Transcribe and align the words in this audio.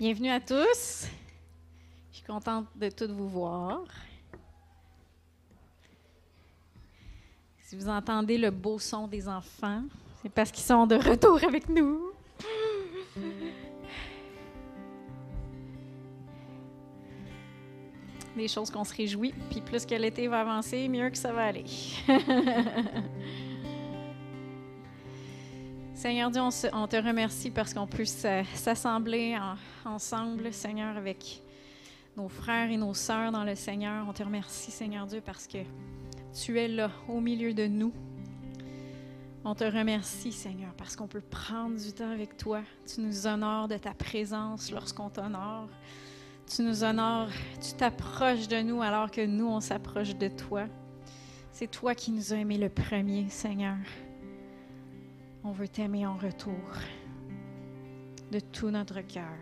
Bienvenue 0.00 0.30
à 0.30 0.40
tous. 0.40 1.06
Je 2.10 2.16
suis 2.16 2.26
contente 2.26 2.66
de 2.74 2.88
tous 2.88 3.08
vous 3.08 3.28
voir. 3.28 3.84
Si 7.60 7.76
vous 7.76 7.88
entendez 7.88 8.38
le 8.38 8.50
beau 8.50 8.78
son 8.78 9.06
des 9.06 9.28
enfants, 9.28 9.82
c'est 10.22 10.30
parce 10.30 10.50
qu'ils 10.50 10.64
sont 10.64 10.86
de 10.86 10.96
retour 10.96 11.38
avec 11.44 11.68
nous. 11.68 12.10
Des 18.34 18.48
choses 18.48 18.70
qu'on 18.70 18.84
se 18.84 18.94
réjouit, 18.94 19.34
puis 19.50 19.60
plus 19.60 19.84
que 19.84 19.94
l'été 19.94 20.26
va 20.26 20.40
avancer, 20.40 20.88
mieux 20.88 21.10
que 21.10 21.18
ça 21.18 21.32
va 21.32 21.44
aller. 21.44 21.66
Seigneur 26.02 26.32
Dieu, 26.32 26.40
on, 26.40 26.88
te 26.88 26.96
remercie 26.96 27.52
parce 27.52 27.72
qu'on 27.72 27.86
peut 27.86 28.04
s'assembler 28.04 29.38
ensemble, 29.84 30.52
Seigneur, 30.52 30.96
avec 30.96 31.40
nos 32.16 32.28
frères 32.28 32.68
et 32.72 32.76
nos 32.76 32.92
sœurs 32.92 33.30
dans 33.30 33.44
le 33.44 33.54
Seigneur. 33.54 34.04
On 34.08 34.12
te 34.12 34.24
remercie, 34.24 34.72
Seigneur 34.72 35.06
Dieu, 35.06 35.22
parce 35.24 35.46
que 35.46 35.58
tu 36.34 36.58
es 36.58 36.66
là, 36.66 36.90
au 37.06 37.20
milieu 37.20 37.54
de 37.54 37.68
nous. 37.68 37.92
On 39.44 39.54
te 39.54 39.62
remercie, 39.62 40.32
Seigneur, 40.32 40.72
parce 40.76 40.96
qu'on 40.96 41.06
peut 41.06 41.20
prendre 41.20 41.78
du 41.78 41.92
temps 41.92 42.10
avec 42.10 42.36
toi. 42.36 42.62
Tu 42.84 43.00
nous 43.00 43.28
honores 43.28 43.68
de 43.68 43.76
ta 43.76 43.94
présence 43.94 44.72
lorsqu'on 44.72 45.08
t'honore. 45.08 45.68
Tu 46.52 46.62
nous 46.62 46.82
honores, 46.82 47.30
tu 47.60 47.74
t'approches 47.74 48.48
de 48.48 48.60
nous 48.60 48.82
alors 48.82 49.08
que 49.08 49.24
nous, 49.24 49.46
on 49.46 49.60
s'approche 49.60 50.16
de 50.16 50.26
toi. 50.26 50.64
C'est 51.52 51.70
toi 51.70 51.94
qui 51.94 52.10
nous 52.10 52.32
as 52.32 52.38
aimés 52.38 52.58
le 52.58 52.70
premier, 52.70 53.28
Seigneur. 53.28 53.76
On 55.44 55.50
veut 55.50 55.68
t'aimer 55.68 56.06
en 56.06 56.16
retour 56.16 56.54
de 58.30 58.38
tout 58.38 58.70
notre 58.70 59.00
cœur. 59.00 59.38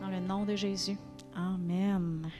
Dans 0.00 0.08
le 0.08 0.18
nom 0.18 0.44
de 0.46 0.56
Jésus. 0.56 0.96
Amen. 1.34 2.30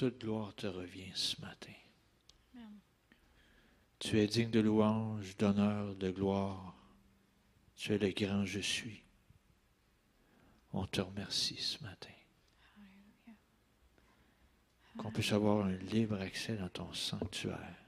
Toute 0.00 0.18
gloire 0.18 0.54
te 0.54 0.66
revient 0.66 1.12
ce 1.14 1.38
matin. 1.42 1.74
Tu 3.98 4.18
es 4.18 4.26
digne 4.26 4.50
de 4.50 4.60
louange, 4.60 5.36
d'honneur, 5.36 5.94
de 5.94 6.10
gloire. 6.10 6.74
Tu 7.76 7.92
es 7.92 7.98
le 7.98 8.08
grand 8.08 8.46
je 8.46 8.60
suis. 8.60 9.02
On 10.72 10.86
te 10.86 11.02
remercie 11.02 11.58
ce 11.58 11.84
matin. 11.84 12.14
Qu'on 14.96 15.12
puisse 15.12 15.32
avoir 15.32 15.66
un 15.66 15.76
libre 15.76 16.18
accès 16.18 16.56
dans 16.56 16.70
ton 16.70 16.90
sanctuaire, 16.94 17.84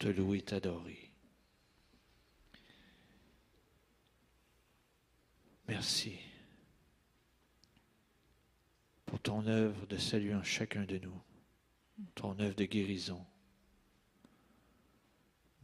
te 0.00 0.08
louer, 0.08 0.42
t'adorer. 0.42 1.08
Merci 5.68 6.18
ton 9.22 9.46
œuvre 9.46 9.86
de 9.86 9.96
salut 9.96 10.34
en 10.34 10.42
chacun 10.42 10.84
de 10.84 10.98
nous, 10.98 11.20
ton 12.14 12.38
œuvre 12.40 12.54
de 12.54 12.64
guérison. 12.64 13.24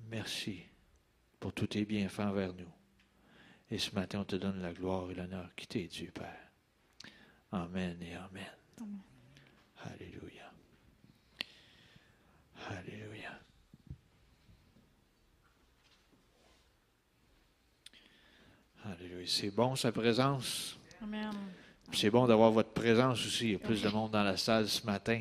Merci 0.08 0.62
pour 1.40 1.52
tous 1.52 1.66
tes 1.68 1.84
bienfaits 1.84 2.20
envers 2.20 2.54
nous. 2.54 2.72
Et 3.70 3.78
ce 3.78 3.94
matin, 3.94 4.20
on 4.20 4.24
te 4.24 4.36
donne 4.36 4.62
la 4.62 4.72
gloire 4.72 5.10
et 5.10 5.14
l'honneur 5.14 5.54
qui 5.54 5.66
t'est 5.66 5.88
dû, 5.88 6.10
Père. 6.10 6.50
Amen 7.52 8.00
et 8.02 8.14
Amen. 8.14 8.46
Alléluia. 9.84 10.52
Alléluia. 12.68 13.40
Alléluia. 18.84 19.26
C'est 19.26 19.50
bon 19.50 19.76
sa 19.76 19.92
présence? 19.92 20.78
Amen. 21.02 21.32
C'est 21.92 22.10
bon 22.10 22.26
d'avoir 22.26 22.50
votre 22.50 22.70
présence 22.70 23.24
aussi. 23.26 23.46
Il 23.46 23.52
y 23.52 23.54
a 23.56 23.58
plus 23.58 23.82
de 23.82 23.88
monde 23.88 24.12
dans 24.12 24.22
la 24.22 24.36
salle 24.36 24.68
ce 24.68 24.84
matin. 24.84 25.20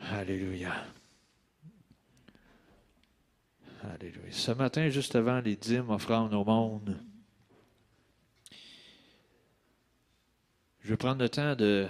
Alléluia. 0.00 0.84
Alléluia. 3.82 4.30
Ce 4.30 4.50
matin, 4.52 4.88
juste 4.88 5.16
avant 5.16 5.40
les 5.40 5.56
dîmes 5.56 5.90
offrandes 5.90 6.34
au 6.34 6.44
monde, 6.44 7.02
je 10.80 10.88
vais 10.88 10.96
prendre 10.96 11.20
le 11.20 11.28
temps 11.28 11.54
de 11.56 11.88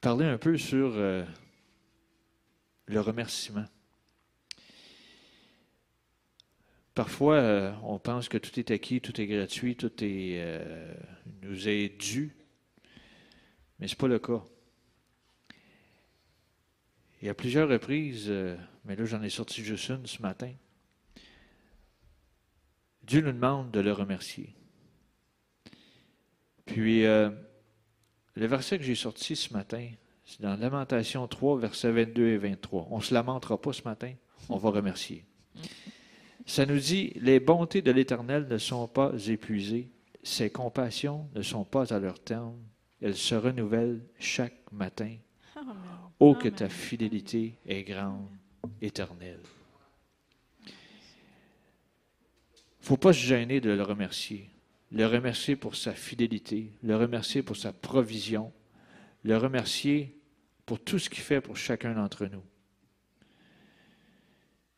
parler 0.00 0.26
un 0.26 0.38
peu 0.38 0.56
sur 0.56 0.92
euh, 0.94 1.24
le 2.86 3.00
remerciement. 3.00 3.64
Parfois, 6.96 7.34
euh, 7.34 7.72
on 7.82 7.98
pense 7.98 8.30
que 8.30 8.38
tout 8.38 8.58
est 8.58 8.70
acquis, 8.70 9.02
tout 9.02 9.20
est 9.20 9.26
gratuit, 9.26 9.76
tout 9.76 9.92
est, 10.02 10.40
euh, 10.40 10.94
nous 11.42 11.68
est 11.68 11.90
dû, 11.90 12.34
mais 13.78 13.86
ce 13.86 13.92
n'est 13.92 13.98
pas 13.98 14.08
le 14.08 14.18
cas. 14.18 14.42
Il 17.20 17.26
y 17.26 17.28
a 17.28 17.34
plusieurs 17.34 17.68
reprises, 17.68 18.28
euh, 18.30 18.56
mais 18.86 18.96
là 18.96 19.04
j'en 19.04 19.22
ai 19.22 19.28
sorti 19.28 19.62
juste 19.62 19.90
une 19.90 20.06
ce 20.06 20.22
matin. 20.22 20.50
Dieu 23.02 23.20
nous 23.20 23.32
demande 23.32 23.70
de 23.72 23.80
le 23.80 23.92
remercier. 23.92 24.54
Puis, 26.64 27.02
le 27.02 27.36
verset 28.34 28.78
que 28.78 28.84
j'ai 28.84 28.94
sorti 28.94 29.36
ce 29.36 29.52
matin, 29.52 29.86
c'est 30.24 30.40
dans 30.40 30.56
Lamentation 30.56 31.28
3, 31.28 31.58
versets 31.58 31.92
22 31.92 32.28
et 32.28 32.38
23. 32.38 32.88
On 32.90 32.96
ne 32.96 33.02
se 33.02 33.12
lamentera 33.12 33.60
pas 33.60 33.74
ce 33.74 33.82
matin, 33.82 34.14
on 34.48 34.56
va 34.56 34.70
remercier. 34.70 35.26
Ça 36.46 36.64
nous 36.64 36.78
dit, 36.78 37.12
les 37.16 37.40
bontés 37.40 37.82
de 37.82 37.90
l'Éternel 37.90 38.46
ne 38.48 38.56
sont 38.56 38.86
pas 38.86 39.12
épuisées, 39.26 39.90
ses 40.22 40.48
compassions 40.48 41.28
ne 41.34 41.42
sont 41.42 41.64
pas 41.64 41.92
à 41.92 41.98
leur 41.98 42.20
terme, 42.20 42.56
elles 43.02 43.16
se 43.16 43.34
renouvellent 43.34 44.00
chaque 44.18 44.72
matin. 44.72 45.16
Oh, 46.20 46.34
que 46.34 46.48
ta 46.48 46.68
fidélité 46.68 47.58
est 47.66 47.82
grande, 47.82 48.28
éternelle. 48.80 49.42
Il 50.66 50.72
ne 52.82 52.86
faut 52.86 52.96
pas 52.96 53.12
se 53.12 53.18
gêner 53.18 53.60
de 53.60 53.70
le 53.70 53.82
remercier. 53.82 54.48
Le 54.92 55.04
remercier 55.04 55.56
pour 55.56 55.74
sa 55.74 55.92
fidélité, 55.92 56.72
le 56.82 56.96
remercier 56.96 57.42
pour 57.42 57.56
sa 57.56 57.72
provision, 57.72 58.52
le 59.24 59.36
remercier 59.36 60.16
pour 60.64 60.78
tout 60.80 61.00
ce 61.00 61.10
qu'il 61.10 61.24
fait 61.24 61.40
pour 61.40 61.56
chacun 61.56 61.94
d'entre 61.94 62.26
nous. 62.26 62.44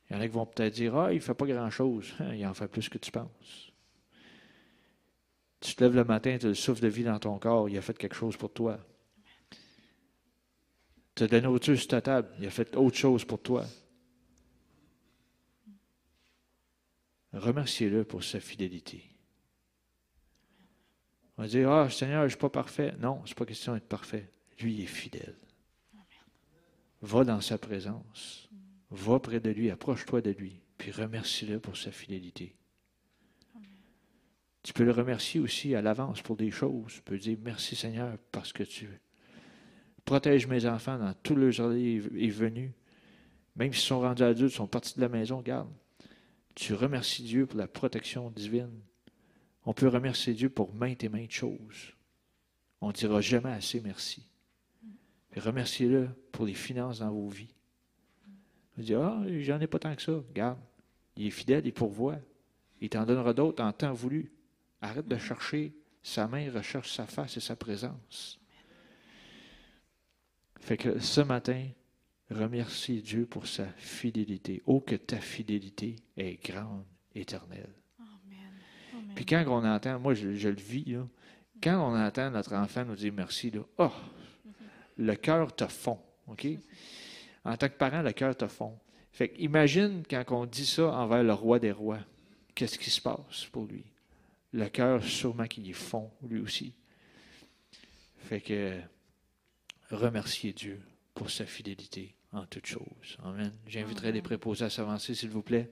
Il 0.09 0.17
y 0.17 0.19
en 0.19 0.23
a 0.23 0.27
qui 0.27 0.33
vont 0.33 0.47
peut-être 0.47 0.75
dire 0.75 0.97
Ah, 0.97 1.13
il 1.13 1.17
ne 1.17 1.21
fait 1.21 1.35
pas 1.35 1.47
grand-chose. 1.47 2.15
Il 2.33 2.47
en 2.47 2.55
fait 2.55 2.69
plus 2.69 2.89
que 2.89 2.99
tu 2.99 3.11
penses. 3.11 3.73
Tu 5.61 5.75
te 5.75 5.83
lèves 5.83 5.97
le 5.97 6.05
matin, 6.05 6.39
tu 6.39 6.47
as 6.47 6.49
le 6.51 6.55
souffle 6.55 6.83
de 6.83 6.89
vie 6.89 7.03
dans 7.03 7.19
ton 7.19 7.37
corps, 7.39 7.69
il 7.69 7.77
a 7.77 7.83
fait 7.83 7.97
quelque 7.97 8.15
chose 8.15 8.37
pour 8.37 8.53
toi. 8.53 8.79
Tu 11.17 11.25
as 11.25 11.27
de 11.27 11.33
la 11.33 11.41
nourriture 11.41 11.77
sur 11.77 11.89
ta 11.89 12.01
table, 12.01 12.29
il 12.39 12.47
a 12.47 12.51
fait 12.51 12.77
autre 12.77 12.97
chose 12.97 13.25
pour 13.25 13.43
toi. 13.43 13.67
Remerciez-le 17.33 18.05
pour 18.05 18.23
sa 18.23 18.39
fidélité. 18.39 19.03
On 21.37 21.43
va 21.43 21.49
dire 21.49 21.71
Ah, 21.71 21.91
Seigneur, 21.91 22.21
je 22.21 22.25
ne 22.27 22.31
suis 22.31 22.39
pas 22.39 22.51
parfait. 22.51 22.95
Non, 23.01 23.25
ce 23.25 23.31
n'est 23.31 23.35
pas 23.35 23.47
question 23.47 23.75
d'être 23.75 23.89
parfait. 23.89 24.31
Lui, 24.61 24.75
il 24.75 24.81
est 24.83 24.87
fidèle. 24.87 25.37
Va 27.03 27.25
dans 27.25 27.41
sa 27.41 27.59
présence. 27.59 28.48
Va 28.91 29.21
près 29.21 29.41
de 29.41 29.51
lui, 29.51 29.71
approche-toi 29.71 30.23
de 30.23 30.31
lui, 30.31 30.61
puis 30.79 30.91
remercie-le 30.91 31.61
pour 31.61 31.77
sa 31.77 31.91
fidélité. 31.91 32.55
Tu 34.63 34.73
peux 34.73 34.85
le 34.85 34.93
remercier 34.93 35.41
aussi 35.41 35.75
à 35.75 35.83
l'avance 35.83 36.21
pour 36.21 36.37
des 36.37 36.51
choses. 36.51 36.95
Tu 36.95 37.03
peux 37.03 37.19
dire 37.19 37.39
merci 37.43 37.77
Seigneur 37.77 38.19
parce 38.33 38.53
que 38.53 38.63
tu 38.63 38.89
protèges 40.05 40.47
mes 40.47 40.67
enfants 40.67 40.99
dans 40.99 41.15
tous 41.23 41.35
leurs 41.35 41.61
allées 41.61 42.03
et 42.17 42.29
venues. 42.29 42.73
Même 43.57 43.73
s'ils 43.73 43.87
sont 43.87 44.01
rendus 44.01 44.23
adultes, 44.23 44.55
sont 44.55 44.67
partis 44.67 44.95
de 44.97 45.01
la 45.01 45.09
maison, 45.09 45.41
garde. 45.41 45.71
Tu 46.55 46.75
remercies 46.75 47.23
Dieu 47.23 47.47
pour 47.47 47.59
la 47.59 47.69
protection 47.69 48.31
divine. 48.31 48.81
On 49.65 49.73
peut 49.73 49.89
remercier 49.89 50.35
Dieu 50.35 50.49
pour 50.49 50.75
maintes 50.75 51.05
et 51.05 51.09
maintes 51.09 51.31
choses. 51.31 51.95
On 52.81 52.89
ne 52.89 52.93
dira 52.93 53.21
jamais 53.21 53.53
assez 53.53 53.81
merci. 53.81 54.27
remerciez-le 55.37 56.09
pour 56.33 56.47
les 56.47 56.55
finances 56.55 57.01
dans 57.01 57.11
vos 57.11 57.29
vies. 57.29 57.55
Il 58.79 58.85
dit 58.85 58.95
Ah, 58.95 59.21
j'en 59.41 59.61
ai 59.61 59.67
pas 59.67 59.79
tant 59.79 59.95
que 59.95 60.03
ça. 60.03 60.13
Regarde, 60.13 60.59
il 61.17 61.27
est 61.27 61.31
fidèle, 61.31 61.67
il 61.67 61.73
pourvoit. 61.73 62.19
Il 62.81 62.89
t'en 62.89 63.05
donnera 63.05 63.35
d'autres 63.35 63.63
en 63.63 63.73
temps 63.73 63.93
voulu. 63.93 64.33
Arrête 64.81 65.09
de 65.09 65.19
chercher 65.19 65.75
sa 66.01 66.29
main, 66.29 66.51
recherche 66.51 66.93
sa 66.93 67.07
face 67.07 67.37
et 67.37 67.41
sa 67.41 67.57
présence. 67.57 68.39
Fait 70.61 70.77
que 70.77 71.01
ce 71.01 71.21
matin, 71.21 71.67
remercie 72.31 73.03
Dieu 73.03 73.27
pour 73.27 73.47
sa 73.47 73.67
fidélité. 73.77 74.63
Oh, 74.67 74.81
que 74.81 74.95
ta 74.95 75.19
fidélité 75.19 75.97
est 76.17 76.43
grande, 76.45 76.85
éternelle. 77.15 77.75
Amen. 77.99 79.15
Puis 79.17 79.27
quand 79.27 79.45
on 79.49 79.65
entend, 79.65 79.99
moi 79.99 80.15
je, 80.15 80.49
le 80.49 80.55
vis, 80.55 80.97
quand 81.61 81.91
on 81.91 81.99
entend 81.99 82.31
notre 82.31 82.55
enfant 82.55 82.85
nous 82.85 82.95
dire 82.95 83.13
merci, 83.13 83.51
là, 83.51 83.63
oh, 83.79 83.93
le 84.97 85.15
cœur 85.17 85.55
te 85.55 85.67
fond. 85.67 85.99
OK? 86.29 86.47
En 87.45 87.57
tant 87.57 87.69
que 87.69 87.75
parent, 87.75 88.03
le 88.03 88.13
cœur 88.13 88.37
te 88.37 88.47
fond. 88.47 88.79
Fait 89.13 89.33
imagine 89.39 90.03
quand 90.09 90.25
on 90.31 90.47
dit 90.47 90.67
ça 90.67 90.93
envers 90.93 91.23
le 91.23 91.33
roi 91.33 91.59
des 91.59 91.73
rois, 91.73 92.01
qu'est-ce 92.55 92.79
qui 92.79 92.91
se 92.91 93.01
passe 93.01 93.47
pour 93.51 93.67
lui? 93.67 93.85
Le 94.53 94.69
cœur, 94.69 95.03
sûrement 95.03 95.47
qu'il 95.47 95.69
est 95.69 95.73
fond, 95.73 96.11
lui 96.23 96.41
aussi. 96.41 96.73
Fait 98.19 98.41
que 98.41 98.79
remercier 99.91 100.53
Dieu 100.53 100.81
pour 101.15 101.31
sa 101.31 101.47
fidélité 101.47 102.15
en 102.33 102.45
toutes 102.47 102.67
choses. 102.67 103.17
Amen. 103.25 103.53
J'inviterai 103.67 104.13
les 104.13 104.23
préposés 104.23 104.67
à 104.67 104.71
s'avancer, 104.71 105.15
s'il 105.15 105.31
vous 105.31 105.43
plaît. 105.43 105.71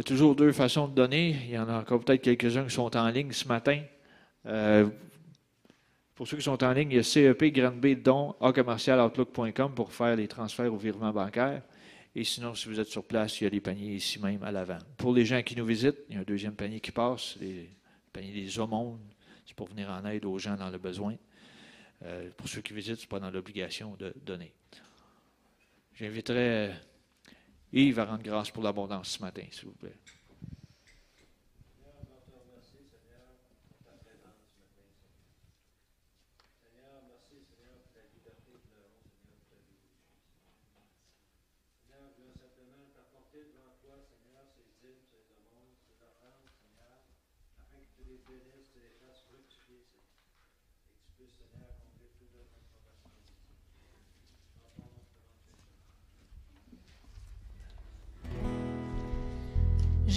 Il 0.00 0.04
y 0.04 0.06
a 0.06 0.16
toujours 0.16 0.34
deux 0.34 0.50
façons 0.52 0.88
de 0.88 0.94
donner. 0.94 1.36
Il 1.44 1.50
y 1.50 1.58
en 1.58 1.68
a 1.68 1.78
encore 1.78 2.02
peut-être 2.02 2.22
quelques-uns 2.22 2.64
qui 2.64 2.70
sont 2.70 2.96
en 2.96 3.10
ligne 3.10 3.32
ce 3.32 3.46
matin. 3.46 3.82
Euh, 4.46 4.88
pour 6.14 6.26
ceux 6.26 6.38
qui 6.38 6.42
sont 6.42 6.64
en 6.64 6.72
ligne, 6.72 6.92
il 6.92 6.96
y 6.96 6.98
a 6.98 7.02
CEP 7.02 7.52
B 7.78 8.02
don 8.02 8.34
à 8.40 8.50
commercialoutlook.com 8.50 9.74
pour 9.74 9.92
faire 9.92 10.16
les 10.16 10.26
transferts 10.26 10.72
au 10.72 10.78
virement 10.78 11.12
bancaire. 11.12 11.60
Et 12.14 12.24
sinon, 12.24 12.54
si 12.54 12.68
vous 12.68 12.80
êtes 12.80 12.86
sur 12.86 13.04
place, 13.04 13.42
il 13.42 13.44
y 13.44 13.46
a 13.46 13.50
des 13.50 13.60
paniers 13.60 13.96
ici 13.96 14.18
même 14.18 14.42
à 14.42 14.50
l'avant. 14.50 14.78
Pour 14.96 15.12
les 15.12 15.26
gens 15.26 15.42
qui 15.42 15.54
nous 15.54 15.66
visitent, 15.66 15.98
il 16.08 16.14
y 16.14 16.18
a 16.18 16.22
un 16.22 16.24
deuxième 16.24 16.54
panier 16.54 16.80
qui 16.80 16.92
passe, 16.92 17.36
les 17.38 17.68
paniers 18.10 18.32
des 18.32 18.58
aumônes. 18.58 19.00
C'est 19.44 19.54
pour 19.54 19.68
venir 19.68 19.90
en 19.90 20.06
aide 20.06 20.24
aux 20.24 20.38
gens 20.38 20.56
dans 20.56 20.70
le 20.70 20.78
besoin. 20.78 21.14
Euh, 22.06 22.30
pour 22.38 22.48
ceux 22.48 22.62
qui 22.62 22.72
visitent, 22.72 22.96
ce 22.96 23.02
n'est 23.02 23.06
pas 23.06 23.20
dans 23.20 23.30
l'obligation 23.30 23.96
de 23.98 24.14
donner. 24.24 24.54
J'inviterai 25.92 26.70
Yves 27.72 27.94
va 27.94 28.04
rendre 28.04 28.22
grâce 28.22 28.50
pour 28.50 28.62
l'abondance 28.62 29.10
ce 29.10 29.22
matin, 29.22 29.44
s'il 29.50 29.66
vous 29.66 29.74
plaît. 29.74 29.96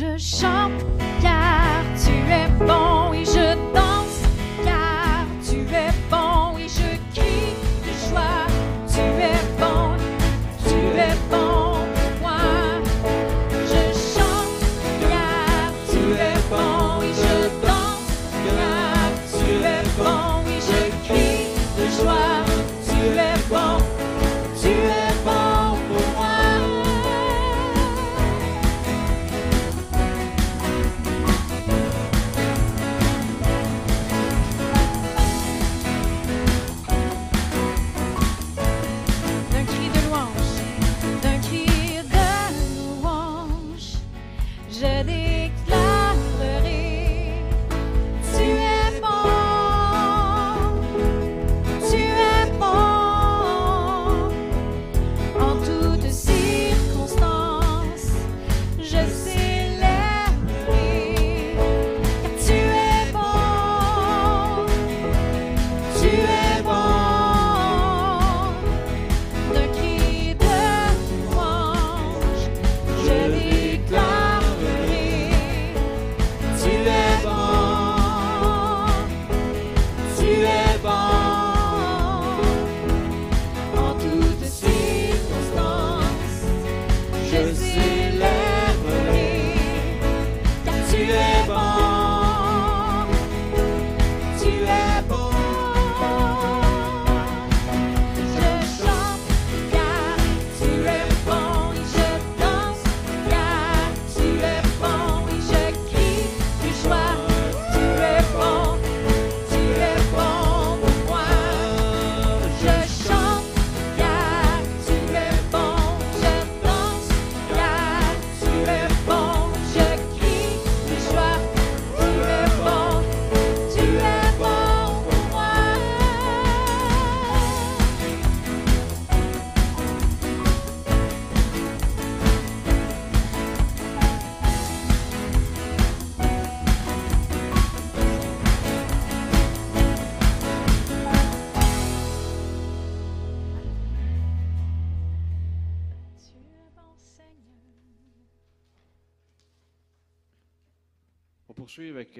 Je 0.04 0.18
chante 0.18 0.84
car 1.22 1.82
tu 2.04 2.12
es 2.12 2.50
bon 2.66 3.14
et 3.14 3.24
je 3.24 3.56
danse 3.74 3.83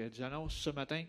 avec 0.04 0.12
euh, 0.12 0.16
des 0.16 0.22
annonces 0.22 0.54
ce 0.54 0.70
matin. 0.70 1.04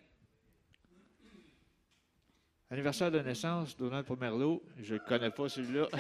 Anniversaire 2.69 3.11
de 3.11 3.19
naissance, 3.19 3.77
Donald 3.77 4.05
Pomerleau. 4.05 4.63
Je 4.79 4.95
ne 4.95 4.99
connais 4.99 5.29
pas 5.29 5.47
celui-là. 5.49 5.87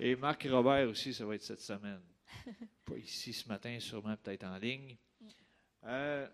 Et 0.00 0.16
Marc 0.16 0.46
Robert 0.50 0.88
aussi, 0.88 1.14
ça 1.14 1.24
va 1.24 1.36
être 1.36 1.42
cette 1.42 1.60
semaine. 1.60 2.00
Pas 2.84 2.96
ici 2.96 3.32
ce 3.32 3.48
matin, 3.48 3.78
sûrement 3.80 4.16
peut-être 4.16 4.44
en 4.44 4.58
ligne. 4.58 4.96
Euh, 5.86 6.26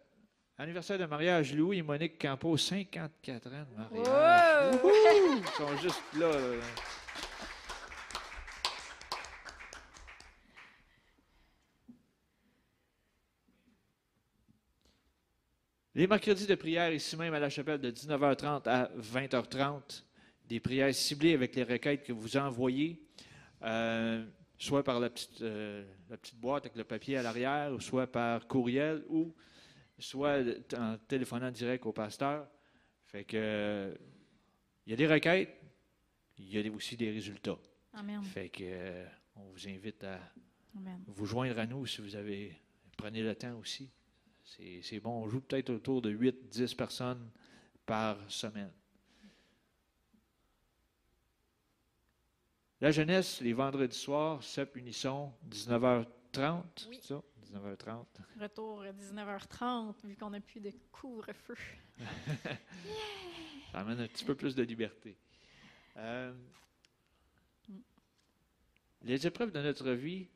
anniversaire 0.58 0.98
de 0.98 1.04
mariage, 1.04 1.54
Louis 1.54 1.78
et 1.78 1.82
Monique 1.82 2.20
Campo, 2.20 2.56
54 2.56 3.46
ans 3.46 3.66
de 3.70 3.76
mariage. 3.76 4.74
Wow! 4.82 4.90
Ils 5.38 5.46
sont 5.56 5.76
juste 5.76 6.02
là. 6.18 6.32
là. 6.32 6.64
Les 15.94 16.06
mercredis 16.06 16.46
de 16.46 16.54
prière 16.54 16.92
ici 16.92 17.16
même 17.16 17.34
à 17.34 17.40
la 17.40 17.50
chapelle 17.50 17.80
de 17.80 17.90
19h30 17.90 18.68
à 18.68 18.92
20h30, 18.96 20.04
des 20.48 20.60
prières 20.60 20.94
ciblées 20.94 21.34
avec 21.34 21.56
les 21.56 21.64
requêtes 21.64 22.04
que 22.04 22.12
vous 22.12 22.36
envoyez, 22.36 23.02
euh, 23.62 24.24
soit 24.56 24.84
par 24.84 25.00
la 25.00 25.10
petite, 25.10 25.42
euh, 25.42 25.84
la 26.08 26.16
petite 26.16 26.38
boîte 26.38 26.66
avec 26.66 26.76
le 26.76 26.84
papier 26.84 27.16
à 27.16 27.22
l'arrière, 27.22 27.72
ou 27.72 27.80
soit 27.80 28.06
par 28.06 28.46
courriel, 28.46 29.04
ou 29.08 29.34
soit 29.98 30.38
en 30.76 30.96
téléphonant 31.08 31.50
direct 31.50 31.84
au 31.84 31.92
pasteur. 31.92 32.46
Fait 33.06 33.24
que 33.24 33.92
il 34.86 34.90
y 34.90 34.92
a 34.92 34.96
des 34.96 35.08
requêtes, 35.08 35.60
il 36.38 36.56
y 36.56 36.68
a 36.68 36.72
aussi 36.72 36.96
des 36.96 37.10
résultats. 37.10 37.58
Amen. 37.94 38.22
Fait 38.22 38.48
que 38.48 38.62
euh, 38.64 39.06
on 39.34 39.42
vous 39.42 39.68
invite 39.68 40.04
à 40.04 40.20
Amen. 40.76 41.02
vous 41.08 41.26
joindre 41.26 41.58
à 41.58 41.66
nous 41.66 41.84
si 41.84 42.00
vous 42.00 42.14
avez. 42.14 42.56
Prenez 42.96 43.22
le 43.22 43.34
temps 43.34 43.58
aussi. 43.58 43.90
C'est 44.82 45.00
bon. 45.00 45.22
On 45.22 45.28
joue 45.28 45.40
peut-être 45.40 45.70
autour 45.70 46.02
de 46.02 46.10
8-10 46.10 46.74
personnes 46.74 47.30
par 47.86 48.18
semaine. 48.28 48.72
La 52.80 52.90
jeunesse, 52.90 53.40
les 53.40 53.52
vendredis 53.52 53.96
soirs, 53.96 54.42
CEP 54.42 54.76
Unisson, 54.76 55.32
19h30. 55.48 56.62
Oui. 56.88 56.98
ça? 57.02 57.22
19h30. 57.52 58.06
Retour 58.40 58.82
à 58.82 58.92
19h30, 58.92 59.94
vu 60.04 60.16
qu'on 60.16 60.30
n'a 60.30 60.40
plus 60.40 60.60
de 60.60 60.72
couvre-feu. 60.90 61.56
Ça 63.72 63.80
amène 63.80 64.00
un 64.00 64.08
petit 64.08 64.24
peu 64.24 64.34
plus 64.34 64.54
de 64.54 64.62
liberté. 64.62 65.16
Euh, 65.96 66.32
les 69.02 69.26
épreuves 69.26 69.52
de 69.52 69.60
notre 69.60 69.90
vie 69.90 70.28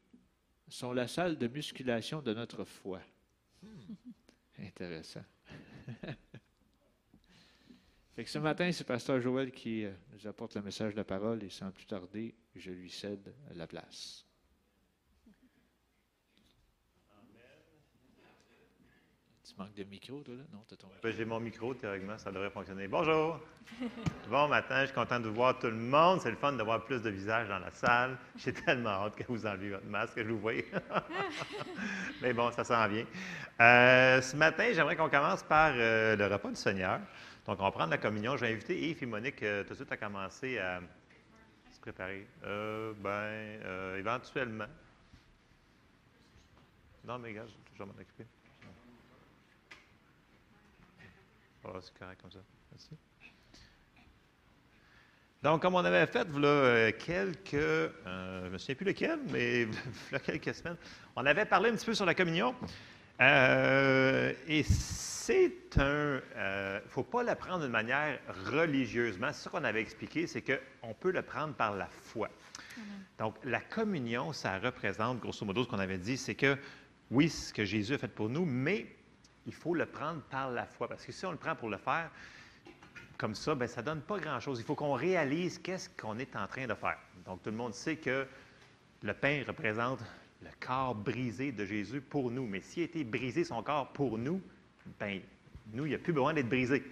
sont 0.69 0.93
la 0.93 1.09
salle 1.09 1.39
de 1.39 1.49
musculation 1.49 2.21
de 2.21 2.35
notre 2.35 2.65
foi. 2.65 3.01
Intéressant. 4.59 5.25
Fait 8.15 8.23
que 8.23 8.31
ce 8.31 8.39
matin, 8.39 8.71
c'est 8.71 8.85
Pasteur 8.85 9.21
Joël 9.21 9.51
qui 9.51 9.85
euh, 9.85 9.93
nous 10.13 10.27
apporte 10.29 10.55
le 10.55 10.63
message 10.63 10.93
de 10.93 10.99
la 10.99 11.05
parole 11.05 11.43
et 11.43 11.51
sans 11.51 11.73
plus 11.73 11.87
tarder, 11.87 12.35
je 12.55 12.71
lui 12.71 12.89
cède 12.89 13.35
la 13.55 13.67
place. 13.67 14.24
Tu 19.55 19.61
manques 19.61 19.75
de 19.75 19.85
micro, 19.85 20.21
toi, 20.21 20.35
là? 20.35 20.43
Non, 20.53 20.65
t'as 20.69 20.75
ton 20.75 20.89
micro. 20.89 21.01
Ben, 21.03 21.13
J'ai 21.17 21.25
mon 21.25 21.39
micro, 21.39 21.75
théoriquement, 21.75 22.19
ça 22.19 22.33
devrait 22.33 22.51
fonctionner. 22.51 22.89
Bonjour! 22.89 23.39
Bon 24.29 24.49
matin, 24.49 24.81
je 24.81 24.87
suis 24.87 24.95
content 24.95 25.21
de 25.21 25.29
voir 25.29 25.59
tout 25.61 25.69
le 25.69 25.77
monde. 25.77 26.21
C'est 26.21 26.31
le 26.31 26.37
fun 26.37 26.55
d'avoir 26.55 26.85
plus 26.85 27.01
de 27.01 27.11
visages 27.11 27.49
dans 27.49 27.61
la 27.61 27.71
salle. 27.71 28.19
J'ai 28.37 28.53
tellement 28.65 28.91
hâte 28.91 29.15
que 29.15 29.23
vous 29.29 29.47
enlevez 29.47 29.71
votre 29.71 29.87
masque, 29.87 30.15
que 30.15 30.25
je 30.25 30.31
vous 30.31 30.41
voie. 30.41 30.55
Mais 32.23 32.33
bon, 32.33 32.51
ça 32.51 32.65
s'en 32.65 32.89
vient. 32.89 33.07
Euh, 33.61 34.21
ce 34.21 34.35
matin, 34.35 34.65
j'aimerais 34.73 34.97
qu'on 34.97 35.09
commence 35.09 35.45
par 35.45 35.73
euh, 35.77 36.17
le 36.17 36.27
repas 36.27 36.49
du 36.49 36.57
Seigneur. 36.57 36.99
Donc, 37.47 37.61
on 37.61 37.65
va 37.65 37.71
prendre 37.71 37.91
la 37.91 37.99
communion. 37.99 38.37
Je 38.37 38.47
vais 38.47 38.53
inviter 38.53 38.89
Yves 38.89 39.05
et 39.05 39.07
Monique 39.07 39.43
euh, 39.45 39.63
tout 39.63 39.71
de 39.71 39.75
suite 39.77 39.93
à 39.93 39.97
commencer 39.97 40.59
à 40.59 40.81
se 41.73 41.79
préparer? 41.79 42.27
Ben, 42.43 43.61
éventuellement. 43.99 44.67
Non, 47.05 47.19
mais 47.21 47.33
gars, 47.35 47.45
je 47.47 47.79
vais 47.79 47.85
m'en 47.85 47.93
occuper. 47.93 48.25
Oh, 51.65 51.79
c'est 51.81 51.97
correct 51.99 52.21
comme 52.21 52.31
ça. 52.31 52.41
Merci. 52.71 52.91
Donc, 55.43 55.61
comme 55.61 55.75
on 55.75 55.85
avait 55.85 56.07
fait, 56.07 56.27
voilà 56.29 56.49
euh, 56.49 56.93
quelques, 56.99 57.55
euh, 57.55 58.41
je 58.41 58.47
ne 58.47 58.51
me 58.51 58.59
souviens 58.59 58.75
plus 58.75 58.87
lequel, 58.87 59.19
mais 59.31 59.65
voilà 60.11 60.25
quelques 60.25 60.55
semaines, 60.55 60.77
on 61.17 61.27
avait 61.27 61.45
parlé 61.45 61.69
un 61.69 61.75
petit 61.75 61.85
peu 61.85 61.95
sur 61.95 62.07
la 62.07 62.15
communion. 62.15 62.55
Euh, 63.21 64.33
et 64.49 64.63
c'est 64.63 65.79
un. 65.79 66.21
Il 66.35 66.85
ne 66.85 66.89
faut 66.89 67.03
pas 67.03 67.23
la 67.23 67.37
prendre 67.37 67.61
d'une 67.61 67.71
manière 67.71 68.19
religieusement. 68.51 69.33
Ça 69.33 69.51
qu'on 69.51 69.65
avait 69.65 69.83
expliqué, 69.83 70.27
c'est 70.27 70.43
qu'on 70.43 70.95
peut 70.95 71.13
le 71.13 71.23
prendre 71.23 71.55
par 71.55 71.77
la 71.77 71.87
foi. 71.87 72.31
Donc, 73.19 73.37
la 73.45 73.61
communion, 73.61 74.33
ça 74.33 74.59
représente, 74.59 75.21
grosso 75.21 75.45
modo, 75.45 75.65
ce 75.65 75.69
qu'on 75.69 75.79
avait 75.79 75.99
dit, 75.99 76.17
c'est 76.17 76.35
que 76.35 76.57
oui, 77.11 77.29
ce 77.29 77.53
que 77.53 77.65
Jésus 77.65 77.95
a 77.95 77.99
fait 77.99 78.09
pour 78.09 78.29
nous, 78.29 78.45
mais 78.45 78.87
il 79.47 79.53
faut 79.53 79.75
le 79.75 79.87
prendre 79.87 80.21
par 80.23 80.51
la 80.51 80.67
foi. 80.67 80.89
Parce 80.89 81.05
que 81.05 81.13
si 81.13 81.25
on 81.27 81.33
le 81.33 81.37
prend 81.37 81.55
pour 81.55 81.69
le 81.69 81.77
faire 81.77 82.11
comme 83.19 83.35
ça, 83.35 83.55
bien, 83.55 83.67
ça 83.67 83.81
ne 83.81 83.87
donne 83.87 84.01
pas 84.01 84.19
grand-chose. 84.19 84.59
Il 84.59 84.65
faut 84.65 84.75
qu'on 84.75 84.95
réalise 84.95 85.59
qu'est-ce 85.59 85.89
qu'on 85.91 86.19
est 86.19 86.35
en 86.37 86.47
train 86.47 86.67
de 86.67 86.75
faire. 86.75 86.99
Donc, 87.25 87.43
tout 87.43 87.51
le 87.51 87.57
monde 87.57 87.75
sait 87.75 87.97
que 87.97 88.27
le 89.03 89.15
pain 89.15 89.43
représente 89.47 90.01
le 90.43 90.51
corps 90.61 90.95
brisé 90.95 91.53
de 91.53 91.65
Jésus 91.65 92.01
pour 92.01 92.31
nous. 92.31 92.47
Mais 92.47 92.61
s'il 92.61 92.83
a 92.83 92.87
été 92.87 93.05
brisé 93.05 93.45
son 93.45 93.63
corps 93.63 93.93
pour 93.93 94.19
nous, 94.19 94.43
bien, 94.99 95.21
nous, 95.73 95.87
il 95.87 95.91
n'y 95.91 95.95
a 95.95 95.99
plus 95.99 96.13
besoin 96.13 96.35
d'être 96.35 96.49
brisé. 96.49 96.83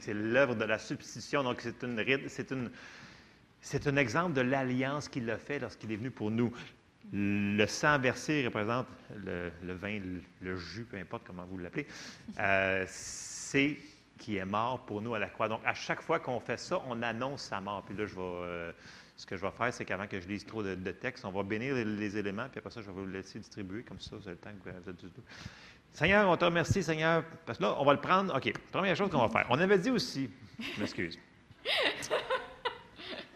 C'est 0.00 0.14
l'œuvre 0.14 0.54
de 0.54 0.64
la 0.64 0.78
substitution. 0.78 1.42
Donc, 1.42 1.60
c'est 1.60 1.82
une, 1.82 2.28
c'est 2.28 2.50
une, 2.50 2.70
c'est 3.60 3.86
un 3.86 3.96
exemple 3.96 4.32
de 4.32 4.40
l'alliance 4.40 5.08
qu'il 5.08 5.30
a 5.30 5.38
fait 5.38 5.58
lorsqu'il 5.60 5.92
est 5.92 5.96
venu 5.96 6.10
pour 6.10 6.30
nous. 6.30 6.52
Le 7.12 7.66
sang 7.66 7.98
versé 7.98 8.44
représente 8.44 8.86
le, 9.16 9.50
vin, 9.74 10.00
le, 10.40 10.56
jus, 10.56 10.84
peu 10.84 10.96
importe 10.96 11.24
comment 11.26 11.44
vous 11.44 11.58
l'appelez. 11.58 11.86
Euh, 12.38 12.84
c'est 12.88 13.78
qui 14.18 14.36
est 14.36 14.44
mort 14.44 14.84
pour 14.86 15.02
nous 15.02 15.14
à 15.14 15.18
la 15.18 15.28
croix. 15.28 15.48
Donc, 15.48 15.60
à 15.64 15.74
chaque 15.74 16.00
fois 16.00 16.20
qu'on 16.20 16.38
fait 16.38 16.58
ça, 16.58 16.80
on 16.86 17.02
annonce 17.02 17.42
sa 17.42 17.60
mort. 17.60 17.82
Puis 17.84 17.96
là, 17.96 18.06
je 18.06 18.14
euh, 18.18 18.72
ce 19.16 19.26
que 19.26 19.36
je 19.36 19.42
vais 19.42 19.50
faire, 19.50 19.72
c'est 19.72 19.84
qu'avant 19.84 20.06
que 20.06 20.20
je 20.20 20.28
lise 20.28 20.44
trop 20.46 20.62
de, 20.62 20.74
textes, 20.92 21.24
on 21.24 21.30
va 21.30 21.42
bénir 21.42 21.74
les, 21.74 22.16
éléments, 22.16 22.48
puis 22.48 22.58
après 22.58 22.70
ça, 22.70 22.80
je 22.80 22.86
vais 22.86 22.92
vous 22.92 23.06
laisser 23.06 23.38
distribuer, 23.38 23.82
comme 23.82 24.00
ça, 24.00 24.16
vous 24.16 24.26
avez 24.26 24.32
le 24.32 24.36
temps 24.38 24.50
que 24.64 24.70
vous 24.70 24.90
êtes 24.90 24.96
du 24.96 25.10
Seigneur, 25.92 26.28
on 26.28 26.36
te 26.36 26.44
remercie, 26.44 26.82
Seigneur, 26.82 27.22
parce 27.44 27.58
que 27.58 27.64
là, 27.64 27.76
on 27.78 27.84
va 27.84 27.92
le 27.92 28.00
prendre. 28.00 28.34
OK, 28.34 28.52
première 28.72 28.96
chose 28.96 29.10
qu'on 29.10 29.26
va 29.26 29.28
faire. 29.28 29.46
On 29.50 29.58
avait 29.58 29.78
dit 29.78 29.90
aussi, 29.90 30.30
m'excuse. 30.78 31.18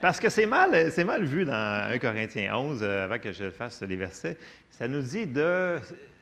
Parce 0.00 0.20
que 0.20 0.28
c'est 0.28 0.46
mal, 0.46 0.92
c'est 0.92 1.04
mal 1.04 1.24
vu 1.24 1.44
dans 1.44 1.88
1 1.90 1.98
Corinthiens 1.98 2.54
11, 2.56 2.80
euh, 2.82 3.04
avant 3.04 3.18
que 3.18 3.32
je 3.32 3.50
fasse 3.50 3.82
les 3.82 3.96
versets. 3.96 4.36
Ça 4.70 4.86
nous 4.86 5.00
dit 5.00 5.26
de, 5.26 5.78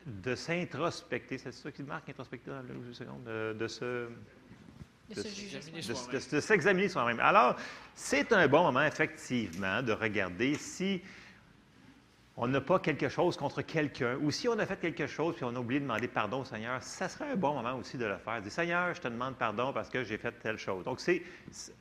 de 0.06 0.34
s'introspecter. 0.34 1.38
C'est 1.38 1.52
ça 1.52 1.72
qui 1.72 1.82
marque, 1.82 2.08
introspecter 2.08 2.50
dans 2.50 2.62
le 2.62 2.92
seconde, 2.92 3.24
de, 3.24 3.52
de 3.58 3.66
se 3.66 4.08
de, 5.10 6.40
s'examiner 6.40 6.88
soi-même. 6.88 7.20
Alors, 7.20 7.56
c'est 7.94 8.32
un 8.32 8.48
bon 8.48 8.62
moment, 8.62 8.84
effectivement, 8.84 9.82
de 9.82 9.92
regarder 9.92 10.54
si 10.54 11.02
on 12.36 12.48
n'a 12.48 12.60
pas 12.60 12.80
quelque 12.80 13.08
chose 13.08 13.36
contre 13.36 13.62
quelqu'un, 13.62 14.16
ou 14.20 14.30
si 14.32 14.48
on 14.48 14.58
a 14.58 14.66
fait 14.66 14.78
quelque 14.78 15.06
chose 15.06 15.36
puis 15.36 15.44
on 15.44 15.54
a 15.54 15.58
oublié 15.58 15.78
de 15.78 15.84
demander 15.84 16.08
pardon 16.08 16.40
au 16.40 16.44
Seigneur, 16.44 16.82
ça 16.82 17.08
serait 17.08 17.30
un 17.30 17.36
bon 17.36 17.54
moment 17.54 17.74
aussi 17.78 17.96
de 17.96 18.06
le 18.06 18.16
faire. 18.16 18.42
Dire 18.42 18.50
Seigneur, 18.50 18.92
je 18.92 19.00
te 19.00 19.08
demande 19.08 19.36
pardon 19.36 19.72
parce 19.72 19.88
que 19.88 20.02
j'ai 20.02 20.18
fait 20.18 20.32
telle 20.32 20.58
chose. 20.58 20.84
Donc, 20.84 21.00
c'est 21.00 21.22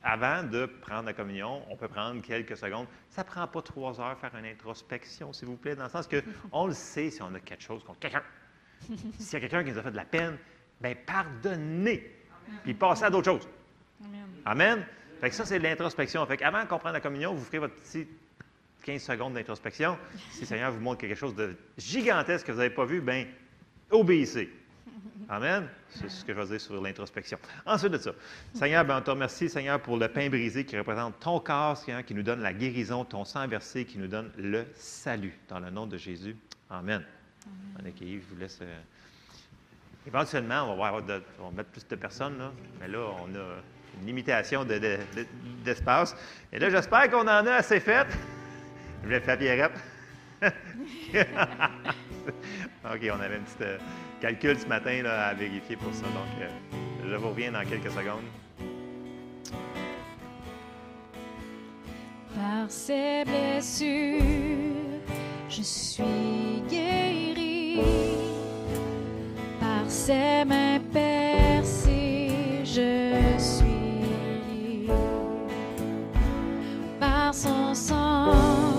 avant 0.02 0.44
de 0.44 0.66
prendre 0.66 1.06
la 1.06 1.12
communion, 1.12 1.62
on 1.70 1.76
peut 1.76 1.88
prendre 1.88 2.22
quelques 2.22 2.56
secondes. 2.56 2.86
Ça 3.10 3.22
ne 3.22 3.26
prend 3.26 3.46
pas 3.48 3.62
trois 3.62 4.00
heures 4.00 4.16
faire 4.18 4.34
une 4.36 4.46
introspection, 4.46 5.32
s'il 5.32 5.48
vous 5.48 5.56
plaît, 5.56 5.74
dans 5.74 5.84
le 5.84 5.90
sens 5.90 6.06
que 6.06 6.22
on 6.52 6.68
le 6.68 6.74
sait 6.74 7.10
si 7.10 7.20
on 7.20 7.34
a 7.34 7.40
quelque 7.40 7.62
chose 7.62 7.82
contre 7.82 7.98
quelqu'un. 7.98 8.22
S'il 9.18 9.32
y 9.32 9.36
a 9.36 9.40
quelqu'un 9.40 9.64
qui 9.64 9.72
nous 9.72 9.78
a 9.78 9.82
fait 9.82 9.92
de 9.92 9.96
la 9.96 10.04
peine, 10.04 10.36
bien, 10.80 10.94
pardonnez 11.06 12.10
puis 12.62 12.74
passer 12.74 13.04
à 13.04 13.10
d'autres 13.10 13.32
choses. 13.32 13.48
Amen. 14.04 14.26
Amen. 14.44 14.86
Fait 15.20 15.30
que 15.30 15.34
ça, 15.34 15.46
c'est 15.46 15.58
de 15.58 15.64
l'introspection. 15.64 16.26
Fait 16.26 16.42
avant 16.42 16.66
qu'on 16.66 16.78
prenne 16.78 16.92
la 16.92 17.00
communion, 17.00 17.32
vous 17.32 17.44
ferez 17.44 17.60
votre 17.60 17.74
petit 17.76 18.06
15 18.84 19.02
secondes 19.02 19.34
d'introspection. 19.34 19.96
Si 20.30 20.42
le 20.42 20.46
Seigneur 20.46 20.70
vous 20.70 20.80
montre 20.80 21.00
quelque 21.00 21.16
chose 21.16 21.34
de 21.34 21.56
gigantesque 21.78 22.46
que 22.46 22.52
vous 22.52 22.58
n'avez 22.58 22.74
pas 22.74 22.84
vu, 22.84 23.00
bien, 23.00 23.26
obéissez. 23.90 24.50
Amen. 25.28 25.68
C'est 25.88 26.10
ce 26.10 26.24
que 26.24 26.34
je 26.34 26.38
vais 26.40 26.46
dire 26.46 26.60
sur 26.60 26.82
l'introspection. 26.82 27.38
Ensuite 27.64 27.92
de 27.92 27.98
ça, 27.98 28.12
Seigneur, 28.52 28.84
ben, 28.84 28.98
on 28.98 29.00
te 29.00 29.10
remercie, 29.10 29.48
Seigneur, 29.48 29.80
pour 29.80 29.96
le 29.96 30.08
pain 30.08 30.28
brisé 30.28 30.66
qui 30.66 30.76
représente 30.76 31.18
ton 31.18 31.40
corps, 31.40 31.78
Seigneur, 31.78 32.04
qui 32.04 32.14
nous 32.14 32.22
donne 32.22 32.40
la 32.40 32.52
guérison, 32.52 33.04
ton 33.04 33.24
sang 33.24 33.48
versé 33.48 33.86
qui 33.86 33.98
nous 33.98 34.06
donne 34.06 34.30
le 34.36 34.66
salut. 34.74 35.38
Dans 35.48 35.60
le 35.60 35.70
nom 35.70 35.86
de 35.86 35.96
Jésus. 35.96 36.36
Amen. 36.68 37.02
Amen. 37.78 37.92
je 37.98 38.04
vous 38.30 38.38
laisse. 38.38 38.58
Euh, 38.60 38.80
Éventuellement, 40.06 40.70
on 40.70 40.76
va, 40.76 40.88
avoir 40.88 41.02
on 41.40 41.48
va 41.48 41.56
mettre 41.56 41.70
plus 41.70 41.88
de 41.88 41.96
personnes, 41.96 42.36
là, 42.36 42.52
mais 42.78 42.88
là, 42.88 42.98
on 43.22 43.34
a 43.34 43.98
une 43.98 44.06
limitation 44.06 44.62
d'espace. 45.64 46.14
Et 46.52 46.58
là, 46.58 46.68
j'espère 46.68 47.10
qu'on 47.10 47.22
en 47.22 47.46
a 47.46 47.52
assez 47.52 47.80
fait. 47.80 48.06
Je 49.04 49.08
vais 49.08 49.20
faire 49.20 49.38
Pierrette. 49.38 49.72
OK, 52.84 53.00
on 53.12 53.20
avait 53.20 53.36
un 53.36 53.40
petit 53.40 53.62
euh, 53.62 53.78
calcul 54.20 54.58
ce 54.58 54.66
matin 54.66 55.04
à 55.04 55.34
vérifier 55.34 55.76
pour 55.76 55.94
ça. 55.94 56.02
Donc, 56.06 56.26
euh, 56.40 56.48
je 57.08 57.14
vous 57.14 57.28
reviens 57.28 57.52
dans 57.52 57.64
quelques 57.64 57.90
secondes. 57.90 58.24
Par 62.34 62.70
ces 62.70 63.24
blessures, 63.24 64.20
je 65.48 65.62
suis 65.62 66.62
guéri 66.68 67.44
ses 69.94 70.44
mains 70.44 70.80
percées, 70.92 72.30
je 72.64 73.38
suis 73.38 74.88
par 76.98 77.32
son 77.32 77.74
sang. 77.74 78.73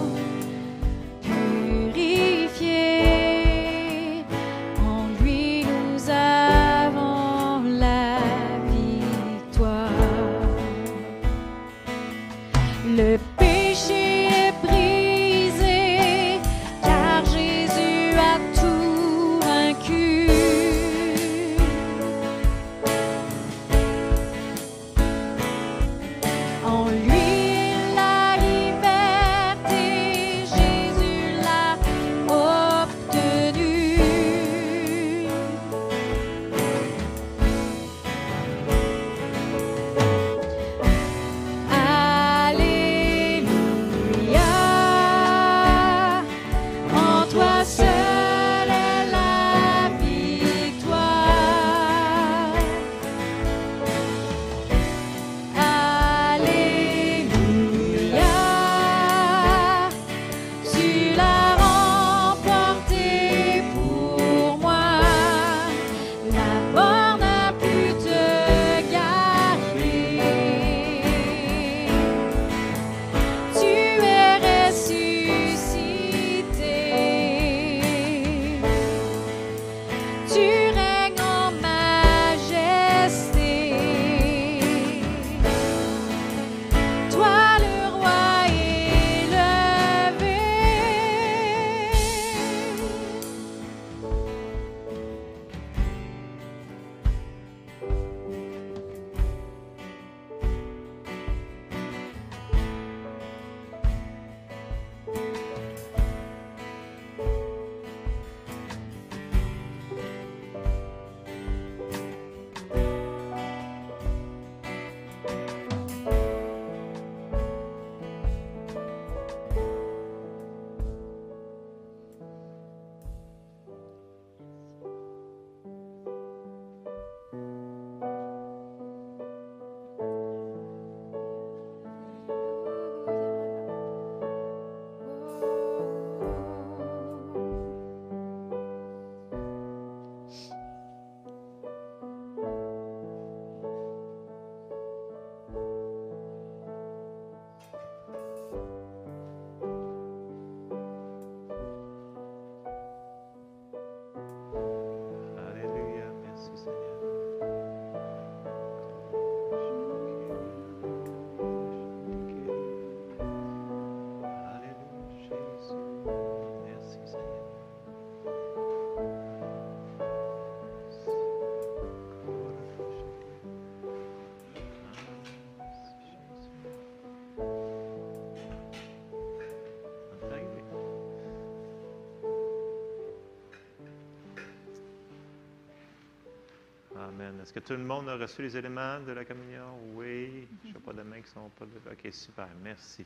Est-ce 187.41 187.53
que 187.53 187.59
tout 187.59 187.73
le 187.73 187.83
monde 187.83 188.09
a 188.09 188.17
reçu 188.17 188.41
les 188.41 188.57
éléments 188.57 188.99
de 188.99 189.11
la 189.11 189.23
communion? 189.23 189.77
Oui. 189.93 190.47
Je 190.63 190.69
ne 190.69 190.79
pas 190.79 190.93
de 190.93 191.01
mains 191.01 191.21
qui 191.21 191.29
sont 191.29 191.49
pas 191.57 191.65
de... 191.65 191.91
OK, 191.91 192.13
super. 192.13 192.47
Merci. 192.63 193.05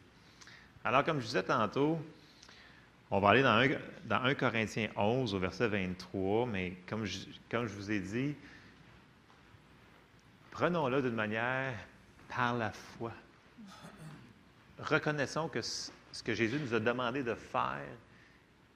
Alors, 0.83 1.03
comme 1.03 1.19
je 1.19 1.25
disais 1.25 1.43
tantôt, 1.43 1.99
on 3.11 3.19
va 3.19 3.29
aller 3.29 3.43
dans 3.43 3.57
1, 3.57 3.69
dans 4.05 4.23
1 4.23 4.35
Corinthiens 4.35 4.89
11 4.95 5.33
au 5.33 5.39
verset 5.39 5.67
23, 5.67 6.45
mais 6.47 6.73
comme 6.87 7.05
je, 7.05 7.19
comme 7.49 7.67
je 7.67 7.73
vous 7.73 7.91
ai 7.91 7.99
dit, 7.99 8.35
prenons-le 10.51 11.01
d'une 11.01 11.15
manière 11.15 11.73
par 12.29 12.55
la 12.55 12.71
foi. 12.71 13.11
Reconnaissons 14.79 15.49
que 15.49 15.61
ce 15.61 15.91
que 16.23 16.33
Jésus 16.33 16.59
nous 16.59 16.73
a 16.73 16.79
demandé 16.79 17.23
de 17.23 17.35
faire, 17.35 17.81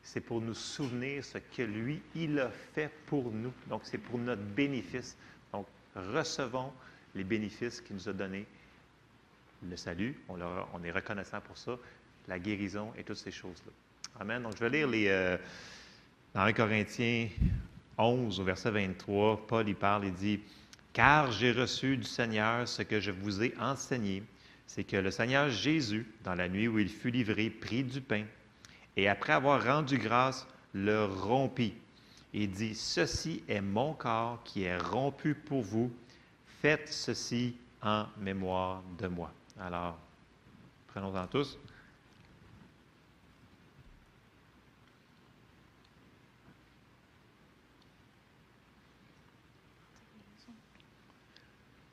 c'est 0.03 0.19
pour 0.19 0.41
nous 0.41 0.53
souvenir 0.53 1.23
ce 1.23 1.37
que 1.37 1.63
lui, 1.63 2.01
il 2.13 2.37
a 2.39 2.51
fait 2.75 2.91
pour 3.05 3.31
nous. 3.31 3.53
Donc, 3.69 3.81
c'est 3.85 3.97
pour 3.97 4.19
notre 4.19 4.41
bénéfice. 4.41 5.15
Donc, 5.53 5.65
recevons 5.95 6.71
les 7.15 7.23
bénéfices 7.23 7.79
qu'il 7.79 7.95
nous 7.95 8.09
a 8.09 8.13
donnés. 8.13 8.45
Le 9.67 9.77
salut, 9.77 10.19
on, 10.27 10.83
est 10.83 10.91
reconnaissant 10.91 11.39
pour 11.39 11.57
ça, 11.57 11.77
la 12.27 12.37
guérison 12.37 12.91
et 12.97 13.03
toutes 13.03 13.17
ces 13.17 13.31
choses-là. 13.31 13.71
Amen. 14.19 14.43
Donc, 14.43 14.55
je 14.57 14.59
vais 14.59 14.69
lire 14.69 14.89
les, 14.89 15.07
euh, 15.07 15.37
dans 16.33 16.41
1 16.41 16.51
Corinthiens 16.51 17.29
11, 17.97 18.41
au 18.41 18.43
verset 18.43 18.71
23, 18.71 19.47
Paul 19.47 19.69
y 19.69 19.73
parle, 19.73 20.05
il 20.05 20.13
dit, 20.13 20.41
Car 20.91 21.31
j'ai 21.31 21.53
reçu 21.53 21.95
du 21.95 22.03
Seigneur 22.03 22.67
ce 22.67 22.81
que 22.81 22.99
je 22.99 23.11
vous 23.11 23.41
ai 23.41 23.53
enseigné, 23.57 24.21
c'est 24.67 24.83
que 24.83 24.97
le 24.97 25.11
Seigneur 25.11 25.49
Jésus, 25.49 26.05
dans 26.25 26.35
la 26.35 26.49
nuit 26.49 26.67
où 26.67 26.77
il 26.77 26.89
fut 26.89 27.09
livré, 27.09 27.49
prit 27.49 27.83
du 27.83 28.01
pain 28.01 28.25
et 28.95 29.07
après 29.07 29.33
avoir 29.33 29.63
rendu 29.63 29.97
grâce, 29.97 30.47
le 30.73 31.05
rompit 31.05 31.73
et 32.33 32.47
dit, 32.47 32.75
Ceci 32.75 33.43
est 33.47 33.61
mon 33.61 33.93
corps 33.93 34.41
qui 34.43 34.63
est 34.63 34.77
rompu 34.77 35.35
pour 35.35 35.61
vous, 35.61 35.91
faites 36.61 36.91
ceci 36.91 37.55
en 37.81 38.05
mémoire 38.17 38.81
de 38.97 39.07
moi. 39.07 39.31
Alors, 39.59 39.97
prenons-en 40.87 41.27
tous. 41.27 41.57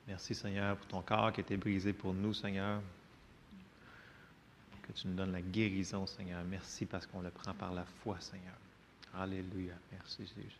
Merci 0.06 0.34
Seigneur 0.34 0.76
pour 0.76 0.86
ton 0.88 1.02
corps 1.02 1.32
qui 1.32 1.40
a 1.40 1.42
été 1.42 1.56
brisé 1.56 1.92
pour 1.92 2.12
nous, 2.12 2.34
Seigneur 2.34 2.80
tu 4.92 5.08
nous 5.08 5.14
donnes 5.14 5.32
la 5.32 5.40
guérison, 5.40 6.06
Seigneur. 6.06 6.42
Merci 6.48 6.86
parce 6.86 7.06
qu'on 7.06 7.20
le 7.20 7.30
prend 7.30 7.54
par 7.54 7.72
la 7.72 7.84
foi, 8.02 8.16
Seigneur. 8.20 8.54
Alléluia. 9.18 9.74
Merci, 9.92 10.18
Jésus. 10.18 10.56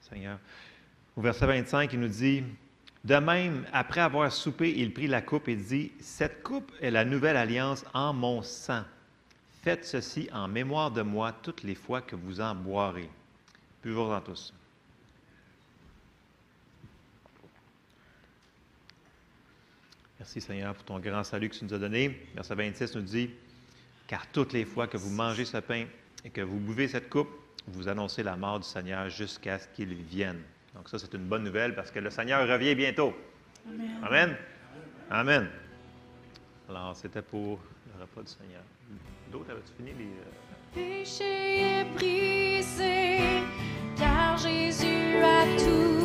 Seigneur. 0.00 0.38
Au 1.16 1.20
verset 1.20 1.46
25, 1.46 1.92
il 1.92 2.00
nous 2.00 2.08
dit, 2.08 2.44
de 3.04 3.16
même, 3.16 3.66
après 3.72 4.00
avoir 4.00 4.30
soupé, 4.30 4.74
il 4.76 4.92
prit 4.92 5.06
la 5.06 5.22
coupe 5.22 5.48
et 5.48 5.56
dit, 5.56 5.92
Cette 6.00 6.42
coupe 6.42 6.72
est 6.80 6.90
la 6.90 7.04
nouvelle 7.04 7.36
alliance 7.36 7.84
en 7.94 8.12
mon 8.12 8.42
sang. 8.42 8.84
Faites 9.62 9.84
ceci 9.84 10.28
en 10.32 10.48
mémoire 10.48 10.90
de 10.90 11.02
moi 11.02 11.32
toutes 11.42 11.62
les 11.62 11.74
fois 11.74 12.00
que 12.00 12.16
vous 12.16 12.40
en 12.40 12.54
boirez. 12.54 13.10
Buvons-en 13.82 14.20
tous. 14.20 14.54
Merci 20.20 20.42
Seigneur 20.42 20.74
pour 20.74 20.84
ton 20.84 20.98
grand 20.98 21.24
salut 21.24 21.48
que 21.48 21.54
tu 21.54 21.64
nous 21.64 21.72
as 21.72 21.78
donné. 21.78 22.28
Verset 22.34 22.54
26 22.54 22.94
nous 22.96 23.02
dit, 23.02 23.30
car 24.06 24.26
toutes 24.26 24.52
les 24.52 24.66
fois 24.66 24.86
que 24.86 24.98
vous 24.98 25.08
mangez 25.08 25.46
ce 25.46 25.56
pain 25.56 25.86
et 26.22 26.28
que 26.28 26.42
vous 26.42 26.58
buvez 26.58 26.88
cette 26.88 27.08
coupe, 27.08 27.30
vous 27.66 27.88
annoncez 27.88 28.22
la 28.22 28.36
mort 28.36 28.60
du 28.60 28.68
Seigneur 28.68 29.08
jusqu'à 29.08 29.58
ce 29.58 29.66
qu'il 29.68 29.94
vienne. 29.94 30.42
Donc 30.74 30.90
ça, 30.90 30.98
c'est 30.98 31.14
une 31.14 31.24
bonne 31.24 31.42
nouvelle 31.42 31.74
parce 31.74 31.90
que 31.90 32.00
le 32.00 32.10
Seigneur 32.10 32.46
revient 32.46 32.74
bientôt. 32.74 33.14
Amen. 33.66 33.98
Amen? 34.02 34.36
Amen. 35.10 35.48
Alors, 36.68 36.94
c'était 36.94 37.22
pour 37.22 37.58
le 37.96 38.02
repas 38.02 38.20
du 38.20 38.30
Seigneur. 38.30 38.62
D'autres, 39.32 39.52
avais-tu 39.52 39.72
fini 39.72 39.92
les... 39.98 40.04
Euh? 40.04 40.74
Péché 40.74 41.62
est 41.62 41.84
brisé, 41.94 43.42
car 43.96 44.36
Jésus 44.36 45.16
a 45.16 45.44
tout 45.58 45.99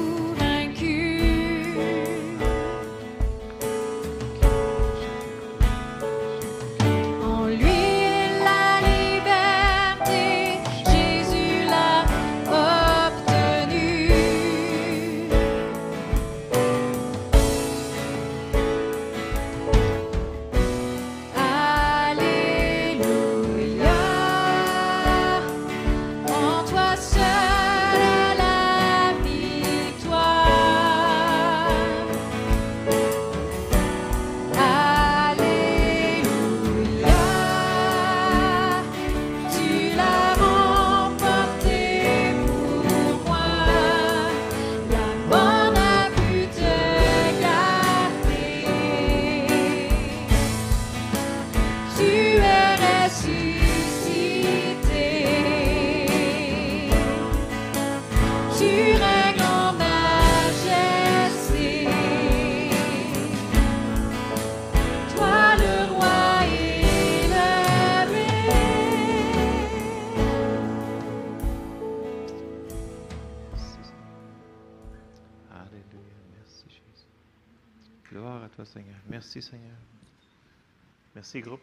Merci, 81.14 81.42
groupe. 81.42 81.62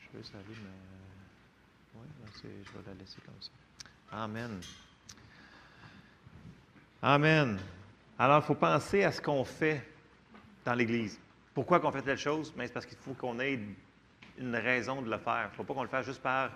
Je 0.00 0.18
veux 0.18 0.24
savoir, 0.24 0.44
mais. 0.48 0.70
Oui, 1.94 2.06
je 2.42 2.48
vais 2.48 2.84
la 2.86 2.94
laisser 2.94 3.20
comme 3.24 3.40
ça. 3.40 3.50
Amen. 4.10 4.60
Amen. 7.00 7.60
Alors, 8.18 8.42
il 8.42 8.46
faut 8.46 8.56
penser 8.56 9.04
à 9.04 9.12
ce 9.12 9.22
qu'on 9.22 9.44
fait 9.44 9.86
dans 10.64 10.74
l'Église. 10.74 11.20
Pourquoi 11.54 11.78
qu'on 11.78 11.92
fait 11.92 12.02
telle 12.02 12.18
chose? 12.18 12.52
Mais 12.56 12.66
c'est 12.66 12.72
parce 12.72 12.86
qu'il 12.86 12.98
faut 12.98 13.14
qu'on 13.14 13.38
ait 13.38 13.60
une 14.36 14.56
raison 14.56 15.02
de 15.02 15.10
le 15.10 15.18
faire. 15.18 15.46
Il 15.46 15.50
ne 15.50 15.56
faut 15.56 15.64
pas 15.64 15.74
qu'on 15.74 15.82
le 15.84 15.88
fasse 15.88 16.06
juste 16.06 16.22
par, 16.22 16.50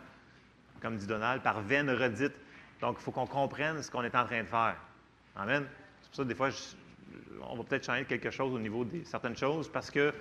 comme 0.80 0.96
dit 0.96 1.06
Donald, 1.06 1.42
par 1.42 1.60
veine 1.60 1.90
redite. 1.90 2.34
Donc, 2.80 2.96
il 2.98 3.02
faut 3.04 3.12
qu'on 3.12 3.26
comprenne 3.26 3.80
ce 3.82 3.90
qu'on 3.90 4.02
est 4.02 4.16
en 4.16 4.26
train 4.26 4.42
de 4.42 4.48
faire. 4.48 4.76
Amen. 5.36 5.64
C'est 6.02 6.08
pour 6.08 6.16
ça 6.16 6.22
que 6.24 6.28
des 6.28 6.34
fois, 6.34 6.50
on 7.48 7.56
va 7.56 7.64
peut-être 7.64 7.84
changer 7.84 8.04
quelque 8.04 8.30
chose 8.30 8.52
au 8.52 8.58
niveau 8.58 8.84
de 8.84 9.02
certaines 9.04 9.36
choses 9.36 9.68
parce 9.68 9.90
que 9.90 10.12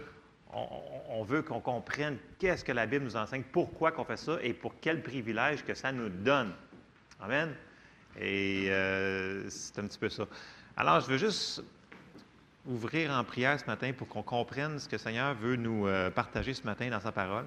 on, 1.10 1.24
veut 1.24 1.41
qu'on 1.41 1.60
comprenne 1.60 2.18
qu'est-ce 2.38 2.64
que 2.64 2.72
la 2.72 2.86
Bible 2.86 3.06
nous 3.06 3.16
enseigne, 3.16 3.44
pourquoi 3.52 3.91
qu'on 3.91 4.04
fait 4.04 4.18
ça 4.18 4.38
et 4.41 4.54
pour 4.54 4.74
quel 4.82 5.02
privilège 5.02 5.64
que 5.64 5.74
ça 5.74 5.91
nous 5.91 6.10
donne. 6.10 6.54
Amen. 7.20 7.56
Et 8.20 8.68
euh, 8.70 9.50
c'est 9.50 9.80
un 9.80 9.88
petit 9.88 9.98
peu 9.98 10.10
ça. 10.10 10.28
Alors, 10.78 11.00
je 11.02 11.08
veux 11.08 11.18
juste 11.18 11.64
ouvrir 12.68 13.12
en 13.12 13.24
prière 13.24 13.60
ce 13.60 13.66
matin 13.66 13.91
pour 13.94 14.08
qu'on 14.08 14.24
comprenne 14.24 14.80
ce 14.80 14.88
que 14.88 14.96
le 14.96 15.00
Seigneur 15.00 15.34
veut 15.34 15.56
nous 15.56 15.88
euh, 15.88 16.10
partager 16.12 16.54
ce 16.54 16.64
matin 16.64 16.89
dans 16.89 17.00
sa 17.00 17.12
parole. 17.12 17.46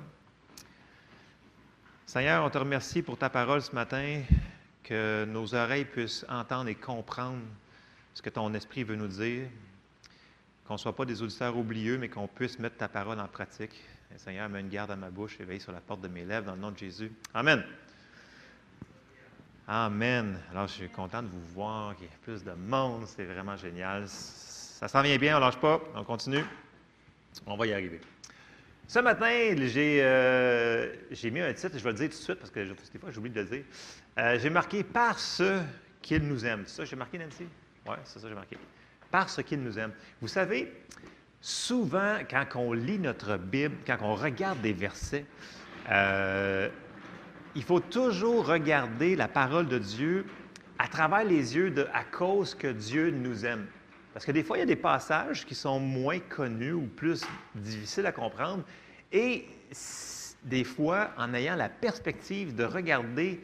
Seigneur, 2.07 2.45
on 2.45 2.51
te 2.51 2.59
remercie 2.59 3.03
pour 3.03 3.17
ta 3.17 3.31
parole 3.31 3.63
ce 3.63 3.75
matin, 3.75 4.23
que 4.83 5.25
nos 5.25 5.55
oreilles 5.55 5.85
puissent 5.85 6.25
entendre 6.29 6.69
et 6.69 6.75
comprendre 6.75 7.41
ce 8.17 8.23
que 8.23 8.31
ton 8.31 8.55
esprit 8.55 8.83
veut 8.83 8.97
nous 8.97 9.09
dire 9.09 9.47
qu'on 10.67 10.73
ne 10.73 10.79
soit 10.79 10.97
pas 10.97 11.05
des 11.05 11.21
auditeurs 11.21 11.55
oublieux, 11.55 11.99
mais 11.99 12.09
qu'on 12.09 12.27
puisse 12.27 12.59
mettre 12.59 12.79
ta 12.79 12.89
parole 12.89 13.21
en 13.21 13.29
pratique. 13.29 13.79
Seigneur, 14.17 14.49
mets 14.49 14.61
une 14.61 14.71
garde 14.71 14.91
à 14.91 14.97
ma 14.97 15.11
bouche 15.11 15.37
et 15.39 15.45
veille 15.45 15.61
sur 15.61 15.71
la 15.71 15.83
porte 15.83 16.01
de 16.01 16.09
mes 16.09 16.25
lèvres 16.25 16.47
dans 16.47 16.55
le 16.55 16.61
nom 16.63 16.71
de 16.71 16.79
Jésus. 16.79 17.13
Amen. 17.35 17.63
Amen. 19.69 20.41
Alors, 20.51 20.67
je 20.67 20.73
suis 20.73 20.89
content 20.89 21.23
de 21.23 21.29
vous 21.29 21.45
voir, 21.53 21.95
qu'il 21.95 22.07
y 22.07 22.09
ait 22.09 22.19
plus 22.23 22.43
de 22.43 22.53
monde. 22.53 23.05
C'est 23.07 23.27
vraiment 23.27 23.55
génial. 23.55 24.09
Ça 24.09 24.89
s'en 24.89 25.03
vient 25.03 25.19
bien, 25.19 25.37
on 25.37 25.41
ne 25.41 25.45
lâche 25.45 25.61
pas. 25.61 25.79
On 25.95 26.03
continue. 26.03 26.45
On 27.45 27.55
va 27.59 27.67
y 27.67 27.75
arriver. 27.75 28.01
Ce 28.89 28.99
matin, 29.01 29.55
j'ai 29.67 29.99
euh, 30.03 30.95
mis 31.25 31.41
un 31.43 31.53
titre, 31.53 31.77
je 31.77 31.85
vais 31.85 31.93
le 31.93 31.99
dire 31.99 32.09
tout 32.09 32.17
de 32.17 32.23
suite 32.23 32.39
parce 32.39 32.51
que 32.51 32.61
des 32.61 32.99
fois, 32.99 33.11
j'oublie 33.11 33.31
de 33.31 33.43
le 33.43 33.47
dire. 33.47 33.65
Euh, 34.17 34.39
j'ai 34.39 34.49
marqué 34.49 34.83
Par 34.85 35.19
ceux 35.19 35.61
qu'il 36.01 36.23
nous 36.23 36.47
aime. 36.47 36.63
C'est 36.65 36.77
ça, 36.77 36.85
j'ai 36.87 36.97
marqué, 36.97 37.19
Nancy? 37.19 37.47
Oui, 37.89 37.95
c'est 38.05 38.19
ça 38.19 38.23
que 38.23 38.29
j'ai 38.29 38.35
marqué. 38.35 38.59
Parce 39.11 39.43
qu'il 39.43 39.63
nous 39.63 39.79
aime. 39.79 39.93
Vous 40.21 40.29
savez, 40.29 40.73
souvent, 41.41 42.19
quand 42.29 42.45
on 42.57 42.73
lit 42.73 42.99
notre 42.99 43.37
Bible, 43.37 43.77
quand 43.87 43.99
on 44.03 44.15
regarde 44.15 44.61
des 44.61 44.73
versets, 44.73 45.25
euh, 45.91 46.69
il 47.55 47.63
faut 47.63 47.81
toujours 47.81 48.47
regarder 48.47 49.17
la 49.17 49.29
parole 49.29 49.69
de 49.69 49.79
Dieu 49.79 50.27
à 50.79 50.89
travers 50.89 51.25
les 51.25 51.57
yeux 51.57 51.71
de 51.71 51.87
à 51.95 52.05
cause 52.05 52.55
que 52.55 52.67
Dieu 52.67 53.11
nous 53.11 53.47
aime. 53.47 53.67
Parce 54.13 54.25
que 54.25 54.33
des 54.33 54.43
fois, 54.43 54.57
il 54.57 54.61
y 54.61 54.63
a 54.63 54.67
des 54.67 54.77
passages 54.77 55.45
qui 55.45 55.55
sont 55.55 55.79
moins 55.79 56.19
connus 56.19 56.73
ou 56.73 56.87
plus 56.87 57.25
difficiles 57.55 58.07
à 58.07 58.13
comprendre. 58.13 58.65
Et 59.13 59.47
des 60.43 60.65
fois, 60.65 61.11
en 61.17 61.35
ayant 61.35 61.57
la 61.57 61.69
perspective 61.69 62.55
de 62.55 62.65
regarder 62.65 63.41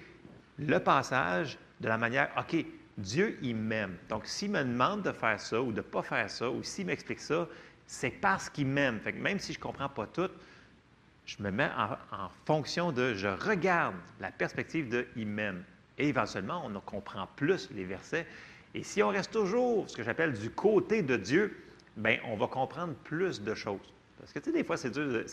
le 0.59 0.79
passage 0.79 1.59
de 1.81 1.89
la 1.89 1.99
manière, 1.99 2.31
OK, 2.39 2.65
Dieu, 3.03 3.39
il 3.43 3.57
m'aime. 3.57 3.97
Donc, 4.09 4.27
s'il 4.27 4.51
me 4.51 4.63
demande 4.63 5.03
de 5.03 5.13
faire 5.13 5.39
ça 5.41 5.61
ou 5.61 5.73
de 5.73 5.77
ne 5.77 5.83
pas 5.83 6.03
faire 6.03 6.31
ça, 6.31 6.51
ou 6.51 6.63
s'il 6.63 6.87
m'explique 6.87 7.21
ça, 7.21 7.49
c'est 7.87 8.11
parce 8.11 8.49
qu'il 8.49 8.67
m'aime. 8.67 9.01
Fait 9.01 9.13
que 9.13 9.21
même 9.21 9.39
si 9.39 9.53
je 9.53 9.59
ne 9.59 9.63
comprends 9.63 9.89
pas 9.89 10.07
tout, 10.07 10.31
je 11.27 11.43
me 11.43 11.51
mets 11.51 11.71
en, 11.77 12.29
fonction 12.47 12.93
de, 12.93 13.15
je 13.15 13.29
regarde 13.29 13.95
la 14.21 14.31
perspective 14.31 14.89
de 14.89 15.07
il 15.17 15.27
m'aime. 15.27 15.65
Et 15.99 16.09
éventuellement, 16.09 16.65
on 16.67 16.81
comprend 16.81 17.29
plus 17.37 17.71
les 17.73 17.85
versets. 17.85 18.27
Et 18.75 18.83
si 18.83 19.03
on 19.03 19.09
reste 19.09 19.33
toujours, 19.33 19.89
ce 19.89 19.97
que 19.97 20.03
j'appelle 20.03 20.33
du 20.33 20.51
côté 20.51 21.03
de 21.03 21.17
Dieu, 21.17 21.57
bien, 21.97 22.19
on 22.25 22.37
va 22.37 22.47
comprendre 22.47 22.95
plus 23.05 23.43
de 23.43 23.55
choses. 23.55 23.93
Parce 24.19 24.33
que, 24.33 24.39
tu 24.39 24.47
sais, 24.47 24.57
des 24.57 24.65
fois, 24.65 24.77
c'est 24.77 24.91
dur. 24.91 25.25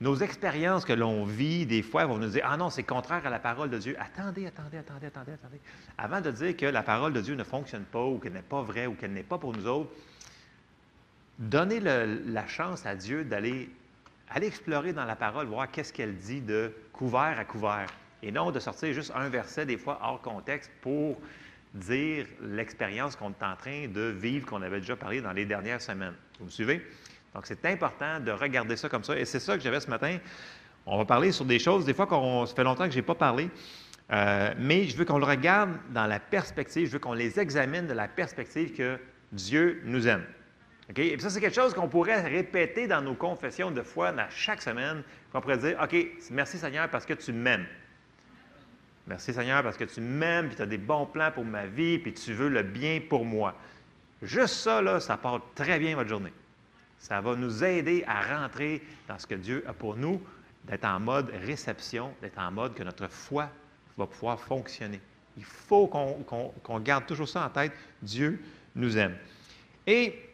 Nos 0.00 0.16
expériences 0.16 0.86
que 0.86 0.94
l'on 0.94 1.24
vit, 1.24 1.66
des 1.66 1.82
fois, 1.82 2.06
vont 2.06 2.16
nous 2.16 2.28
dire 2.28 2.46
Ah 2.46 2.56
non, 2.56 2.70
c'est 2.70 2.82
contraire 2.82 3.26
à 3.26 3.30
la 3.30 3.38
parole 3.38 3.68
de 3.68 3.78
Dieu. 3.78 3.96
Attendez, 3.98 4.46
attendez, 4.46 4.78
attendez, 4.78 5.06
attendez, 5.06 5.32
attendez. 5.32 5.60
Avant 5.98 6.20
de 6.20 6.30
dire 6.30 6.56
que 6.56 6.66
la 6.66 6.82
parole 6.82 7.12
de 7.12 7.20
Dieu 7.20 7.34
ne 7.34 7.44
fonctionne 7.44 7.84
pas 7.84 8.04
ou 8.04 8.18
qu'elle 8.18 8.32
n'est 8.32 8.40
pas 8.40 8.62
vraie 8.62 8.86
ou 8.86 8.94
qu'elle 8.94 9.12
n'est 9.12 9.22
pas 9.22 9.36
pour 9.36 9.54
nous 9.54 9.66
autres, 9.66 9.90
donnez 11.38 11.80
la 11.80 12.46
chance 12.46 12.86
à 12.86 12.94
Dieu 12.94 13.24
d'aller 13.24 13.68
aller 14.30 14.46
explorer 14.46 14.92
dans 14.92 15.04
la 15.04 15.16
parole, 15.16 15.46
voir 15.46 15.70
qu'est-ce 15.70 15.92
qu'elle 15.92 16.16
dit 16.16 16.40
de 16.40 16.72
couvert 16.92 17.36
à 17.38 17.44
couvert. 17.44 17.88
Et 18.22 18.30
non 18.30 18.50
de 18.50 18.60
sortir 18.60 18.92
juste 18.92 19.12
un 19.14 19.28
verset, 19.28 19.66
des 19.66 19.78
fois 19.78 19.98
hors 20.02 20.20
contexte, 20.20 20.70
pour 20.80 21.20
dire 21.74 22.26
l'expérience 22.42 23.16
qu'on 23.16 23.30
est 23.30 23.44
en 23.44 23.56
train 23.56 23.88
de 23.88 24.02
vivre, 24.02 24.46
qu'on 24.46 24.62
avait 24.62 24.80
déjà 24.80 24.96
parlé 24.96 25.20
dans 25.20 25.32
les 25.32 25.46
dernières 25.46 25.82
semaines. 25.82 26.14
Vous 26.38 26.46
me 26.46 26.50
suivez? 26.50 26.86
Donc, 27.34 27.46
c'est 27.46 27.64
important 27.66 28.20
de 28.20 28.32
regarder 28.32 28.76
ça 28.76 28.88
comme 28.88 29.04
ça. 29.04 29.18
Et 29.18 29.24
c'est 29.24 29.38
ça 29.38 29.56
que 29.56 29.62
j'avais 29.62 29.80
ce 29.80 29.88
matin. 29.88 30.18
On 30.86 30.98
va 30.98 31.04
parler 31.04 31.32
sur 31.32 31.44
des 31.44 31.58
choses, 31.58 31.84
des 31.84 31.94
fois, 31.94 32.06
qu'on, 32.06 32.46
ça 32.46 32.54
fait 32.54 32.64
longtemps 32.64 32.86
que 32.86 32.90
je 32.90 32.96
n'ai 32.96 33.02
pas 33.02 33.14
parlé, 33.14 33.50
euh, 34.12 34.52
mais 34.58 34.84
je 34.84 34.96
veux 34.96 35.04
qu'on 35.04 35.18
le 35.18 35.24
regarde 35.24 35.70
dans 35.90 36.06
la 36.06 36.18
perspective, 36.18 36.86
je 36.86 36.92
veux 36.92 36.98
qu'on 36.98 37.12
les 37.12 37.38
examine 37.38 37.86
de 37.86 37.92
la 37.92 38.08
perspective 38.08 38.72
que 38.72 38.98
Dieu 39.30 39.82
nous 39.84 40.08
aime. 40.08 40.24
Et 40.96 41.18
ça, 41.20 41.30
c'est 41.30 41.40
quelque 41.40 41.54
chose 41.54 41.72
qu'on 41.72 41.88
pourrait 41.88 42.20
répéter 42.20 42.88
dans 42.88 43.00
nos 43.00 43.14
confessions 43.14 43.70
de 43.70 43.82
foi 43.82 44.08
à 44.08 44.28
chaque 44.30 44.60
semaine. 44.60 45.04
On 45.32 45.40
pourrait 45.40 45.58
dire, 45.58 45.78
OK, 45.80 45.94
merci 46.32 46.58
Seigneur 46.58 46.88
parce 46.90 47.06
que 47.06 47.14
tu 47.14 47.32
m'aimes. 47.32 47.66
Merci 49.06 49.32
Seigneur 49.32 49.62
parce 49.62 49.76
que 49.76 49.84
tu 49.84 50.00
m'aimes, 50.00 50.48
puis 50.48 50.56
tu 50.56 50.62
as 50.62 50.66
des 50.66 50.78
bons 50.78 51.06
plans 51.06 51.30
pour 51.30 51.44
ma 51.44 51.66
vie, 51.66 51.98
puis 51.98 52.12
tu 52.12 52.32
veux 52.32 52.48
le 52.48 52.62
bien 52.62 53.00
pour 53.08 53.24
moi. 53.24 53.54
Juste 54.20 54.54
ça, 54.54 54.82
là, 54.82 54.98
ça 54.98 55.16
porte 55.16 55.54
très 55.54 55.78
bien 55.78 55.94
votre 55.94 56.08
journée. 56.08 56.32
Ça 57.00 57.20
va 57.20 57.34
nous 57.34 57.64
aider 57.64 58.04
à 58.06 58.38
rentrer 58.38 58.82
dans 59.08 59.18
ce 59.18 59.26
que 59.26 59.34
Dieu 59.34 59.64
a 59.66 59.72
pour 59.72 59.96
nous, 59.96 60.22
d'être 60.64 60.84
en 60.84 61.00
mode 61.00 61.32
réception, 61.44 62.14
d'être 62.22 62.38
en 62.38 62.52
mode 62.52 62.74
que 62.74 62.84
notre 62.84 63.08
foi 63.08 63.50
va 63.98 64.06
pouvoir 64.06 64.38
fonctionner. 64.38 65.00
Il 65.36 65.44
faut 65.44 65.88
qu'on 65.88 66.80
garde 66.80 67.06
toujours 67.06 67.28
ça 67.28 67.44
en 67.44 67.48
tête. 67.48 67.72
Dieu 68.02 68.40
nous 68.76 68.96
aime. 68.96 69.16
Et 69.86 70.30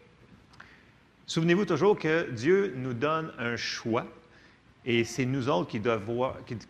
Souvenez-vous 1.29 1.65
toujours 1.65 1.99
que 1.99 2.31
Dieu 2.31 2.75
nous 2.77 2.95
donne 2.95 3.33
un 3.37 3.57
choix 3.57 4.07
et 4.85 5.03
c'est 5.03 5.25
nous 5.25 5.49
autres 5.49 5.69
qui 5.69 5.81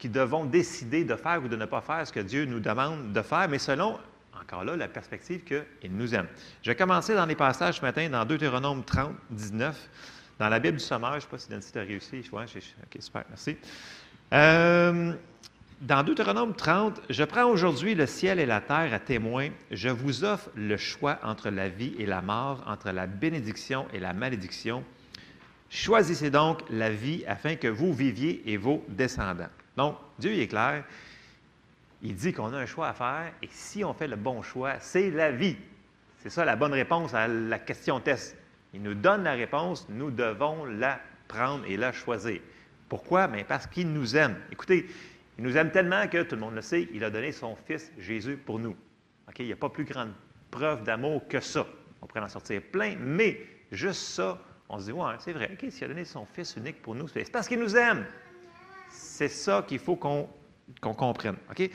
devons, 0.08 0.44
décider 0.46 1.04
de 1.04 1.14
faire 1.14 1.44
ou 1.44 1.48
de 1.48 1.56
ne 1.56 1.66
pas 1.66 1.82
faire 1.82 2.06
ce 2.06 2.12
que 2.12 2.20
Dieu 2.20 2.46
nous 2.46 2.60
demande 2.60 3.12
de 3.12 3.20
faire, 3.20 3.50
mais 3.50 3.58
selon, 3.58 3.98
encore 4.40 4.64
là, 4.64 4.76
la 4.76 4.88
perspective 4.88 5.42
qu'il 5.44 5.92
nous 5.92 6.14
aime. 6.14 6.26
Je 6.62 6.70
vais 6.70 6.76
commencer 6.76 7.14
dans 7.14 7.26
les 7.26 7.34
passages 7.34 7.76
ce 7.76 7.82
matin, 7.82 8.08
dans 8.08 8.24
Deutéronome 8.24 8.84
30, 8.84 9.14
19, 9.30 9.88
dans 10.38 10.48
la 10.48 10.58
Bible 10.58 10.78
du 10.78 10.84
sommaire. 10.84 11.12
Je 11.12 11.16
ne 11.16 11.20
sais 11.20 11.28
pas 11.28 11.38
si 11.38 11.50
Nancy 11.50 11.78
a 11.78 11.82
réussi. 11.82 12.24
OK, 12.32 12.96
super, 13.00 13.24
merci. 13.28 13.56
Euh, 14.32 15.12
dans 15.80 16.02
Deutéronome 16.02 16.54
30, 16.54 17.02
je 17.10 17.22
prends 17.24 17.44
aujourd'hui 17.44 17.94
le 17.94 18.06
ciel 18.06 18.40
et 18.40 18.46
la 18.46 18.60
terre 18.60 18.92
à 18.92 18.98
témoin. 18.98 19.50
Je 19.70 19.88
vous 19.88 20.24
offre 20.24 20.48
le 20.54 20.76
choix 20.76 21.18
entre 21.22 21.50
la 21.50 21.68
vie 21.68 21.94
et 21.98 22.06
la 22.06 22.22
mort, 22.22 22.64
entre 22.66 22.90
la 22.90 23.06
bénédiction 23.06 23.86
et 23.92 24.00
la 24.00 24.12
malédiction. 24.12 24.82
Choisissez 25.68 26.30
donc 26.30 26.62
la 26.70 26.90
vie 26.90 27.24
afin 27.26 27.56
que 27.56 27.68
vous 27.68 27.92
viviez 27.92 28.42
et 28.50 28.56
vos 28.56 28.84
descendants. 28.88 29.50
Donc, 29.76 29.96
Dieu 30.18 30.32
est 30.32 30.48
clair. 30.48 30.84
Il 32.02 32.14
dit 32.14 32.32
qu'on 32.32 32.52
a 32.52 32.58
un 32.58 32.66
choix 32.66 32.88
à 32.88 32.92
faire 32.92 33.32
et 33.42 33.48
si 33.50 33.84
on 33.84 33.94
fait 33.94 34.08
le 34.08 34.16
bon 34.16 34.42
choix, 34.42 34.78
c'est 34.80 35.10
la 35.10 35.32
vie. 35.32 35.56
C'est 36.18 36.30
ça 36.30 36.44
la 36.44 36.56
bonne 36.56 36.72
réponse 36.72 37.14
à 37.14 37.28
la 37.28 37.58
question 37.58 38.00
test. 38.00 38.36
Il 38.74 38.82
nous 38.82 38.94
donne 38.94 39.22
la 39.22 39.32
réponse, 39.32 39.88
nous 39.88 40.10
devons 40.10 40.64
la 40.64 41.00
prendre 41.28 41.64
et 41.66 41.76
la 41.76 41.92
choisir. 41.92 42.40
Pourquoi? 42.88 43.26
Bien 43.26 43.44
parce 43.44 43.66
qu'il 43.66 43.92
nous 43.92 44.16
aime. 44.16 44.36
Écoutez, 44.52 44.86
il 45.38 45.44
nous 45.44 45.56
aime 45.56 45.70
tellement 45.70 46.06
que, 46.08 46.22
tout 46.22 46.34
le 46.34 46.40
monde 46.40 46.54
le 46.54 46.62
sait, 46.62 46.88
il 46.92 47.04
a 47.04 47.10
donné 47.10 47.32
son 47.32 47.56
Fils 47.56 47.92
Jésus 47.98 48.36
pour 48.36 48.58
nous. 48.58 48.76
Il 49.38 49.46
n'y 49.46 49.52
a 49.52 49.56
pas 49.56 49.68
plus 49.68 49.84
grande 49.84 50.12
preuve 50.50 50.82
d'amour 50.82 51.26
que 51.28 51.40
ça. 51.40 51.66
On 52.00 52.06
pourrait 52.06 52.20
en 52.20 52.28
sortir 52.28 52.62
plein, 52.72 52.94
mais 52.98 53.40
juste 53.70 54.02
ça, 54.02 54.38
on 54.68 54.78
se 54.78 54.86
dit, 54.86 54.92
ouais, 54.92 55.14
c'est 55.18 55.32
vrai, 55.32 55.50
OK, 55.52 55.70
s'il 55.70 55.84
a 55.84 55.88
donné 55.88 56.04
son 56.04 56.24
Fils 56.26 56.56
unique 56.56 56.80
pour 56.80 56.94
nous, 56.94 57.08
c'est 57.08 57.30
parce 57.30 57.48
qu'il 57.48 57.58
nous 57.58 57.76
aime. 57.76 58.06
C'est 58.88 59.28
ça 59.28 59.64
qu'il 59.66 59.78
faut 59.78 59.96
qu'on 59.96 60.28
comprenne. 60.80 61.36
OK? 61.50 61.70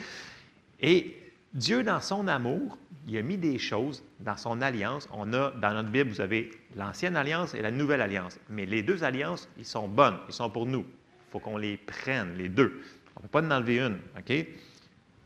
Et 0.80 1.16
Dieu, 1.54 1.82
dans 1.82 2.00
son 2.00 2.28
amour, 2.28 2.78
il 3.06 3.16
a 3.16 3.22
mis 3.22 3.36
des 3.36 3.58
choses 3.58 4.02
dans 4.20 4.36
son 4.36 4.60
alliance. 4.62 5.08
On 5.12 5.32
a, 5.32 5.50
dans 5.52 5.72
notre 5.72 5.90
Bible, 5.90 6.10
vous 6.10 6.20
avez 6.20 6.50
l'ancienne 6.76 7.16
alliance 7.16 7.54
et 7.54 7.62
la 7.62 7.70
nouvelle 7.70 8.00
alliance. 8.00 8.38
Mais 8.48 8.66
les 8.66 8.82
deux 8.82 9.04
alliances, 9.04 9.48
ils 9.58 9.66
sont 9.66 9.88
bonnes, 9.88 10.18
ils 10.28 10.34
sont 10.34 10.50
pour 10.50 10.66
nous. 10.66 10.80
Il 10.80 11.32
faut 11.32 11.40
qu'on 11.40 11.56
les 11.56 11.76
prenne, 11.76 12.36
les 12.36 12.48
deux. 12.48 12.82
On 13.16 13.20
ne 13.20 13.22
peut 13.22 13.28
pas 13.28 13.42
en 13.42 13.50
enlever 13.50 13.80
une. 13.80 13.98
OK? 14.18 14.46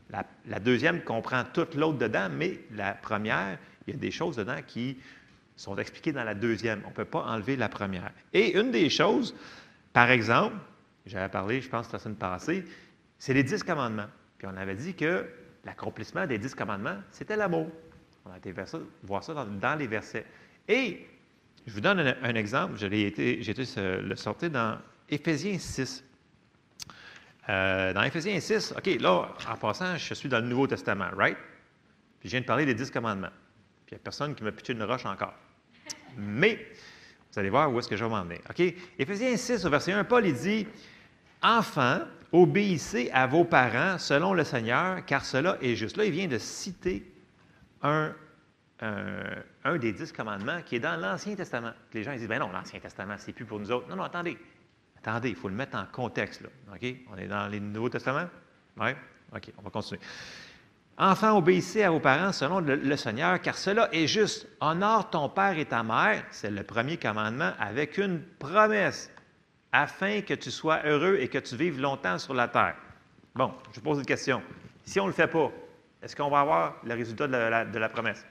La, 0.09 0.59
deuxième 0.59 1.01
comprend 1.01 1.43
toute 1.53 1.75
l'autre 1.75 1.97
dedans, 1.97 2.29
mais 2.31 2.59
la 2.71 2.93
première, 2.93 3.57
il 3.85 3.93
y 3.93 3.97
a 3.97 3.99
des 3.99 4.11
choses 4.11 4.37
dedans 4.37 4.59
qui 4.65 4.97
sont 5.57 5.75
expliquées 5.77 6.13
dans 6.13 6.23
la 6.23 6.33
deuxième. 6.33 6.81
On 6.85 6.89
ne 6.89 6.93
peut 6.93 7.05
pas 7.05 7.23
enlever 7.23 7.57
la 7.57 7.67
première. 7.67 8.11
Et 8.33 8.57
une 8.57 8.71
des 8.71 8.89
choses, 8.89 9.35
par 9.91 10.09
exemple, 10.09 10.55
j'avais 11.05 11.29
parlé, 11.29 11.61
je 11.61 11.69
pense, 11.69 11.91
la 11.91 11.99
semaine 11.99 12.15
passée, 12.17 12.63
c'est 13.19 13.33
les 13.33 13.43
dix 13.43 13.63
commandements. 13.63 14.07
Puis 14.37 14.47
on 14.51 14.55
avait 14.57 14.75
dit 14.75 14.93
que 14.93 15.25
l'accomplissement 15.65 16.25
des 16.25 16.37
dix 16.37 16.53
commandements, 16.53 16.97
c'était 17.11 17.35
l'amour. 17.35 17.67
On 18.25 18.31
a 18.31 18.37
été 18.37 18.53
voir 19.03 19.23
ça 19.23 19.33
dans, 19.33 19.75
les 19.75 19.87
versets. 19.87 20.25
Et 20.67 21.07
je 21.65 21.73
vous 21.73 21.81
donne 21.81 21.99
un, 21.99 22.35
exemple. 22.35 22.77
J'ai 22.77 23.07
été, 23.07 23.41
le 23.77 24.15
sortir 24.15 24.49
dans 24.49 24.77
Éphésiens 25.09 25.57
6. 25.57 26.03
Euh, 27.49 27.93
dans 27.93 28.03
Éphésiens 28.03 28.39
6, 28.39 28.73
OK, 28.77 28.85
là, 28.99 29.29
en 29.49 29.55
passant, 29.55 29.95
je 29.95 30.13
suis 30.13 30.27
dans 30.27 30.39
le 30.39 30.47
Nouveau 30.47 30.67
Testament, 30.67 31.09
right? 31.15 31.37
Puis 32.19 32.27
je 32.27 32.31
viens 32.31 32.41
de 32.41 32.45
parler 32.45 32.65
des 32.65 32.73
dix 32.73 32.91
commandements. 32.91 33.31
Puis 33.85 33.93
il 33.93 33.95
n'y 33.95 34.01
a 34.01 34.03
personne 34.03 34.35
qui 34.35 34.43
m'a 34.43 34.51
pitché 34.51 34.73
une 34.73 34.83
roche 34.83 35.05
encore. 35.05 35.33
Mais, 36.17 36.67
vous 37.31 37.39
allez 37.39 37.49
voir 37.49 37.71
où 37.71 37.79
est-ce 37.79 37.87
que 37.87 37.95
je 37.95 38.03
vais 38.03 38.09
m'emmener. 38.09 38.41
OK? 38.49 38.73
Éphésiens 38.99 39.37
6, 39.37 39.65
au 39.65 39.69
verset 39.69 39.93
1, 39.93 40.03
Paul, 40.03 40.25
il 40.25 40.33
dit 40.33 40.67
Enfants, 41.41 42.01
obéissez 42.31 43.09
à 43.11 43.27
vos 43.27 43.43
parents 43.43 43.97
selon 43.97 44.33
le 44.33 44.43
Seigneur, 44.43 45.05
car 45.05 45.25
cela 45.25 45.57
est 45.61 45.75
juste. 45.75 45.97
Là, 45.97 46.05
il 46.05 46.11
vient 46.11 46.27
de 46.27 46.37
citer 46.37 47.11
un, 47.81 48.13
un, 48.81 49.77
des 49.77 49.93
dix 49.93 50.11
commandements 50.11 50.61
qui 50.65 50.75
est 50.75 50.79
dans 50.79 50.97
l'Ancien 50.97 51.35
Testament. 51.35 51.71
Les 51.93 52.03
gens 52.03 52.11
ils 52.11 52.19
disent 52.19 52.27
Ben 52.27 52.39
non, 52.39 52.51
l'Ancien 52.51 52.79
Testament, 52.79 53.15
c'est 53.17 53.33
plus 53.33 53.45
pour 53.45 53.59
nous 53.59 53.71
autres. 53.71 53.87
Non, 53.89 53.95
non, 53.95 54.03
attendez. 54.03 54.37
Attendez, 54.97 55.29
il 55.29 55.35
faut 55.35 55.49
le 55.49 55.55
mettre 55.55 55.77
en 55.77 55.85
contexte. 55.85 56.41
Là. 56.41 56.49
OK? 56.73 56.95
On 57.11 57.17
est 57.17 57.27
dans 57.27 57.47
les 57.47 57.59
Nouveaux 57.59 57.89
Testaments? 57.89 58.27
Oui? 58.79 58.91
OK, 59.33 59.51
on 59.57 59.61
va 59.61 59.69
continuer. 59.69 60.01
Enfants, 60.99 61.37
obéissez 61.37 61.83
à 61.83 61.91
vos 61.91 61.99
parents 61.99 62.31
selon 62.31 62.59
le, 62.59 62.97
Seigneur, 62.97 63.39
car 63.39 63.55
cela 63.55 63.87
est 63.93 64.07
juste. 64.07 64.47
Honore 64.59 65.11
ton 65.11 65.29
père 65.29 65.57
et 65.57 65.65
ta 65.65 65.83
mère, 65.83 66.23
c'est 66.31 66.49
le 66.49 66.63
premier 66.63 66.97
commandement, 66.97 67.51
avec 67.59 67.99
une 67.99 68.19
promesse, 68.39 69.11
afin 69.71 70.21
que 70.21 70.33
tu 70.33 70.51
sois 70.51 70.81
heureux 70.85 71.17
et 71.19 71.27
que 71.27 71.37
tu 71.37 71.55
vives 71.55 71.79
longtemps 71.79 72.17
sur 72.17 72.33
la 72.33 72.47
terre. 72.47 72.75
Bon, 73.35 73.53
je 73.73 73.79
pose 73.79 73.99
une 73.99 74.05
question. 74.05 74.41
Si 74.83 74.99
on 74.99 75.03
ne 75.03 75.09
le 75.09 75.13
fait 75.13 75.27
pas, 75.27 75.51
est-ce 76.01 76.15
qu'on 76.15 76.29
va 76.29 76.39
avoir 76.39 76.75
le 76.83 76.93
résultat 76.93 77.27
de 77.27 77.77
la 77.77 77.89
promesse? 77.89 78.25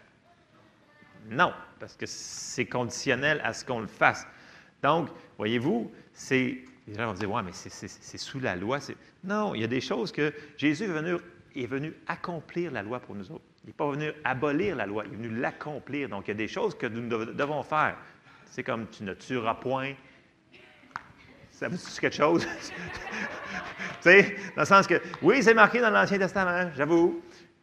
Non, 1.28 1.52
parce 1.80 1.96
que 1.96 2.06
c'est 2.06 2.66
conditionnel 2.66 3.40
à 3.44 3.52
ce 3.52 3.64
qu'on 3.64 3.80
le 3.80 3.86
fasse. 3.86 4.26
Donc, 4.82 5.08
voyez-vous, 5.38 5.90
c'est. 6.12 6.58
Les 6.86 6.94
gens 6.94 7.06
vont 7.06 7.14
dire, 7.14 7.30
ouais, 7.30 7.42
mais 7.42 7.52
c'est 7.52 8.18
sous 8.18 8.38
la 8.38 8.54
loi. 8.54 8.78
Non, 9.24 9.54
il 9.56 9.60
y 9.60 9.64
a 9.64 9.68
des 9.68 9.80
choses 9.80 10.12
que 10.12 10.32
Jésus 10.56 10.84
est 10.84 10.86
venu, 10.86 11.16
est 11.56 11.66
venu 11.66 11.92
accomplir 12.06 12.70
la 12.70 12.82
loi 12.82 13.00
pour 13.00 13.16
nous 13.16 13.32
autres. 13.32 13.44
Il 13.64 13.66
n'est 13.66 13.72
pas 13.72 13.90
venu 13.90 14.12
abolir 14.22 14.76
la 14.76 14.86
loi, 14.86 15.02
il 15.04 15.12
est 15.12 15.16
venu 15.16 15.40
l'accomplir. 15.40 16.08
Donc, 16.08 16.28
il 16.28 16.30
y 16.30 16.30
a 16.30 16.34
des 16.34 16.46
choses 16.46 16.76
que 16.78 16.86
nous 16.86 17.08
devons 17.08 17.64
faire. 17.64 17.96
C'est 18.44 18.62
comme 18.62 18.86
tu 18.88 19.02
ne 19.02 19.14
tueras 19.14 19.54
point. 19.54 19.94
Ça 21.56 21.68
veut 21.68 21.76
dire 21.78 22.00
quelque 22.00 22.14
chose? 22.14 22.46
tu 22.70 24.02
sais, 24.02 24.36
dans 24.54 24.62
le 24.62 24.66
sens 24.66 24.86
que, 24.86 25.00
oui, 25.22 25.42
c'est 25.42 25.54
marqué 25.54 25.80
dans 25.80 25.88
l'Ancien 25.88 26.18
Testament, 26.18 26.70
j'avoue. 26.76 27.22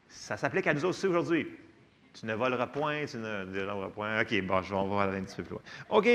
Ça 0.10 0.36
s'applique 0.36 0.66
à 0.66 0.74
nous 0.74 0.86
aussi 0.86 1.06
aujourd'hui. 1.06 1.48
Tu 2.12 2.26
ne 2.26 2.34
voleras 2.34 2.66
point, 2.66 3.06
tu 3.06 3.18
ne 3.18 3.46
déroberas 3.46 3.90
point. 3.90 4.22
OK, 4.22 4.42
bon, 4.42 4.64
je 4.64 4.74
vais 4.74 4.88
voir 4.88 5.10
un 5.10 5.22
petit 5.22 5.36
peu 5.36 5.44
plus 5.44 5.52
loin. 5.52 5.62
OK. 5.90 6.06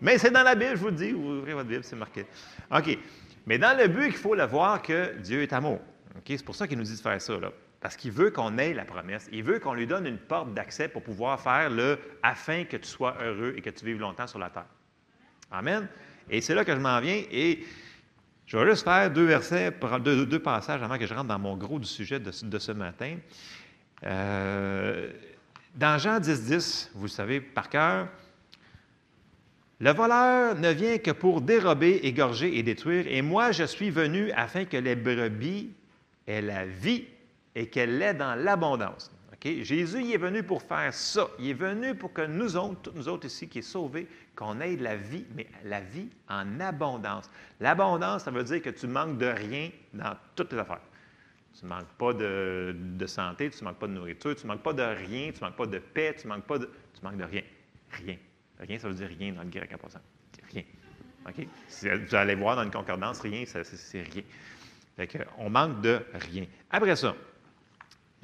Mais 0.00 0.16
c'est 0.16 0.30
dans 0.30 0.42
la 0.42 0.54
Bible, 0.54 0.70
je 0.76 0.80
vous 0.80 0.86
le 0.86 0.92
dis. 0.92 1.12
Vous 1.12 1.38
ouvrez 1.38 1.52
votre 1.52 1.68
Bible, 1.68 1.84
c'est 1.84 1.96
marqué. 1.96 2.24
OK. 2.74 2.98
Mais 3.44 3.58
dans 3.58 3.76
le 3.76 3.86
but 3.86 4.06
qu'il 4.06 4.16
faut 4.16 4.34
le 4.34 4.46
voir 4.46 4.80
que 4.80 5.18
Dieu 5.18 5.42
est 5.42 5.52
amour. 5.52 5.80
OK? 6.16 6.24
C'est 6.28 6.44
pour 6.44 6.54
ça 6.54 6.66
qu'il 6.66 6.78
nous 6.78 6.84
dit 6.84 6.96
de 6.96 7.00
faire 7.00 7.20
ça, 7.20 7.38
là. 7.38 7.52
Parce 7.82 7.94
qu'il 7.94 8.10
veut 8.12 8.30
qu'on 8.30 8.56
ait 8.56 8.72
la 8.72 8.86
promesse. 8.86 9.28
Il 9.30 9.42
veut 9.42 9.58
qu'on 9.58 9.74
lui 9.74 9.86
donne 9.86 10.06
une 10.06 10.16
porte 10.16 10.54
d'accès 10.54 10.88
pour 10.88 11.02
pouvoir 11.02 11.38
faire 11.38 11.68
le 11.68 11.98
afin 12.22 12.64
que 12.64 12.78
tu 12.78 12.88
sois 12.88 13.16
heureux 13.22 13.52
et 13.54 13.60
que 13.60 13.68
tu 13.68 13.84
vives 13.84 14.00
longtemps 14.00 14.26
sur 14.26 14.38
la 14.38 14.48
terre. 14.48 14.64
Amen. 15.50 15.86
Et 16.30 16.40
c'est 16.40 16.54
là 16.54 16.64
que 16.64 16.74
je 16.74 16.80
m'en 16.80 17.00
viens. 17.00 17.22
Et 17.30 17.64
je 18.46 18.56
vais 18.56 18.70
juste 18.70 18.84
faire 18.84 19.10
deux 19.10 19.24
versets, 19.24 19.72
deux, 20.00 20.38
passages 20.38 20.82
avant 20.82 20.98
que 20.98 21.06
je 21.06 21.14
rentre 21.14 21.28
dans 21.28 21.38
mon 21.38 21.56
gros 21.56 21.78
du 21.78 21.86
sujet 21.86 22.20
de, 22.20 22.30
ce 22.30 22.72
matin. 22.72 23.16
Euh, 24.04 25.10
dans 25.74 25.98
Jean 25.98 26.20
10, 26.20 26.42
10, 26.44 26.90
vous 26.94 27.04
le 27.04 27.08
savez 27.08 27.40
par 27.40 27.68
cœur, 27.68 28.08
le 29.80 29.92
voleur 29.92 30.54
ne 30.56 30.70
vient 30.70 30.98
que 30.98 31.10
pour 31.10 31.40
dérober, 31.40 32.00
égorger 32.04 32.58
et 32.58 32.62
détruire, 32.62 33.06
et 33.08 33.22
moi 33.22 33.50
je 33.50 33.64
suis 33.64 33.90
venu 33.90 34.30
afin 34.32 34.64
que 34.66 34.76
les 34.76 34.94
brebis 34.94 35.70
aient 36.26 36.42
la 36.42 36.64
vie 36.64 37.04
et 37.54 37.68
qu'elle 37.68 37.98
l'ait 37.98 38.14
dans 38.14 38.34
l'abondance. 38.34 39.13
Jésus 39.44 40.00
il 40.00 40.12
est 40.12 40.18
venu 40.18 40.42
pour 40.42 40.62
faire 40.62 40.92
ça. 40.94 41.28
Il 41.38 41.48
est 41.48 41.54
venu 41.54 41.94
pour 41.94 42.12
que 42.14 42.22
nous 42.22 42.56
autres, 42.56 42.90
nous 42.94 43.08
autres 43.08 43.26
ici 43.26 43.46
qui 43.46 43.58
est 43.58 43.62
sauvés, 43.62 44.06
qu'on 44.34 44.58
ait 44.60 44.76
la 44.76 44.96
vie, 44.96 45.26
mais 45.34 45.46
la 45.64 45.80
vie 45.80 46.08
en 46.28 46.60
abondance. 46.60 47.30
L'abondance, 47.60 48.24
ça 48.24 48.30
veut 48.30 48.42
dire 48.42 48.62
que 48.62 48.70
tu 48.70 48.86
manques 48.86 49.18
de 49.18 49.26
rien 49.26 49.70
dans 49.92 50.16
toutes 50.34 50.48
tes 50.48 50.58
affaires. 50.58 50.80
Tu 51.58 51.66
ne 51.66 51.70
manques 51.70 51.92
pas 51.98 52.14
de, 52.14 53.06
santé, 53.06 53.50
tu 53.50 53.62
ne 53.62 53.68
manques 53.68 53.78
pas 53.78 53.86
de 53.86 53.92
nourriture, 53.92 54.34
tu 54.34 54.46
ne 54.46 54.52
manques 54.52 54.62
pas 54.62 54.72
de 54.72 54.82
rien, 54.82 55.30
tu 55.30 55.42
ne 55.42 55.46
manques 55.46 55.56
pas 55.56 55.66
de 55.66 55.78
paix, 55.78 56.16
tu 56.18 56.26
ne 56.26 56.32
manques 56.32 56.46
pas 56.46 56.58
de. 56.58 56.70
Tu 56.94 57.04
manques 57.04 57.18
de 57.18 57.24
rien. 57.24 57.42
Rien. 57.90 58.16
Rien, 58.58 58.78
ça 58.78 58.88
veut 58.88 58.94
dire 58.94 59.08
rien 59.08 59.32
dans 59.34 59.42
le 59.42 59.50
grec 59.50 59.70
en 59.74 59.78
passant. 59.78 60.00
Rien. 60.52 60.62
OK? 61.28 61.46
vous 62.08 62.14
allez 62.14 62.34
voir 62.34 62.56
dans 62.56 62.64
une 62.64 62.70
concordance, 62.70 63.20
rien, 63.20 63.44
c'est 63.46 64.02
rien. 64.02 64.22
Fait 64.96 65.26
on 65.38 65.50
manque 65.50 65.80
de 65.80 66.00
rien. 66.14 66.46
Après 66.70 66.96
ça, 66.96 67.14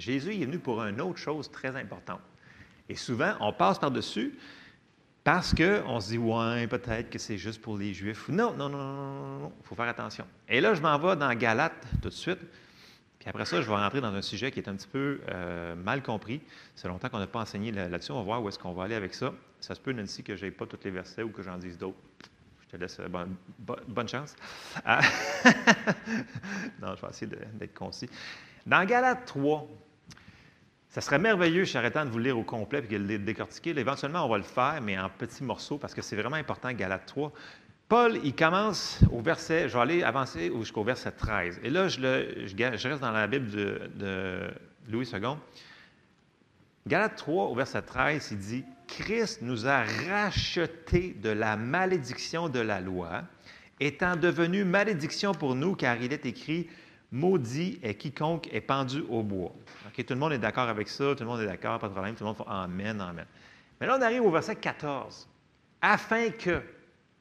Jésus 0.01 0.35
est 0.35 0.45
venu 0.45 0.59
pour 0.59 0.83
une 0.83 1.01
autre 1.01 1.19
chose 1.19 1.51
très 1.51 1.77
importante. 1.77 2.21
Et 2.89 2.97
souvent, 2.97 3.35
on 3.41 3.53
passe 3.53 3.79
par-dessus 3.79 4.37
parce 5.23 5.55
qu'on 5.55 6.01
se 6.01 6.09
dit, 6.09 6.19
ouais, 6.19 6.67
peut-être 6.67 7.11
que 7.11 7.19
c'est 7.19 7.37
juste 7.37 7.61
pour 7.61 7.77
les 7.77 7.93
Juifs. 7.93 8.29
Non, 8.29 8.53
non, 8.55 8.69
non, 8.69 8.79
non, 8.79 9.39
non, 9.39 9.53
il 9.61 9.67
faut 9.67 9.75
faire 9.75 9.89
attention. 9.89 10.27
Et 10.49 10.61
là, 10.61 10.75
je 10.75 10.81
m'en 10.81 10.99
vais 10.99 11.15
dans 11.15 11.33
Galate 11.35 11.87
tout 12.03 12.09
de 12.09 12.15
suite. 12.15 12.41
Puis 13.19 13.29
après 13.29 13.45
ça, 13.45 13.61
je 13.61 13.69
vais 13.69 13.77
rentrer 13.77 14.01
dans 14.01 14.15
un 14.15 14.23
sujet 14.23 14.51
qui 14.51 14.61
est 14.61 14.69
un 14.69 14.75
petit 14.75 14.89
peu 14.89 15.21
euh, 15.29 15.75
mal 15.77 16.03
compris. 16.03 16.41
C'est 16.75 16.89
longtemps 16.89 17.11
qu'on 17.11 17.19
n'a 17.19 17.27
pas 17.27 17.41
enseigné 17.41 17.71
là-dessus. 17.71 18.13
On 18.13 18.17
va 18.17 18.23
voir 18.23 18.43
où 18.43 18.49
est-ce 18.49 18.59
qu'on 18.59 18.73
va 18.73 18.85
aller 18.85 18.95
avec 18.95 19.15
ça. 19.15 19.35
Ça 19.61 19.75
se 19.75 19.81
peut, 19.81 19.93
Nancy, 19.93 20.23
que 20.23 20.37
je 20.37 20.47
n'ai 20.47 20.51
pas 20.51 20.65
tous 20.65 20.81
les 20.85 20.91
versets 20.91 21.23
ou 21.23 21.29
que 21.29 21.43
j'en 21.43 21.59
dise 21.59 21.77
d'autres. 21.77 21.99
Je 22.63 22.69
te 22.69 22.77
laisse 22.79 22.99
euh, 22.99 23.09
bonne, 23.89 24.09
chance. 24.09 24.35
Ah. 24.87 25.01
non, 26.81 26.95
je 26.97 27.03
vais 27.03 27.09
essayer 27.11 27.31
d'être 27.55 27.75
concis. 27.75 28.09
Dans 28.65 28.87
Galate 28.87 29.27
3, 29.27 29.69
ça 30.91 31.01
serait 31.01 31.21
merveilleux, 31.21 31.63
je 31.63 31.71
suis 31.71 31.79
de 31.79 32.11
vous 32.11 32.19
lire 32.19 32.37
au 32.37 32.43
complet 32.43 32.83
et 32.91 32.99
de 32.99 33.07
le 33.07 33.19
décortiquer. 33.19 33.71
éventuellement, 33.79 34.27
on 34.27 34.29
va 34.29 34.39
le 34.39 34.43
faire, 34.43 34.81
mais 34.83 34.99
en 34.99 35.09
petits 35.09 35.45
morceaux, 35.45 35.79
parce 35.79 35.95
que 35.95 36.03
c'est 36.03 36.17
vraiment 36.17 36.37
important, 36.37 36.73
Galate 36.73 37.07
3. 37.07 37.33
Paul, 37.89 38.19
il 38.25 38.35
commence 38.35 38.99
au 39.13 39.21
verset, 39.21 39.69
je 39.69 39.75
vais 39.75 39.81
aller 39.81 40.03
avancer 40.03 40.51
jusqu'au 40.59 40.83
verset 40.83 41.13
13. 41.13 41.61
Et 41.63 41.71
là, 41.71 41.87
je, 41.87 42.89
reste 42.89 43.01
dans 43.01 43.13
la 43.13 43.27
Bible 43.29 43.51
de, 43.51 44.51
Louis 44.89 45.09
II. 45.13 45.21
Galate 46.89 47.17
3, 47.17 47.45
au 47.47 47.55
verset 47.55 47.83
13, 47.83 48.29
il 48.33 48.39
dit 48.39 48.65
Christ 48.89 49.43
nous 49.43 49.69
a 49.69 49.85
rachetés 50.09 51.17
de 51.23 51.31
la 51.31 51.57
malédiction 51.57 52.49
de 52.49 52.59
la 52.59 52.81
loi, 52.81 53.23
étant 53.79 54.17
devenu 54.17 54.65
malédiction 54.65 55.35
pour 55.35 55.55
nous, 55.55 55.77
car 55.77 56.03
il 56.03 56.13
est 56.13 56.27
écrit 56.27 56.69
Maudit 57.13 57.81
est 57.83 57.95
quiconque 57.95 58.49
est 58.53 58.61
pendu 58.61 59.03
au 59.09 59.23
bois. 59.23 59.53
tout 59.97 60.05
le 60.09 60.17
monde 60.17 60.33
est 60.33 60.39
d'accord 60.39 60.69
avec 60.69 60.89
ça, 60.89 61.15
tout 61.17 61.25
le 61.25 61.29
monde 61.29 61.41
est 61.41 61.47
d'accord, 61.47 61.79
pas 61.81 61.89
de 61.89 61.93
problème, 61.93 62.15
tout 62.15 62.23
le 62.23 62.29
monde 62.29 62.37
fait 62.37 62.45
Amen, 62.47 63.01
Amen. 63.01 63.27
Mais 63.81 63.87
là, 63.87 63.97
on 63.99 64.03
arrive 64.03 64.23
au 64.23 64.31
verset 64.31 64.57
14. 64.57 65.29
Afin 65.83 66.31
que, 66.31 66.63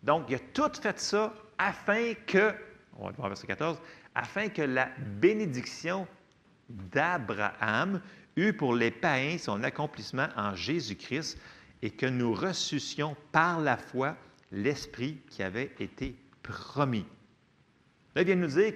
donc, 0.03 0.25
il 0.29 0.35
a 0.35 0.39
tout 0.39 0.71
fait 0.79 0.99
ça 0.99 1.33
afin 1.57 2.13
que, 2.27 2.53
on 2.97 3.05
va 3.05 3.11
voir 3.13 3.29
verset 3.29 3.47
14, 3.47 3.79
afin 4.13 4.49
que 4.49 4.61
la 4.61 4.89
bénédiction 5.19 6.07
d'Abraham 6.69 8.01
eût 8.35 8.53
pour 8.53 8.75
les 8.75 8.91
païens 8.91 9.37
son 9.37 9.63
accomplissement 9.63 10.27
en 10.35 10.53
Jésus-Christ 10.53 11.39
et 11.81 11.89
que 11.89 12.05
nous 12.05 12.33
reçussions 12.33 13.15
par 13.31 13.59
la 13.59 13.77
foi 13.77 14.15
l'Esprit 14.51 15.19
qui 15.29 15.41
avait 15.41 15.71
été 15.79 16.15
promis. 16.43 17.05
Là, 18.15 18.21
il 18.21 18.25
vient 18.25 18.35
nous 18.35 18.47
dire 18.47 18.75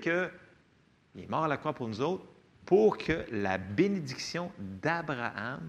qu'il 1.13 1.23
est 1.23 1.29
mort 1.29 1.43
à 1.43 1.47
la 1.47 1.57
croix 1.57 1.73
pour 1.73 1.87
nous 1.87 2.01
autres 2.01 2.25
pour 2.65 2.97
que 2.97 3.25
la 3.31 3.57
bénédiction 3.57 4.51
d'Abraham 4.57 5.61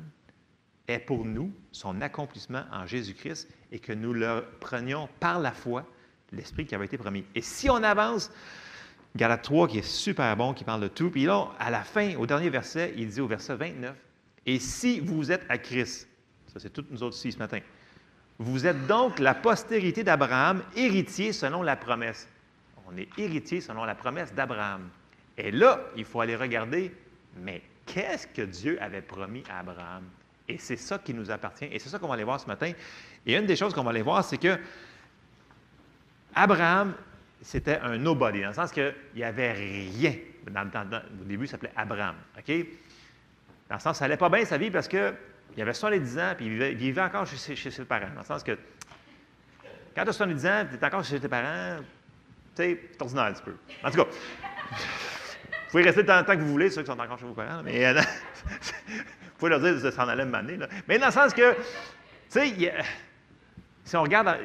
est 0.86 0.98
pour 0.98 1.24
nous 1.24 1.52
son 1.72 2.00
accomplissement 2.00 2.64
en 2.72 2.86
Jésus-Christ 2.86 3.48
et 3.72 3.78
que 3.78 3.92
nous 3.92 4.12
le 4.12 4.44
prenions 4.60 5.08
par 5.20 5.40
la 5.40 5.52
foi, 5.52 5.86
l'Esprit 6.32 6.66
qui 6.66 6.74
avait 6.74 6.84
été 6.84 6.98
promis. 6.98 7.24
Et 7.34 7.42
si 7.42 7.68
on 7.70 7.82
avance, 7.82 8.30
Galate 9.16 9.42
3 9.42 9.68
qui 9.68 9.78
est 9.78 9.82
super 9.82 10.36
bon, 10.36 10.54
qui 10.54 10.64
parle 10.64 10.82
de 10.82 10.88
tout, 10.88 11.10
puis 11.10 11.24
là, 11.24 11.48
à 11.58 11.70
la 11.70 11.82
fin, 11.82 12.14
au 12.16 12.26
dernier 12.26 12.50
verset, 12.50 12.92
il 12.96 13.08
dit 13.08 13.20
au 13.20 13.26
verset 13.26 13.56
29, 13.56 13.94
Et 14.46 14.58
si 14.58 15.00
vous 15.00 15.32
êtes 15.32 15.44
à 15.48 15.58
Christ, 15.58 16.08
ça 16.52 16.60
c'est 16.60 16.70
toutes 16.70 16.90
nous 16.90 17.02
autres 17.02 17.16
ici 17.16 17.32
ce 17.32 17.38
matin, 17.38 17.58
vous 18.38 18.66
êtes 18.66 18.86
donc 18.86 19.18
la 19.20 19.34
postérité 19.34 20.02
d'Abraham, 20.02 20.62
héritier 20.76 21.32
selon 21.32 21.62
la 21.62 21.76
promesse. 21.76 22.28
On 22.86 22.96
est 22.96 23.08
héritier 23.16 23.60
selon 23.60 23.84
la 23.84 23.94
promesse 23.94 24.34
d'Abraham. 24.34 24.90
Et 25.36 25.50
là, 25.50 25.80
il 25.96 26.04
faut 26.04 26.20
aller 26.20 26.36
regarder, 26.36 26.94
mais 27.36 27.62
qu'est-ce 27.86 28.26
que 28.26 28.42
Dieu 28.42 28.78
avait 28.80 29.02
promis 29.02 29.42
à 29.50 29.60
Abraham? 29.60 30.04
Et 30.48 30.58
c'est 30.58 30.76
ça 30.76 30.98
qui 30.98 31.14
nous 31.14 31.30
appartient. 31.30 31.68
Et 31.70 31.78
c'est 31.78 31.88
ça 31.88 31.98
qu'on 31.98 32.08
va 32.08 32.14
aller 32.14 32.24
voir 32.24 32.40
ce 32.40 32.46
matin. 32.46 32.72
Et 33.26 33.36
une 33.36 33.46
des 33.46 33.56
choses 33.56 33.72
qu'on 33.74 33.82
va 33.82 33.90
aller 33.90 34.02
voir, 34.02 34.24
c'est 34.24 34.38
que 34.38 34.58
Abraham, 36.34 36.94
c'était 37.40 37.78
un 37.78 37.96
nobody, 37.96 38.42
dans 38.42 38.48
le 38.48 38.54
sens 38.54 38.72
qu'il 38.72 38.94
n'y 39.14 39.22
avait 39.22 39.52
rien. 39.52 40.14
au 40.46 41.24
début, 41.24 41.44
il 41.44 41.48
s'appelait 41.48 41.72
Abraham. 41.76 42.16
Dans 42.36 43.76
le 43.76 43.80
sens, 43.80 43.98
ça 43.98 44.04
n'allait 44.04 44.16
pas 44.16 44.28
bien 44.28 44.44
sa 44.44 44.58
vie 44.58 44.70
parce 44.70 44.88
qu'il 44.88 45.14
avait 45.58 45.72
70 45.72 46.18
ans, 46.18 46.34
puis 46.36 46.46
il 46.46 46.76
vivait, 46.76 47.02
encore 47.02 47.26
chez, 47.26 47.56
ses 47.56 47.84
parents. 47.84 48.10
Dans 48.14 48.20
le 48.20 48.26
sens 48.26 48.42
que 48.42 48.58
quand 49.94 50.02
tu 50.02 50.08
as 50.10 50.12
70 50.12 50.46
ans, 50.46 50.66
tu 50.68 50.76
es 50.76 50.84
encore 50.84 51.04
chez 51.04 51.20
tes 51.20 51.28
parents, 51.28 51.78
tu 52.56 52.62
sais, 52.62 52.80
c'est 52.92 53.02
ordinaire 53.02 53.24
un 53.24 53.32
petit 53.32 53.42
peu. 53.42 53.56
En 53.82 53.90
tout 53.90 53.96
cas, 53.96 54.06
pouvez 55.74 55.86
rester 55.86 56.06
tant, 56.06 56.22
tant 56.22 56.36
que 56.36 56.40
vous 56.40 56.52
voulez, 56.52 56.70
ceux 56.70 56.82
qui 56.82 56.86
sont 56.86 57.00
encore 57.00 57.18
chez 57.18 57.26
vos 57.26 57.32
parents, 57.32 57.60
mais 57.64 57.84
euh, 57.84 58.00
pouvez 59.38 59.50
leur 59.50 59.58
dire 59.58 59.82
de 59.82 59.90
s'en 59.90 60.06
aller 60.06 60.24
m'amener. 60.24 60.56
Mais 60.86 61.00
dans 61.00 61.06
le 61.06 61.12
sens 61.12 61.34
que, 61.34 61.52
tu 61.52 61.58
sais, 62.28 62.72
si 63.82 63.96
on 63.96 64.04
regarde 64.04 64.36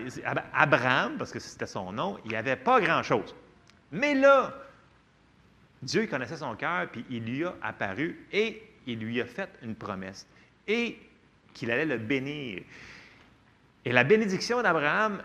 Abraham, 0.52 1.18
parce 1.20 1.32
que 1.32 1.38
c'était 1.38 1.68
son 1.68 1.92
nom, 1.92 2.18
il 2.26 2.32
n'y 2.32 2.36
avait 2.36 2.56
pas 2.56 2.82
grand-chose. 2.82 3.36
Mais 3.92 4.16
là, 4.16 4.56
Dieu 5.84 6.08
connaissait 6.08 6.38
son 6.38 6.56
cœur, 6.56 6.88
puis 6.92 7.06
il 7.12 7.24
lui 7.24 7.46
a 7.46 7.54
apparu 7.62 8.26
et 8.32 8.64
il 8.88 8.98
lui 8.98 9.22
a 9.22 9.26
fait 9.26 9.52
une 9.62 9.76
promesse. 9.76 10.26
Et 10.68 10.98
qu'il 11.54 11.70
allait 11.70 11.86
le 11.86 12.00
bénir. 12.00 12.64
Et 13.86 13.92
la 13.92 14.04
bénédiction 14.04 14.64
d'Abraham, 14.64 15.22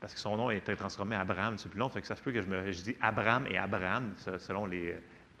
parce 0.00 0.14
que 0.14 0.20
son 0.20 0.36
nom 0.36 0.50
était 0.52 0.76
transformé 0.76 1.16
en 1.16 1.20
Abraham, 1.20 1.58
c'est 1.58 1.68
plus 1.68 1.80
long, 1.80 1.88
fait 1.88 2.00
que 2.00 2.06
ça 2.06 2.14
se 2.14 2.22
peut 2.22 2.30
que 2.30 2.42
je 2.42 2.46
me 2.46 2.70
je 2.70 2.82
dis 2.82 2.96
Abraham 3.00 3.44
et 3.50 3.58
Abraham, 3.58 4.14
selon 4.38 4.66
les, 4.66 4.94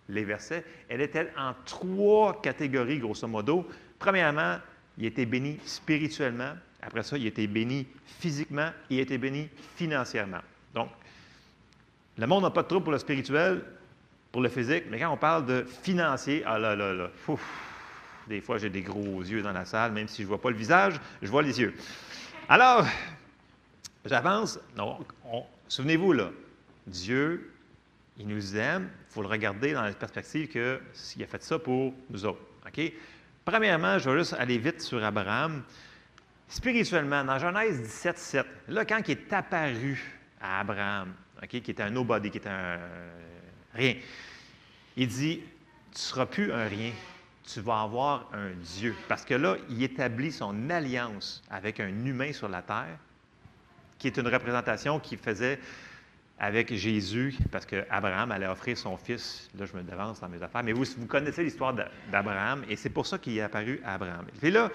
les 0.08 0.24
versets, 0.24 0.64
elle 0.88 1.00
était 1.00 1.32
en 1.36 1.52
trois 1.64 2.40
catégories, 2.40 2.98
grosso 2.98 3.26
modo? 3.26 3.66
Premièrement, 3.98 4.58
il 4.98 5.06
était 5.06 5.26
béni 5.26 5.58
spirituellement. 5.64 6.52
Après 6.82 7.02
ça, 7.02 7.18
il 7.18 7.26
était 7.26 7.46
béni 7.46 7.86
physiquement. 8.04 8.70
Il 8.90 9.00
était 9.00 9.18
béni 9.18 9.48
financièrement. 9.76 10.40
Donc, 10.74 10.90
le 12.18 12.26
monde 12.26 12.44
n'a 12.44 12.50
pas 12.50 12.62
de 12.62 12.68
trouble 12.68 12.84
pour 12.84 12.92
le 12.92 12.98
spirituel, 12.98 13.62
pour 14.32 14.42
le 14.42 14.48
physique, 14.48 14.84
mais 14.90 14.98
quand 14.98 15.10
on 15.10 15.16
parle 15.16 15.46
de 15.46 15.64
financier, 15.82 16.42
ah 16.46 16.58
là 16.58 16.76
là 16.76 16.92
là, 16.92 17.10
des 18.26 18.40
fois 18.40 18.58
j'ai 18.58 18.70
des 18.70 18.82
gros 18.82 19.22
yeux 19.22 19.42
dans 19.42 19.52
la 19.52 19.64
salle, 19.64 19.92
même 19.92 20.08
si 20.08 20.18
je 20.18 20.22
ne 20.22 20.28
vois 20.28 20.40
pas 20.40 20.50
le 20.50 20.56
visage, 20.56 21.00
je 21.22 21.28
vois 21.28 21.42
les 21.42 21.58
yeux. 21.58 21.74
Alors, 22.48 22.86
j'avance. 24.04 24.58
Souvenez-vous, 25.68 26.12
là, 26.12 26.30
Dieu 26.86 27.50
il 28.18 28.28
nous 28.28 28.56
aime, 28.56 28.88
il 29.08 29.12
faut 29.12 29.22
le 29.22 29.28
regarder 29.28 29.72
dans 29.72 29.82
la 29.82 29.92
perspective 29.92 30.48
qu'il 30.48 31.22
a 31.22 31.26
fait 31.26 31.42
ça 31.42 31.58
pour 31.58 31.94
nous 32.10 32.24
autres. 32.24 32.40
Premièrement, 33.44 33.98
je 33.98 34.10
vais 34.10 34.18
juste 34.18 34.34
aller 34.34 34.58
vite 34.58 34.80
sur 34.80 35.02
Abraham. 35.04 35.62
Spirituellement, 36.48 37.24
dans 37.24 37.38
Genèse 37.38 37.80
17, 37.82 38.18
7, 38.18 38.46
là, 38.68 38.84
quand 38.84 39.00
il 39.06 39.12
est 39.12 39.32
apparu 39.32 40.20
à 40.40 40.60
Abraham, 40.60 41.12
qui 41.48 41.58
était 41.58 41.82
un 41.82 41.90
nobody, 41.90 42.30
qui 42.30 42.38
était 42.38 42.48
un 42.48 42.78
rien, 43.74 43.94
il 44.96 45.08
dit 45.08 45.40
Tu 45.92 45.94
ne 45.94 45.98
seras 45.98 46.26
plus 46.26 46.52
un 46.52 46.66
rien, 46.66 46.92
tu 47.46 47.60
vas 47.60 47.82
avoir 47.82 48.30
un 48.32 48.50
Dieu. 48.50 48.94
Parce 49.08 49.24
que 49.24 49.34
là, 49.34 49.56
il 49.68 49.82
établit 49.82 50.32
son 50.32 50.70
alliance 50.70 51.42
avec 51.50 51.80
un 51.80 51.88
humain 51.88 52.32
sur 52.32 52.48
la 52.48 52.62
terre, 52.62 52.98
qui 53.98 54.08
est 54.08 54.16
une 54.16 54.28
représentation 54.28 54.98
qu'il 54.98 55.18
faisait 55.18 55.58
avec 56.38 56.74
Jésus, 56.74 57.36
parce 57.50 57.64
qu'Abraham 57.64 58.30
allait 58.30 58.46
offrir 58.46 58.76
son 58.76 58.96
fils. 58.96 59.48
Là, 59.58 59.64
je 59.64 59.74
me 59.76 59.82
devance 59.82 60.20
dans 60.20 60.28
mes 60.28 60.42
affaires. 60.42 60.62
Mais 60.62 60.72
vous, 60.72 60.84
vous 60.98 61.06
connaissez 61.06 61.42
l'histoire 61.42 61.74
d'Abraham, 62.10 62.62
et 62.68 62.76
c'est 62.76 62.90
pour 62.90 63.06
ça 63.06 63.18
qu'il 63.18 63.38
est 63.38 63.42
apparu 63.42 63.80
à 63.84 63.94
Abraham. 63.94 64.26
Et 64.42 64.50
là, 64.50 64.70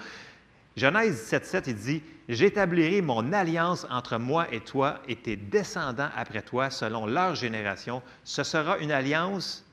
Genèse 0.76 1.20
17, 1.20 1.44
7, 1.44 1.66
il 1.68 1.74
dit 1.74 2.02
J'établirai 2.28 3.02
mon 3.02 3.32
alliance 3.32 3.86
entre 3.90 4.18
moi 4.18 4.46
et 4.52 4.60
toi 4.60 5.00
et 5.06 5.16
tes 5.16 5.36
descendants 5.36 6.08
après 6.16 6.42
toi, 6.42 6.70
selon 6.70 7.06
leur 7.06 7.34
génération. 7.34 8.02
Ce 8.24 8.42
sera 8.42 8.78
une 8.78 8.90
alliance 8.90 9.64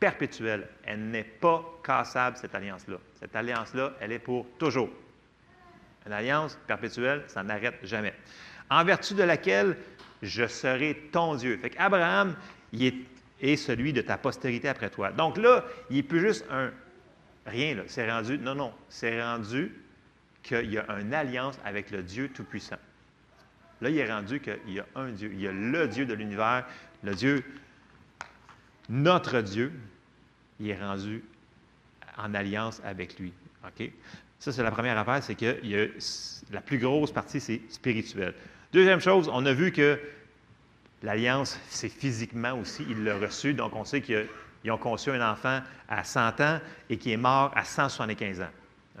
perpétuelle. 0.00 0.68
Elle 0.84 1.10
n'est 1.10 1.24
pas 1.24 1.64
cassable, 1.84 2.36
cette 2.36 2.54
alliance-là. 2.54 2.96
Cette 3.18 3.36
alliance-là, 3.36 3.92
elle 4.00 4.12
est 4.12 4.18
pour 4.18 4.46
toujours. 4.58 4.90
Une 6.06 6.12
alliance 6.12 6.58
perpétuelle, 6.66 7.22
ça 7.28 7.42
n'arrête 7.42 7.78
jamais. 7.84 8.14
En 8.70 8.84
vertu 8.84 9.14
de 9.14 9.22
laquelle 9.22 9.76
je 10.22 10.46
serai 10.46 11.08
ton 11.12 11.34
Dieu. 11.34 11.56
Fait 11.56 11.70
qu'Abraham, 11.70 12.36
il 12.72 12.94
est, 13.40 13.56
celui 13.56 13.92
de 13.92 14.02
ta 14.02 14.18
postérité 14.18 14.68
après 14.68 14.90
toi. 14.90 15.12
Donc 15.12 15.38
là, 15.38 15.64
il 15.88 15.96
n'est 15.96 16.02
plus 16.02 16.20
juste 16.20 16.44
un 16.50 16.70
rien, 17.46 17.74
là. 17.74 17.82
C'est 17.86 18.10
rendu, 18.10 18.38
non, 18.38 18.54
non, 18.54 18.72
c'est 18.88 19.22
rendu 19.22 19.72
qu'il 20.42 20.70
y 20.70 20.78
a 20.78 20.86
une 21.00 21.14
alliance 21.14 21.58
avec 21.64 21.90
le 21.90 22.02
Dieu 22.02 22.28
Tout-Puissant. 22.28 22.78
Là, 23.80 23.88
il 23.88 23.98
est 23.98 24.12
rendu 24.12 24.40
qu'il 24.40 24.74
y 24.74 24.80
a 24.80 24.86
un 24.94 25.08
Dieu. 25.10 25.30
Il 25.32 25.40
y 25.40 25.48
a 25.48 25.52
le 25.52 25.88
Dieu 25.88 26.04
de 26.04 26.12
l'univers, 26.12 26.66
le 27.02 27.14
Dieu, 27.14 27.42
notre 28.88 29.40
Dieu. 29.40 29.72
Il 30.58 30.68
est 30.68 30.78
rendu 30.78 31.24
en 32.18 32.34
alliance 32.34 32.82
avec 32.84 33.18
lui. 33.18 33.32
OK? 33.66 33.90
Ça, 34.38 34.52
c'est 34.52 34.62
la 34.62 34.70
première 34.70 34.98
affaire, 34.98 35.22
c'est 35.22 35.34
que 35.34 35.60
la 36.50 36.60
plus 36.60 36.78
grosse 36.78 37.12
partie, 37.12 37.40
c'est 37.40 37.60
spirituel. 37.68 38.34
Deuxième 38.72 39.00
chose, 39.00 39.28
on 39.32 39.44
a 39.46 39.52
vu 39.52 39.72
que 39.72 39.98
l'alliance, 41.02 41.58
c'est 41.68 41.88
physiquement 41.88 42.52
aussi, 42.52 42.86
il 42.88 43.02
l'a 43.02 43.18
reçu. 43.18 43.52
Donc, 43.52 43.74
on 43.74 43.84
sait 43.84 44.00
qu'ils 44.00 44.28
ont 44.70 44.78
conçu 44.78 45.10
un 45.10 45.32
enfant 45.32 45.60
à 45.88 46.04
100 46.04 46.40
ans 46.40 46.60
et 46.88 46.96
qui 46.96 47.10
est 47.10 47.16
mort 47.16 47.50
à 47.56 47.64
175 47.64 48.42
ans. 48.42 48.50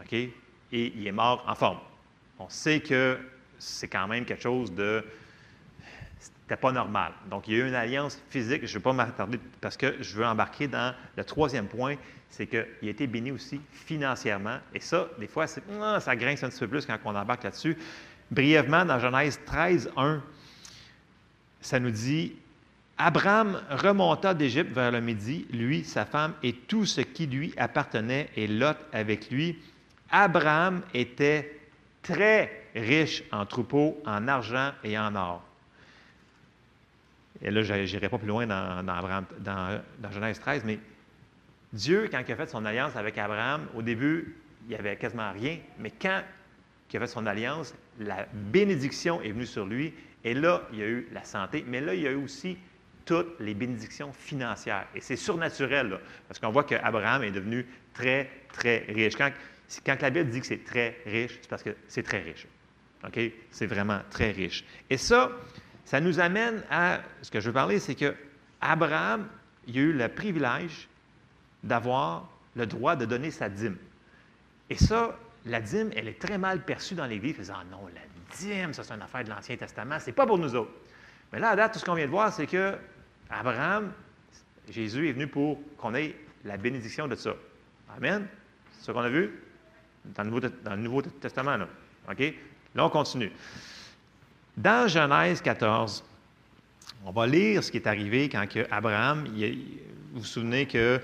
OK? 0.00 0.12
Et 0.12 0.32
il 0.72 1.06
est 1.06 1.12
mort 1.12 1.44
en 1.46 1.54
forme. 1.54 1.78
On 2.40 2.48
sait 2.48 2.80
que 2.80 3.16
c'est 3.58 3.86
quand 3.86 4.08
même 4.08 4.24
quelque 4.24 4.42
chose 4.42 4.74
de. 4.74 5.04
C'était 6.18 6.60
pas 6.60 6.72
normal. 6.72 7.12
Donc, 7.30 7.46
il 7.46 7.56
y 7.56 7.60
a 7.60 7.64
eu 7.64 7.68
une 7.68 7.74
alliance 7.76 8.20
physique. 8.28 8.66
Je 8.66 8.72
ne 8.72 8.78
vais 8.78 8.82
pas 8.82 8.92
m'attarder 8.92 9.38
parce 9.60 9.76
que 9.76 9.94
je 10.00 10.16
veux 10.16 10.26
embarquer 10.26 10.66
dans 10.66 10.94
le 11.16 11.24
troisième 11.24 11.68
point 11.68 11.94
c'est 12.30 12.46
qu'il 12.46 12.88
a 12.88 12.90
été 12.90 13.06
béni 13.06 13.32
aussi 13.32 13.60
financièrement. 13.72 14.58
Et 14.72 14.80
ça, 14.80 15.08
des 15.18 15.26
fois, 15.26 15.46
ah, 15.82 16.00
ça 16.00 16.16
grince 16.16 16.42
un 16.44 16.48
petit 16.48 16.60
peu 16.60 16.68
plus 16.68 16.86
quand 16.86 16.96
on 17.04 17.14
embarque 17.14 17.42
là-dessus. 17.42 17.76
Brièvement, 18.30 18.84
dans 18.84 18.98
Genèse 18.98 19.40
13, 19.44 19.90
1, 19.96 20.22
ça 21.60 21.80
nous 21.80 21.90
dit 21.90 22.34
Abraham 22.96 23.60
remonta 23.70 24.34
d'Égypte 24.34 24.72
vers 24.72 24.92
le 24.92 25.00
midi, 25.00 25.46
lui, 25.50 25.84
sa 25.84 26.04
femme 26.04 26.34
et 26.42 26.52
tout 26.52 26.84
ce 26.84 27.00
qui 27.00 27.26
lui 27.26 27.54
appartenait, 27.56 28.28
et 28.36 28.46
Lot 28.46 28.76
avec 28.92 29.30
lui. 29.30 29.58
Abraham 30.10 30.82
était 30.92 31.58
très 32.02 32.66
riche 32.74 33.22
en 33.32 33.46
troupeaux, 33.46 34.00
en 34.04 34.28
argent 34.28 34.72
et 34.84 34.98
en 34.98 35.14
or. 35.14 35.42
Et 37.42 37.50
là, 37.50 37.62
je 37.62 37.72
n'irai 37.72 38.08
pas 38.08 38.18
plus 38.18 38.28
loin 38.28 38.46
dans, 38.46 39.80
Genèse 40.12 40.38
13, 40.40 40.64
mais 40.64 40.78
Dieu, 41.72 42.08
quand 42.10 42.22
il 42.26 42.32
a 42.32 42.36
fait 42.36 42.50
son 42.50 42.64
alliance 42.64 42.96
avec 42.96 43.16
Abraham, 43.16 43.66
au 43.74 43.82
début, 43.82 44.36
il 44.66 44.70
n'y 44.70 44.74
avait 44.76 44.96
quasiment 44.96 45.32
rien, 45.32 45.58
mais 45.78 45.90
quand 45.90 46.20
il 46.92 46.96
a 46.96 47.00
fait 47.00 47.06
son 47.06 47.26
alliance, 47.26 47.74
la 47.98 48.26
bénédiction 48.32 49.20
est 49.22 49.30
venue 49.30 49.46
sur 49.46 49.66
lui, 49.66 49.94
et 50.24 50.34
là, 50.34 50.62
il 50.72 50.78
y 50.78 50.82
a 50.82 50.86
eu 50.86 51.08
la 51.12 51.24
santé, 51.24 51.64
mais 51.66 51.80
là, 51.80 51.94
il 51.94 52.02
y 52.02 52.06
a 52.06 52.10
eu 52.10 52.16
aussi 52.16 52.58
toutes 53.04 53.38
les 53.40 53.54
bénédictions 53.54 54.12
financières. 54.12 54.86
Et 54.94 55.00
c'est 55.00 55.16
surnaturel, 55.16 55.98
parce 56.28 56.38
qu'on 56.38 56.50
voit 56.50 56.64
qu'Abraham 56.64 57.22
est 57.22 57.30
devenu 57.30 57.66
très, 57.94 58.30
très 58.52 58.84
riche. 58.88 59.16
Quand, 59.16 59.30
quand 59.84 60.02
la 60.02 60.10
Bible 60.10 60.30
dit 60.30 60.40
que 60.40 60.46
c'est 60.46 60.64
très 60.64 60.98
riche, 61.06 61.38
c'est 61.40 61.48
parce 61.48 61.62
que 61.62 61.74
c'est 61.88 62.02
très 62.02 62.20
riche. 62.20 62.46
OK? 63.06 63.18
C'est 63.50 63.66
vraiment 63.66 64.00
très 64.10 64.30
riche. 64.30 64.64
Et 64.90 64.96
ça, 64.96 65.30
ça 65.84 66.00
nous 66.00 66.20
amène 66.20 66.62
à 66.70 67.00
ce 67.22 67.30
que 67.30 67.40
je 67.40 67.46
veux 67.46 67.54
parler, 67.54 67.78
c'est 67.78 67.94
que 67.94 68.14
Abraham, 68.60 69.26
il 69.66 69.78
a 69.78 69.80
eu 69.80 69.92
le 69.92 70.08
privilège 70.08 70.88
d'avoir 71.62 72.28
le 72.54 72.66
droit 72.66 72.96
de 72.96 73.06
donner 73.06 73.30
sa 73.30 73.48
dîme. 73.48 73.76
Et 74.68 74.76
ça, 74.76 75.16
la 75.46 75.60
dîme, 75.60 75.90
elle 75.96 76.08
est 76.08 76.18
très 76.18 76.38
mal 76.38 76.64
perçue 76.64 76.94
dans 76.94 77.06
l'Église, 77.06 77.36
faisant 77.36 77.54
ah 77.58 77.64
non, 77.70 77.86
la 77.94 78.36
dîme, 78.36 78.72
ça 78.72 78.84
c'est 78.84 78.94
une 78.94 79.02
affaire 79.02 79.24
de 79.24 79.30
l'Ancien 79.30 79.56
Testament, 79.56 79.96
c'est 79.98 80.12
pas 80.12 80.26
pour 80.26 80.38
nous 80.38 80.54
autres. 80.54 80.72
Mais 81.32 81.38
là, 81.38 81.50
à 81.50 81.56
date, 81.56 81.74
tout 81.74 81.78
ce 81.78 81.84
qu'on 81.84 81.94
vient 81.94 82.06
de 82.06 82.10
voir, 82.10 82.32
c'est 82.32 82.46
que 82.46 82.76
Abraham, 83.30 83.92
Jésus 84.68 85.08
est 85.08 85.12
venu 85.12 85.26
pour 85.26 85.58
qu'on 85.76 85.94
ait 85.94 86.16
la 86.44 86.56
bénédiction 86.56 87.06
de 87.06 87.14
ça. 87.14 87.34
Amen. 87.96 88.26
C'est 88.72 88.86
ce 88.86 88.92
qu'on 88.92 89.00
a 89.00 89.08
vu 89.08 89.30
dans 90.04 90.24
le 90.24 90.76
Nouveau, 90.76 91.02
Testament. 91.02 91.56
Là. 91.56 91.68
OK? 92.10 92.34
Là, 92.74 92.86
on 92.86 92.90
continue. 92.90 93.30
Dans 94.56 94.88
Genèse 94.88 95.40
14, 95.40 96.04
on 97.04 97.12
va 97.12 97.26
lire 97.26 97.62
ce 97.62 97.70
qui 97.70 97.78
est 97.78 97.86
arrivé 97.86 98.28
quand 98.28 98.44
Abraham, 98.70 99.26
vous 99.26 100.20
vous 100.20 100.24
souvenez 100.24 100.66
que 100.66 101.00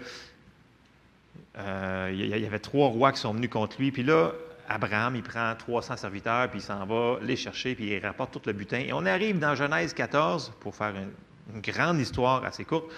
euh, 1.58 2.10
il 2.12 2.26
y 2.26 2.46
avait 2.46 2.58
trois 2.58 2.88
rois 2.88 3.12
qui 3.12 3.20
sont 3.20 3.32
venus 3.32 3.50
contre 3.50 3.76
lui. 3.78 3.90
Puis 3.90 4.02
là, 4.02 4.32
Abraham, 4.68 5.16
il 5.16 5.22
prend 5.22 5.54
300 5.54 5.96
serviteurs, 5.96 6.50
puis 6.50 6.60
il 6.60 6.62
s'en 6.62 6.84
va 6.86 7.18
les 7.22 7.36
chercher, 7.36 7.74
puis 7.74 7.92
il 7.92 8.04
rapporte 8.04 8.32
tout 8.32 8.42
le 8.46 8.52
butin. 8.52 8.78
Et 8.78 8.92
on 8.92 9.06
arrive 9.06 9.38
dans 9.38 9.54
Genèse 9.54 9.94
14, 9.94 10.52
pour 10.60 10.74
faire 10.74 10.94
une, 10.94 11.60
grande 11.60 12.00
histoire 12.00 12.44
assez 12.44 12.64
courte. 12.64 12.90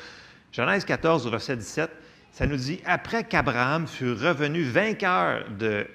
Genèse 0.53 0.85
14, 0.85 1.31
verset 1.31 1.57
17, 1.57 1.91
ça 2.33 2.47
nous 2.47 2.57
dit 2.57 2.81
Après 2.87 3.25
qu'Abraham 3.25 3.87
fut 3.87 4.13
revenu 4.13 4.63
vainqueur 4.63 5.45
de 5.59 5.87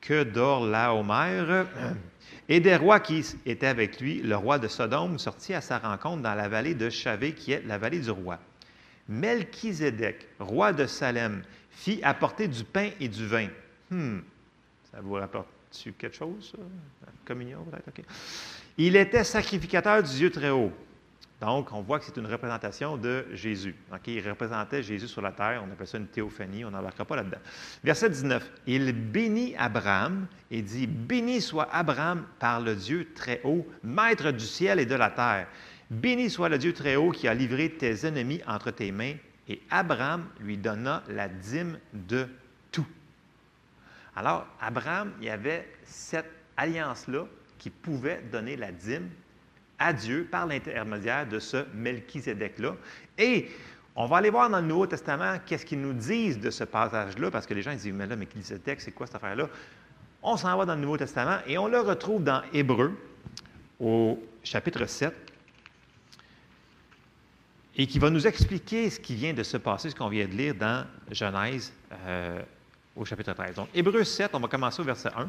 Kedorlaomer 0.00 1.64
et 2.48 2.58
des 2.58 2.74
rois 2.74 2.98
qui 2.98 3.24
étaient 3.46 3.68
avec 3.68 4.00
lui, 4.00 4.20
le 4.20 4.36
roi 4.36 4.58
de 4.58 4.66
Sodome 4.66 5.18
sortit 5.18 5.54
à 5.54 5.60
sa 5.60 5.78
rencontre 5.78 6.22
dans 6.22 6.34
la 6.34 6.48
vallée 6.48 6.74
de 6.74 6.90
Chavé, 6.90 7.32
qui 7.32 7.52
est 7.52 7.64
la 7.64 7.78
vallée 7.78 8.00
du 8.00 8.10
roi. 8.10 8.40
Melchizedek, 9.12 10.28
roi 10.40 10.72
de 10.72 10.86
Salem, 10.86 11.42
fit 11.70 12.00
apporter 12.02 12.48
du 12.48 12.64
pain 12.64 12.90
et 12.98 13.08
du 13.08 13.26
vin. 13.26 13.48
Hmm, 13.90 14.20
ça 14.90 15.00
vous 15.02 15.14
rapporte-tu 15.14 15.92
quelque 15.92 16.16
chose, 16.16 16.54
ça? 16.56 17.06
Communion, 17.24 17.64
peut-être? 17.64 18.08
Il 18.78 18.96
était 18.96 19.24
sacrificateur 19.24 20.02
du 20.02 20.10
Dieu 20.10 20.30
très 20.30 20.50
haut. 20.50 20.72
Donc, 21.42 21.72
on 21.72 21.82
voit 21.82 21.98
que 21.98 22.04
c'est 22.04 22.16
une 22.16 22.26
représentation 22.26 22.96
de 22.96 23.26
Jésus. 23.32 23.74
Il 24.06 24.28
représentait 24.28 24.80
Jésus 24.80 25.08
sur 25.08 25.20
la 25.20 25.32
terre. 25.32 25.62
On 25.66 25.72
appelle 25.72 25.88
ça 25.88 25.98
une 25.98 26.06
théophanie. 26.06 26.64
On 26.64 26.70
n'embarquera 26.70 27.04
pas 27.04 27.16
là-dedans. 27.16 27.38
Verset 27.82 28.10
19. 28.10 28.48
Il 28.68 28.92
bénit 28.92 29.56
Abraham 29.58 30.28
et 30.52 30.62
dit 30.62 30.86
Béni 30.86 31.40
soit 31.40 31.68
Abraham 31.72 32.24
par 32.38 32.60
le 32.60 32.76
Dieu 32.76 33.08
très 33.12 33.40
haut, 33.42 33.66
maître 33.82 34.30
du 34.30 34.44
ciel 34.44 34.78
et 34.78 34.86
de 34.86 34.94
la 34.94 35.10
terre. 35.10 35.48
Béni 35.92 36.30
soit 36.30 36.48
le 36.48 36.56
Dieu 36.56 36.72
très 36.72 36.96
haut 36.96 37.10
qui 37.10 37.28
a 37.28 37.34
livré 37.34 37.68
tes 37.68 38.06
ennemis 38.06 38.40
entre 38.46 38.70
tes 38.70 38.90
mains. 38.90 39.12
Et 39.46 39.60
Abraham 39.70 40.24
lui 40.40 40.56
donna 40.56 41.02
la 41.06 41.28
dîme 41.28 41.78
de 41.92 42.26
tout. 42.70 42.86
Alors, 44.16 44.46
Abraham, 44.58 45.12
il 45.20 45.26
y 45.26 45.30
avait 45.30 45.68
cette 45.84 46.30
alliance-là 46.56 47.26
qui 47.58 47.68
pouvait 47.68 48.22
donner 48.32 48.56
la 48.56 48.72
dîme 48.72 49.10
à 49.78 49.92
Dieu 49.92 50.26
par 50.30 50.46
l'intermédiaire 50.46 51.28
de 51.28 51.38
ce 51.38 51.66
Melchizedek-là. 51.74 52.74
Et 53.18 53.50
on 53.94 54.06
va 54.06 54.16
aller 54.16 54.30
voir 54.30 54.48
dans 54.48 54.60
le 54.60 54.66
Nouveau 54.66 54.86
Testament 54.86 55.40
qu'est-ce 55.44 55.66
qu'ils 55.66 55.82
nous 55.82 55.92
disent 55.92 56.40
de 56.40 56.48
ce 56.48 56.64
passage-là, 56.64 57.30
parce 57.30 57.46
que 57.46 57.52
les 57.52 57.60
gens 57.60 57.74
disent, 57.74 57.92
mais 57.92 58.06
là, 58.06 58.16
Melchizedek, 58.16 58.80
c'est 58.80 58.92
quoi 58.92 59.06
cette 59.06 59.16
affaire-là? 59.16 59.46
On 60.22 60.38
s'en 60.38 60.56
va 60.56 60.64
dans 60.64 60.74
le 60.74 60.80
Nouveau 60.80 60.96
Testament 60.96 61.40
et 61.46 61.58
on 61.58 61.68
le 61.68 61.80
retrouve 61.80 62.24
dans 62.24 62.40
Hébreu, 62.54 62.96
au 63.78 64.22
chapitre 64.42 64.86
7, 64.86 65.31
et 67.76 67.86
qui 67.86 67.98
va 67.98 68.10
nous 68.10 68.26
expliquer 68.26 68.90
ce 68.90 69.00
qui 69.00 69.14
vient 69.14 69.32
de 69.32 69.42
se 69.42 69.56
passer, 69.56 69.90
ce 69.90 69.94
qu'on 69.94 70.08
vient 70.08 70.26
de 70.26 70.32
lire 70.32 70.54
dans 70.54 70.84
Genèse 71.10 71.72
euh, 72.06 72.42
au 72.94 73.04
chapitre 73.04 73.32
13. 73.32 73.54
Donc, 73.56 73.68
Hébreu 73.74 74.04
7, 74.04 74.30
on 74.34 74.40
va 74.40 74.48
commencer 74.48 74.80
au 74.80 74.84
verset 74.84 75.10
1. 75.16 75.28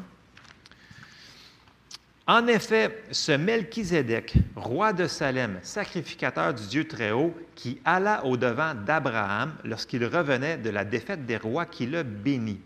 En 2.26 2.46
effet, 2.46 3.02
ce 3.10 3.32
Melchizedek, 3.32 4.34
roi 4.56 4.94
de 4.94 5.06
Salem, 5.06 5.58
sacrificateur 5.62 6.54
du 6.54 6.66
Dieu 6.66 6.88
très 6.88 7.10
haut, 7.10 7.34
qui 7.54 7.80
alla 7.84 8.24
au-devant 8.24 8.74
d'Abraham 8.74 9.54
lorsqu'il 9.62 10.04
revenait 10.06 10.56
de 10.56 10.70
la 10.70 10.86
défaite 10.86 11.26
des 11.26 11.36
rois 11.36 11.66
qui 11.66 11.84
le 11.84 12.02
bénit, 12.02 12.60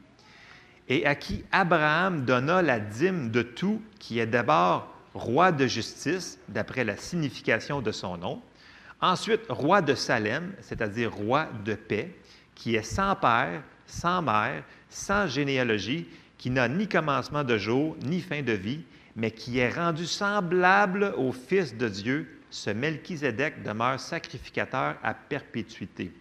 et 0.89 1.07
à 1.07 1.17
qui 1.17 1.45
Abraham 1.51 2.25
donna 2.25 2.63
la 2.63 2.79
dîme 2.79 3.31
de 3.31 3.43
tout, 3.43 3.83
qui 3.99 4.21
est 4.21 4.27
d'abord 4.27 4.95
roi 5.15 5.51
de 5.51 5.67
justice, 5.67 6.39
d'après 6.49 6.85
la 6.85 6.97
signification 6.97 7.81
de 7.81 7.91
son 7.91 8.17
nom, 8.17 8.41
ensuite 9.01 9.43
roi 9.49 9.83
de 9.83 9.95
Salem, 9.95 10.53
c'est-à-dire 10.61 11.13
roi 11.13 11.49
de 11.65 11.75
paix, 11.75 12.15
qui 12.55 12.75
est 12.75 12.83
sans 12.83 13.15
père, 13.15 13.63
sans 13.87 14.23
mère, 14.23 14.65
sans 14.89 15.27
généalogie, 15.27 16.09
qui 16.37 16.51
n'a 16.51 16.69
ni 16.69 16.89
commencement 16.89 17.45
de 17.45 17.59
jour, 17.59 17.97
ni 18.03 18.21
fin 18.21 18.43
de 18.43 18.53
vie, 18.53 18.81
mais 19.17 19.31
qui 19.31 19.59
est 19.59 19.71
rendu 19.71 20.07
semblable 20.07 21.15
au 21.17 21.33
Fils 21.33 21.77
de 21.77 21.89
Dieu, 21.89 22.29
ce 22.51 22.71
Melchizedek 22.71 23.63
demeure 23.63 24.01
sacrificateur 24.01 24.97
à 25.03 25.15
perpétuité. 25.15 26.13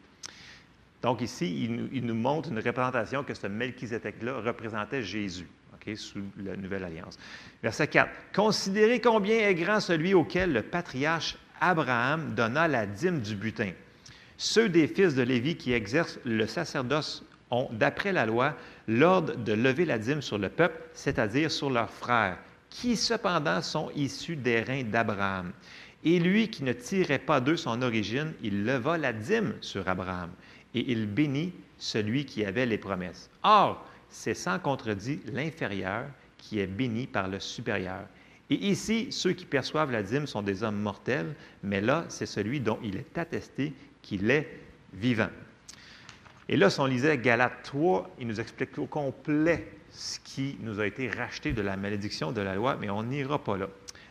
Donc 1.02 1.22
ici, 1.22 1.64
il 1.94 2.06
nous, 2.06 2.16
montre 2.16 2.50
une 2.50 2.58
représentation 2.58 3.24
que 3.24 3.34
ce 3.34 3.48
Melchizedek-là 3.48 4.42
représentait 4.42 5.04
Jésus, 5.04 5.48
sous 5.96 6.20
la 6.44 6.58
Nouvelle 6.58 6.84
Alliance. 6.84 7.18
Verset 7.64 7.88
4. 7.88 8.12
Considérez 8.36 9.00
combien 9.00 9.48
est 9.48 9.56
grand 9.56 9.80
celui 9.80 10.14
auquel 10.14 10.52
le 10.52 10.62
patriarche 10.62 11.38
Abraham 11.62 12.34
donna 12.36 12.68
la 12.68 12.86
dîme 12.86 13.22
du 13.22 13.36
butin. 13.36 13.72
Ceux 14.38 14.70
des 14.70 14.88
fils 14.88 15.16
de 15.16 15.24
Lévi 15.24 15.56
qui 15.56 15.74
exercent 15.74 16.20
le 16.24 16.46
sacerdoce 16.46 17.24
ont, 17.50 17.70
d'après 17.72 18.12
la 18.12 18.26
loi, 18.26 18.56
l'ordre 18.88 19.36
de 19.36 19.54
lever 19.54 19.86
la 19.86 19.98
dîme 19.98 20.22
sur 20.22 20.38
le 20.38 20.50
peuple, 20.50 20.80
c'est-à-dire 20.94 21.52
sur 21.52 21.70
leurs 21.70 21.92
frères 21.92 22.38
qui 22.70 22.96
cependant 22.96 23.62
sont 23.62 23.90
issus 23.96 24.36
des 24.36 24.62
reins 24.62 24.84
d'Abraham. 24.84 25.52
Et 26.04 26.20
lui 26.20 26.50
qui 26.50 26.64
ne 26.64 26.74
tirait 26.74 27.20
pas 27.20 27.42
d'eux 27.42 27.58
son 27.58 27.82
origine, 27.82 28.34
il 28.44 28.66
leva 28.66 28.98
la 28.98 29.14
dîme 29.14 29.56
sur 29.62 29.88
Abraham, 29.88 30.30
et 30.74 30.92
il 30.92 31.08
bénit 31.08 31.54
celui 31.78 32.26
qui 32.26 32.46
avait 32.46 32.66
les 32.66 32.78
promesses. 32.78 33.30
Or, 33.44 33.84
c'est 34.10 34.34
sans 34.34 34.60
contredit 34.60 35.20
l'inférieur 35.34 36.06
qui 36.38 36.60
est 36.60 36.68
béni 36.68 37.08
par 37.08 37.28
le 37.28 37.40
supérieur. 37.40 38.06
Et 38.50 38.56
ici, 38.70 39.08
ceux 39.12 39.34
qui 39.34 39.46
perçoivent 39.46 39.92
la 39.92 40.04
dîme 40.04 40.26
sont 40.26 40.42
des 40.42 40.64
hommes 40.64 40.80
mortels, 40.80 41.36
mais 41.64 41.82
là, 41.82 42.06
c'est 42.08 42.26
celui 42.26 42.60
dont 42.60 42.80
il 42.82 42.96
est 42.96 43.18
attesté 43.18 43.74
qu'il 44.02 44.32
est 44.32 44.48
vivant. 44.94 45.30
Et 46.50 46.56
là, 46.56 46.70
si 46.70 46.80
on 46.80 46.86
lisait 46.86 47.18
Galates 47.18 47.64
3, 47.64 48.16
il 48.20 48.28
nous 48.28 48.40
explique 48.40 48.78
au 48.78 48.86
complet 48.86 49.68
ce 49.90 50.20
qui 50.20 50.58
nous 50.62 50.80
a 50.80 50.88
été 50.88 51.10
racheté 51.10 51.52
de 51.52 51.62
la 51.62 51.76
malédiction 51.76 52.32
de 52.32 52.40
la 52.40 52.56
loi, 52.56 52.78
mais 52.80 52.90
on 52.90 53.04
n'ira 53.04 53.44
pas 53.44 53.58
là. 53.58 53.68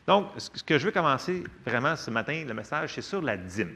Donc, 0.07 0.29
ce 0.37 0.63
que 0.63 0.79
je 0.79 0.87
veux 0.87 0.93
commencer 0.93 1.43
vraiment 1.65 1.97
ce 1.97 2.11
matin, 2.11 2.45
le 2.47 2.55
message, 2.55 2.95
c'est 2.95 3.03
sur 3.03 3.23
la 3.23 3.37
dîme. 3.37 3.75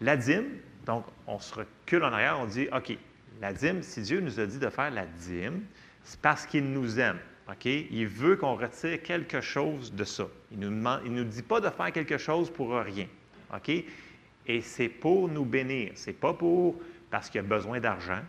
La 0.00 0.16
dîme, 0.16 0.46
donc, 0.86 1.04
on 1.26 1.38
se 1.38 1.54
recule 1.54 2.02
en 2.04 2.12
arrière, 2.12 2.38
on 2.40 2.46
dit, 2.46 2.68
OK, 2.74 2.96
la 3.40 3.52
dîme, 3.52 3.82
si 3.82 4.02
Dieu 4.02 4.20
nous 4.20 4.40
a 4.40 4.46
dit 4.46 4.58
de 4.58 4.68
faire 4.68 4.90
la 4.90 5.06
dîme, 5.06 5.62
c'est 6.02 6.20
parce 6.20 6.46
qu'il 6.46 6.64
nous 6.72 6.98
aime. 6.98 7.18
Il 7.64 8.06
veut 8.06 8.36
qu'on 8.36 8.56
retire 8.56 9.02
quelque 9.02 9.40
chose 9.40 9.92
de 9.92 10.04
ça. 10.04 10.26
Il 10.50 10.58
ne 10.60 10.68
nous, 10.68 11.10
nous 11.10 11.24
dit 11.24 11.42
pas 11.42 11.60
de 11.60 11.70
faire 11.70 11.92
quelque 11.92 12.18
chose 12.18 12.50
pour 12.50 12.74
rien. 12.74 13.06
Et 14.46 14.60
c'est 14.60 14.88
pour 14.88 15.28
nous 15.28 15.44
bénir. 15.44 15.92
Ce 15.94 16.08
n'est 16.10 16.16
pas 16.16 16.34
pour 16.34 16.76
parce 17.10 17.28
qu'il 17.28 17.40
a 17.40 17.44
besoin 17.44 17.78
d'argent. 17.78 18.20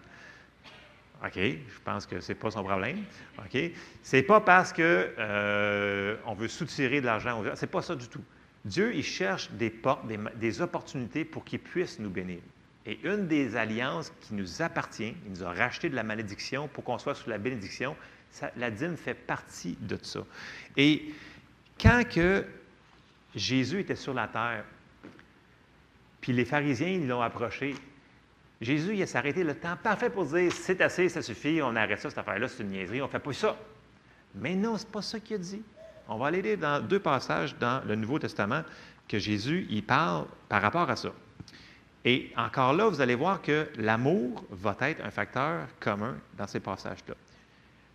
OK, 1.26 1.38
je 1.38 1.80
pense 1.86 2.06
que 2.06 2.20
ce 2.20 2.32
n'est 2.34 2.38
pas 2.38 2.52
son 2.52 2.64
problème. 2.64 3.04
OK? 3.40 3.72
Ce 4.04 4.16
n'est 4.18 4.24
pas 4.24 4.42
parce 4.42 4.74
qu'on 4.74 4.82
euh, 4.84 6.18
veut 6.38 6.50
soutirer 6.50 7.00
de 7.00 7.06
l'argent. 7.06 7.42
Ce 7.56 7.62
n'est 7.62 7.72
pas 7.72 7.82
ça 7.82 7.96
du 7.96 8.10
tout. 8.10 8.24
Dieu, 8.66 8.94
il 8.94 9.04
cherche 9.04 9.50
des 9.52 9.70
portes, 9.70 10.06
des, 10.36 10.62
opportunités 10.62 11.24
pour 11.24 11.46
qu'il 11.46 11.60
puisse 11.60 12.00
nous 12.00 12.10
bénir. 12.10 12.40
Et 12.86 13.00
une 13.04 13.28
des 13.28 13.56
alliances 13.56 14.12
qui 14.22 14.34
nous 14.34 14.62
appartient, 14.62 15.16
il 15.26 15.32
nous 15.32 15.44
a 15.44 15.54
racheté 15.54 15.90
de 15.90 15.96
la 15.96 16.04
malédiction 16.04 16.68
pour 16.68 16.84
qu'on 16.84 16.98
soit 16.98 17.16
sous 17.16 17.30
la 17.30 17.38
bénédiction, 17.38 17.96
la 18.58 18.72
dîme 18.72 18.98
fait 18.98 19.14
partie 19.14 19.78
de 19.80 19.98
ça. 20.02 20.22
Et 20.78 21.14
quand 21.80 22.04
que 22.10 22.46
Jésus 23.36 23.80
était 23.80 23.96
sur 23.96 24.14
la 24.14 24.28
terre, 24.28 24.64
puis 26.22 26.34
les 26.34 26.46
pharisiens, 26.46 26.88
ils 26.88 27.08
l'ont 27.08 27.22
approché, 27.22 27.76
Jésus, 28.62 28.96
il 28.96 29.08
s'est 29.08 29.18
arrêté 29.18 29.44
le 29.44 29.56
temps 29.56 29.76
parfait 29.82 30.10
pour 30.10 30.26
dire 30.26 30.52
c'est 30.52 30.80
assez, 30.82 31.10
ça 31.10 31.22
suffit, 31.22 31.62
on 31.62 31.76
arrête 31.76 32.00
ça, 32.00 32.10
cette 32.10 32.20
affaire-là, 32.20 32.48
c'est 32.48 32.64
une 32.64 32.70
niaiserie, 32.70 33.02
on 33.02 33.08
ne 33.08 33.12
fait 33.12 33.20
pas 33.20 33.34
ça. 33.34 33.58
Mais 34.36 34.56
non, 34.56 34.78
ce 34.78 34.86
n'est 34.86 34.92
pas 34.92 35.02
ça 35.02 35.20
qu'il 35.20 35.36
a 35.36 35.40
dit. 35.40 35.62
On 36.08 36.18
va 36.18 36.28
aller 36.28 36.42
lire 36.42 36.58
dans 36.58 36.82
deux 36.82 37.00
passages 37.00 37.56
dans 37.58 37.86
le 37.86 37.96
Nouveau 37.96 38.20
Testament 38.20 38.64
que 39.08 39.20
Jésus, 39.20 39.68
il 39.70 39.84
parle 39.84 40.26
par 40.48 40.62
rapport 40.62 40.90
à 40.90 40.96
ça. 40.96 41.12
Et 42.06 42.32
encore 42.36 42.74
là, 42.74 42.88
vous 42.88 43.00
allez 43.00 43.16
voir 43.16 43.42
que 43.42 43.68
l'amour 43.78 44.44
va 44.50 44.76
être 44.82 45.04
un 45.04 45.12
facteur 45.12 45.68
commun 45.80 46.16
dans 46.38 46.48
ces 46.48 46.60
passages-là. 46.60 47.16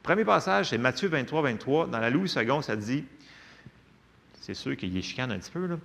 Premier 0.03 0.25
passage, 0.25 0.71
c'est 0.71 0.79
Matthieu 0.79 1.09
23, 1.09 1.43
23. 1.43 1.87
Dans 1.89 1.99
la 1.99 2.11
Louis 2.11 2.33
II, 2.35 2.63
ça 2.63 2.77
dit, 2.77 3.05
c'est 4.41 4.55
sûr 4.55 4.77
qu'il 4.77 4.97
y 4.97 5.03
chicane 5.03 5.31
un 5.33 5.39
petit 5.39 5.51
peu, 5.51 5.67
là. 5.67 5.77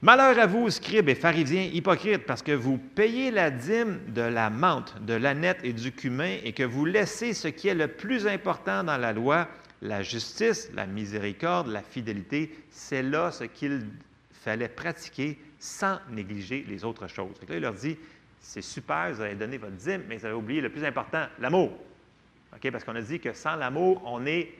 Malheur 0.00 0.38
à 0.38 0.46
vous, 0.46 0.70
scribes 0.70 1.08
et 1.08 1.16
pharisiens 1.16 1.68
hypocrites, 1.72 2.24
parce 2.24 2.42
que 2.42 2.52
vous 2.52 2.78
payez 2.78 3.32
la 3.32 3.50
dîme 3.50 3.98
de 4.14 4.22
la 4.22 4.48
menthe, 4.48 4.94
de 5.04 5.14
l'aneth 5.14 5.58
et 5.64 5.72
du 5.72 5.90
cumin, 5.90 6.36
et 6.44 6.52
que 6.52 6.62
vous 6.62 6.84
laissez 6.84 7.34
ce 7.34 7.48
qui 7.48 7.66
est 7.66 7.74
le 7.74 7.88
plus 7.88 8.28
important 8.28 8.84
dans 8.84 8.96
la 8.96 9.12
loi, 9.12 9.48
la 9.82 10.04
justice, 10.04 10.70
la 10.72 10.86
miséricorde, 10.86 11.66
la 11.66 11.82
fidélité. 11.82 12.56
C'est 12.70 13.02
là 13.02 13.32
ce 13.32 13.42
qu'il 13.42 13.86
fallait 14.30 14.68
pratiquer 14.68 15.36
sans 15.58 15.98
négliger 16.10 16.64
les 16.68 16.84
autres 16.84 17.08
choses. 17.08 17.34
là, 17.48 17.56
il 17.56 17.62
leur 17.62 17.74
dit, 17.74 17.96
c'est 18.40 18.62
super, 18.62 19.12
vous 19.12 19.20
avez 19.20 19.34
donné 19.34 19.58
votre 19.58 19.74
dîme, 19.74 20.02
mais 20.08 20.18
vous 20.18 20.26
avez 20.26 20.34
oublié 20.34 20.60
le 20.60 20.70
plus 20.70 20.84
important, 20.84 21.26
l'amour. 21.40 21.72
Parce 22.70 22.84
qu'on 22.84 22.96
a 22.96 23.02
dit 23.02 23.20
que 23.20 23.32
sans 23.32 23.56
l'amour, 23.56 24.02
on 24.04 24.20
n'est 24.20 24.52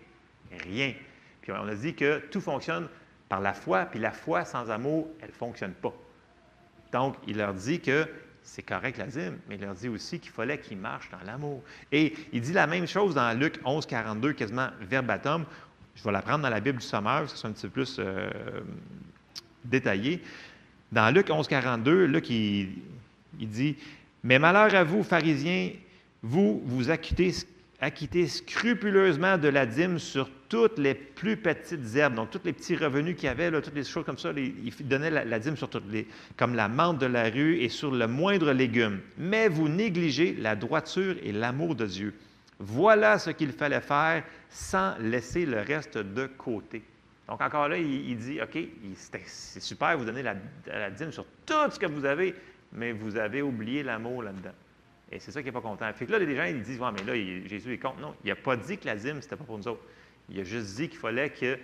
rien. 0.64 0.94
Puis 1.42 1.52
on 1.52 1.66
a 1.66 1.74
dit 1.74 1.94
que 1.94 2.18
tout 2.30 2.40
fonctionne 2.40 2.88
par 3.28 3.40
la 3.40 3.52
foi, 3.52 3.86
puis 3.86 3.98
la 4.00 4.12
foi 4.12 4.44
sans 4.44 4.70
amour, 4.70 5.08
elle 5.20 5.28
ne 5.28 5.34
fonctionne 5.34 5.72
pas. 5.72 5.94
Donc, 6.92 7.16
il 7.26 7.36
leur 7.36 7.52
dit 7.54 7.80
que 7.80 8.06
c'est 8.42 8.62
correct 8.62 8.96
la 8.96 9.06
dîme, 9.06 9.38
mais 9.48 9.56
il 9.56 9.60
leur 9.60 9.74
dit 9.74 9.88
aussi 9.88 10.18
qu'il 10.18 10.30
fallait 10.30 10.58
qu'ils 10.58 10.78
marchent 10.78 11.10
dans 11.10 11.24
l'amour. 11.26 11.62
Et 11.92 12.14
il 12.32 12.40
dit 12.40 12.52
la 12.52 12.66
même 12.66 12.86
chose 12.86 13.14
dans 13.14 13.38
Luc 13.38 13.60
11, 13.64 13.84
42, 13.84 14.32
quasiment 14.32 14.68
verbatim. 14.80 15.44
Je 15.94 16.02
vais 16.02 16.12
la 16.12 16.22
prendre 16.22 16.42
dans 16.42 16.48
la 16.48 16.60
Bible 16.60 16.78
du 16.78 16.86
Sommeur, 16.86 17.28
c'est 17.28 17.46
un 17.46 17.52
petit 17.52 17.66
peu 17.66 17.72
plus 17.72 17.96
euh, 17.98 18.30
détaillé. 19.64 20.22
Dans 20.90 21.12
Luc 21.14 21.28
11, 21.28 21.46
42, 21.46 22.06
Luc, 22.06 22.30
il, 22.30 22.78
il 23.38 23.48
dit 23.48 23.76
Mais 24.22 24.38
malheur 24.38 24.74
à 24.74 24.84
vous, 24.84 25.02
pharisiens, 25.02 25.72
vous 26.22 26.62
vous 26.64 26.90
acquittez 26.90 27.32
acquitter 27.80 28.26
scrupuleusement 28.26 29.38
de 29.38 29.48
la 29.48 29.64
dîme 29.64 29.98
sur 29.98 30.28
toutes 30.48 30.78
les 30.78 30.94
plus 30.94 31.36
petites 31.36 31.94
herbes, 31.94 32.14
donc 32.14 32.30
tous 32.30 32.40
les 32.44 32.52
petits 32.52 32.74
revenus 32.74 33.16
qu'il 33.16 33.28
avait, 33.28 33.50
toutes 33.62 33.74
les 33.74 33.84
choses 33.84 34.05
comme 34.05 34.18
ça, 34.18 34.30
il 34.36 34.88
donnait 34.88 35.10
la, 35.10 35.38
dîme 35.38 35.56
sur 35.56 35.68
toutes 35.68 35.90
les, 35.90 36.09
comme 36.36 36.55
la 36.55 36.68
menthe 36.68 36.98
de 36.98 37.06
la 37.06 37.24
rue 37.24 37.59
et 37.59 37.68
sur 37.68 37.92
le 37.92 38.06
moindre 38.09 38.52
légume. 38.52 39.00
Mais 39.16 39.48
vous 39.48 39.68
négligez 39.68 40.34
la 40.34 40.56
droiture 40.56 41.16
et 41.22 41.32
l'amour 41.32 41.74
de 41.74 41.86
Dieu. 41.86 42.14
Voilà 42.59 43.18
ce 43.18 43.30
qu'il 43.30 43.52
fallait 43.52 43.80
faire 43.80 44.24
sans 44.50 44.96
laisser 44.98 45.46
le 45.46 45.60
reste 45.60 45.98
de 45.98 46.26
côté. 46.26 46.82
Donc 47.28 47.40
encore 47.42 47.68
là, 47.68 47.76
il, 47.76 48.16
dit, 48.16 48.40
OK, 48.42 48.59
c'est 49.26 49.60
super, 49.60 49.96
vous 49.98 50.05
donnez 50.05 50.22
la, 50.22 50.34
la 50.66 50.90
dîme 50.90 51.12
sur 51.12 51.26
tout 51.46 51.70
ce 51.70 51.78
que 51.78 51.86
vous 51.86 52.05
avez, 52.05 52.34
mais 52.72 52.92
vous 52.92 53.16
avez 53.16 53.42
oublié 53.42 53.82
l'amour 53.82 54.22
là-dedans. 54.22 54.55
Et 55.10 55.20
c'est 55.20 55.30
ça 55.30 55.40
qui 55.40 55.47
n'est 55.47 55.52
pas 55.52 55.60
content. 55.60 55.90
Fait 55.94 56.06
que 56.06 56.12
là, 56.12 56.18
les 56.18 56.36
gens, 56.36 56.44
ils 56.44 56.62
disent, 56.62 56.80
ouais, 56.80 56.93
mais 56.93 57.02
là, 57.05 57.14
Jésus 57.48 57.72
est 57.72 57.78
contre. 57.78 58.01
Non, 58.01 58.14
il 58.24 58.28
n'a 58.28 58.36
pas 58.36 58.56
dit 58.56 58.76
que 58.76 58.86
la 58.86 58.97
dîme, 58.97 59.20
ce 59.20 59.26
n'était 59.26 59.36
pas 59.36 59.44
pour 59.44 59.56
nous 59.56 59.68
autres. 59.68 59.82
Il 60.28 60.39
a 60.40 60.44
juste 60.44 60.76
dit 60.76 60.89
qu'il 60.89 60.98
fallait 60.98 61.30
que, 61.30 61.59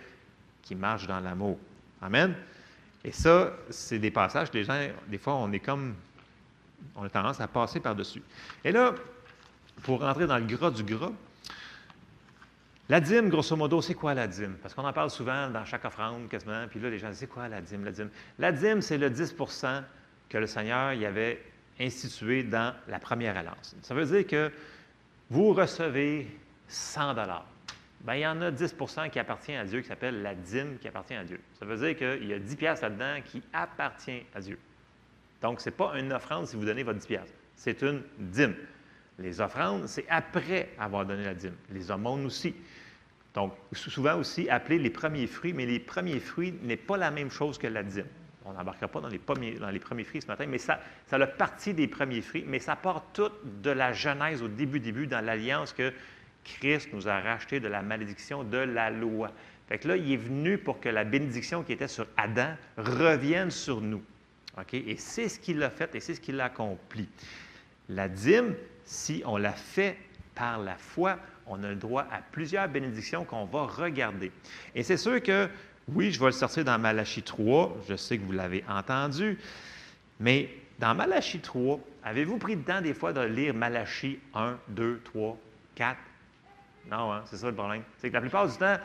qu'il 0.63 0.79
marche 0.79 1.07
dans 1.07 1.21
l'amour. 1.21 1.59
Amen. 2.01 2.35
Et 3.05 3.13
ça, 3.13 3.53
c'est 3.69 3.99
des 3.99 4.11
passages 4.11 4.51
que 4.51 4.57
les 4.57 4.65
gens, 4.65 4.89
des 5.09 5.19
fois, 5.19 5.35
on 5.35 5.53
est 5.53 5.61
comme, 5.61 5.95
on 6.97 7.05
a 7.05 7.11
tendance 7.11 7.41
à 7.41 7.47
passer 7.47 7.81
par-dessus. 7.81 8.23
Et 8.65 8.73
là, 8.73 8.95
pour 9.83 10.01
rentrer 10.01 10.27
dans 10.27 10.39
le 10.39 10.47
gras 10.47 10.71
du 10.71 10.83
gras, 10.83 11.13
la 12.89 13.01
dîme, 13.01 13.29
grosso 13.29 13.57
modo, 13.57 13.83
c'est 13.83 13.95
quoi 13.95 14.15
la 14.15 14.27
dîme? 14.27 14.57
Parce 14.63 14.75
qu'on 14.75 14.85
en 14.85 14.93
parle 14.93 15.11
souvent 15.11 15.49
dans 15.51 15.65
chaque 15.65 15.85
offrande, 15.85 16.29
quasiment, 16.29 16.67
puis 16.69 16.81
là, 16.81 16.91
les 16.91 16.99
gens 16.99 17.09
disent, 17.09 17.19
c'est 17.19 17.27
quoi 17.27 17.49
la 17.49 17.61
dîme, 17.61 17.85
la 17.85 17.93
dîme? 17.93 18.11
La 18.39 18.53
dîme, 18.53 18.81
c'est 18.81 18.99
le 18.99 19.11
10% 19.11 19.83
que 20.29 20.39
le 20.39 20.47
Seigneur 20.47 20.93
y 20.95 21.07
avait 21.07 21.43
institué 21.81 22.43
dans 22.43 22.75
la 22.89 22.99
première 22.99 23.37
alliance. 23.37 23.75
Ça 23.83 23.95
veut 23.95 24.07
dire 24.07 24.27
que 24.27 24.51
vous 25.31 25.53
recevez 25.53 26.29
100 26.69 27.15
dollars. 27.15 27.47
Bien, 28.05 28.15
il 28.15 28.21
y 28.21 28.27
en 28.27 28.41
a 28.43 28.51
10% 28.51 29.11
qui 29.11 29.19
appartient 29.19 29.55
à 29.55 29.65
Dieu, 29.65 29.81
qui 29.81 29.89
s'appelle 29.89 30.23
la 30.23 30.35
dîme 30.35 30.79
qui 30.79 30.89
appartient 30.89 31.15
à 31.15 31.25
Dieu. 31.25 31.41
Ça 31.59 31.65
veut 31.65 31.77
dire 31.77 31.97
qu'il 31.97 32.29
y 32.29 32.35
a 32.35 32.39
10 32.39 32.57
piastres 32.57 32.85
là-dedans 32.85 33.23
qui 33.25 33.43
appartient 33.53 34.23
à 34.35 34.41
Dieu. 34.41 34.59
Donc, 35.41 35.61
ce 35.61 35.69
n'est 35.69 35.77
pas 35.77 35.99
une 35.99 36.13
offrande 36.13 36.47
si 36.47 36.57
vous 36.57 36.65
donnez 36.65 36.83
votre 36.83 36.99
10 36.99 37.07
piastres. 37.07 37.35
C'est 37.57 37.83
une 37.83 38.03
dîme. 38.19 38.55
Les 39.19 39.41
offrandes, 39.41 39.87
c'est 39.87 40.07
après 40.09 40.71
avoir 40.79 41.07
donné 41.07 41.25
la 41.25 41.35
dîme. 41.35 41.57
Les 41.71 41.91
aumônes 41.91 42.27
aussi. 42.27 42.55
Donc, 43.33 43.55
souvent 43.73 44.17
aussi 44.17 44.49
appelé 44.49 44.79
les 44.79 44.91
premiers 44.91 45.27
fruits, 45.27 45.53
mais 45.53 45.67
les 45.67 45.81
premiers 45.81 46.21
fruits 46.21 46.55
n'est 46.63 46.77
pas 46.77 46.97
la 46.97 47.11
même 47.11 47.31
chose 47.31 47.59
que 47.59 47.67
la 47.67 47.83
dîme. 47.83 48.07
On 48.45 48.53
n'embarquera 48.53 48.89
pas 48.89 49.01
dans 49.01 49.09
les, 49.09 49.19
premiers, 49.19 50.05
fruits 50.05 50.21
ce 50.23 50.27
matin, 50.27 50.47
mais 50.47 50.59
ça, 50.59 50.81
ça 51.07 51.17
a 51.17 51.27
partie 51.27 51.73
des 51.73 51.89
premiers 51.89 52.21
fruits, 52.21 52.45
mais 52.47 52.59
ça 52.59 52.77
part 52.77 53.05
tout 53.13 53.31
de 53.63 53.71
la 53.71 53.93
Genèse 53.93 54.43
au 54.43 54.49
début, 54.49 54.81
début, 54.81 55.07
dans 55.07 55.25
l'alliance 55.25 55.73
que 55.73 55.93
Christ 56.45 56.91
nous 56.93 57.09
a 57.09 57.21
racheté 57.21 57.59
de 57.59 57.69
la 57.69 57.83
malédiction 57.83 58.45
de 58.45 58.59
la 58.59 58.91
loi. 58.91 59.31
Fait 59.69 59.79
que 59.79 59.89
là, 59.89 59.97
il 59.97 60.13
est 60.13 60.17
venu 60.17 60.59
pour 60.59 60.79
que 60.79 60.91
la 60.91 61.05
bénédiction 61.05 61.63
qui 61.63 61.73
était 61.73 61.89
sur 61.89 62.07
Adam 62.17 62.55
revienne 62.77 63.51
sur 63.51 63.81
nous. 63.81 64.03
Et 64.73 64.97
c'est 64.97 65.29
ce 65.29 65.41
qu'il 65.41 65.63
a 65.63 65.71
fait 65.71 65.95
et 65.95 66.01
c'est 66.01 66.15
ce 66.15 66.21
qu'il 66.21 66.41
a 66.41 66.45
accompli. 66.45 67.09
La 67.89 68.09
dîme, 68.09 68.55
si 68.85 69.23
on 69.25 69.37
la 69.37 69.53
fait 69.53 69.97
par 70.35 70.59
la 70.59 70.77
foi, 70.77 71.19
on 71.47 71.63
a 71.63 71.69
le 71.69 71.77
droit 71.77 72.07
à 72.11 72.21
plusieurs 72.21 72.69
bénédictions 72.69 73.25
qu'on 73.25 73.45
va 73.45 73.63
regarder. 73.63 74.31
Et 74.75 74.83
c'est 74.83 74.97
sûr 74.97 75.23
que, 75.23 75.49
oui, 75.93 76.13
je 76.13 76.21
vais 76.21 76.27
le 76.27 76.33
sortir 76.33 76.65
dans 76.65 76.79
Malachie 76.79 77.23
3, 77.23 77.77
je 77.89 77.97
sais 77.97 78.19
que 78.19 78.25
vous 78.25 78.33
l'avez 78.33 78.65
entendu, 78.69 79.39
mais 80.21 80.49
dans 80.79 80.95
Malachie 80.95 81.41
3, 81.41 81.79
avez-vous 82.03 82.39
pris 82.39 82.57
le 82.57 82.63
temps 82.63 82.81
des 82.81 82.95
fois 82.95 83.13
de 83.13 83.21
lire 83.21 83.55
Malachie 83.55 84.19
1, 84.35 84.57
2, 84.69 85.01
3, 85.05 85.37
4? 85.75 85.99
Non, 86.91 87.13
hein, 87.13 87.23
c'est 87.27 87.37
ça 87.37 87.49
le 87.49 87.55
problème. 87.55 87.83
C'est 87.99 88.09
que 88.09 88.15
la 88.15 88.21
plupart 88.21 88.49
du 88.49 88.57
temps, 88.57 88.77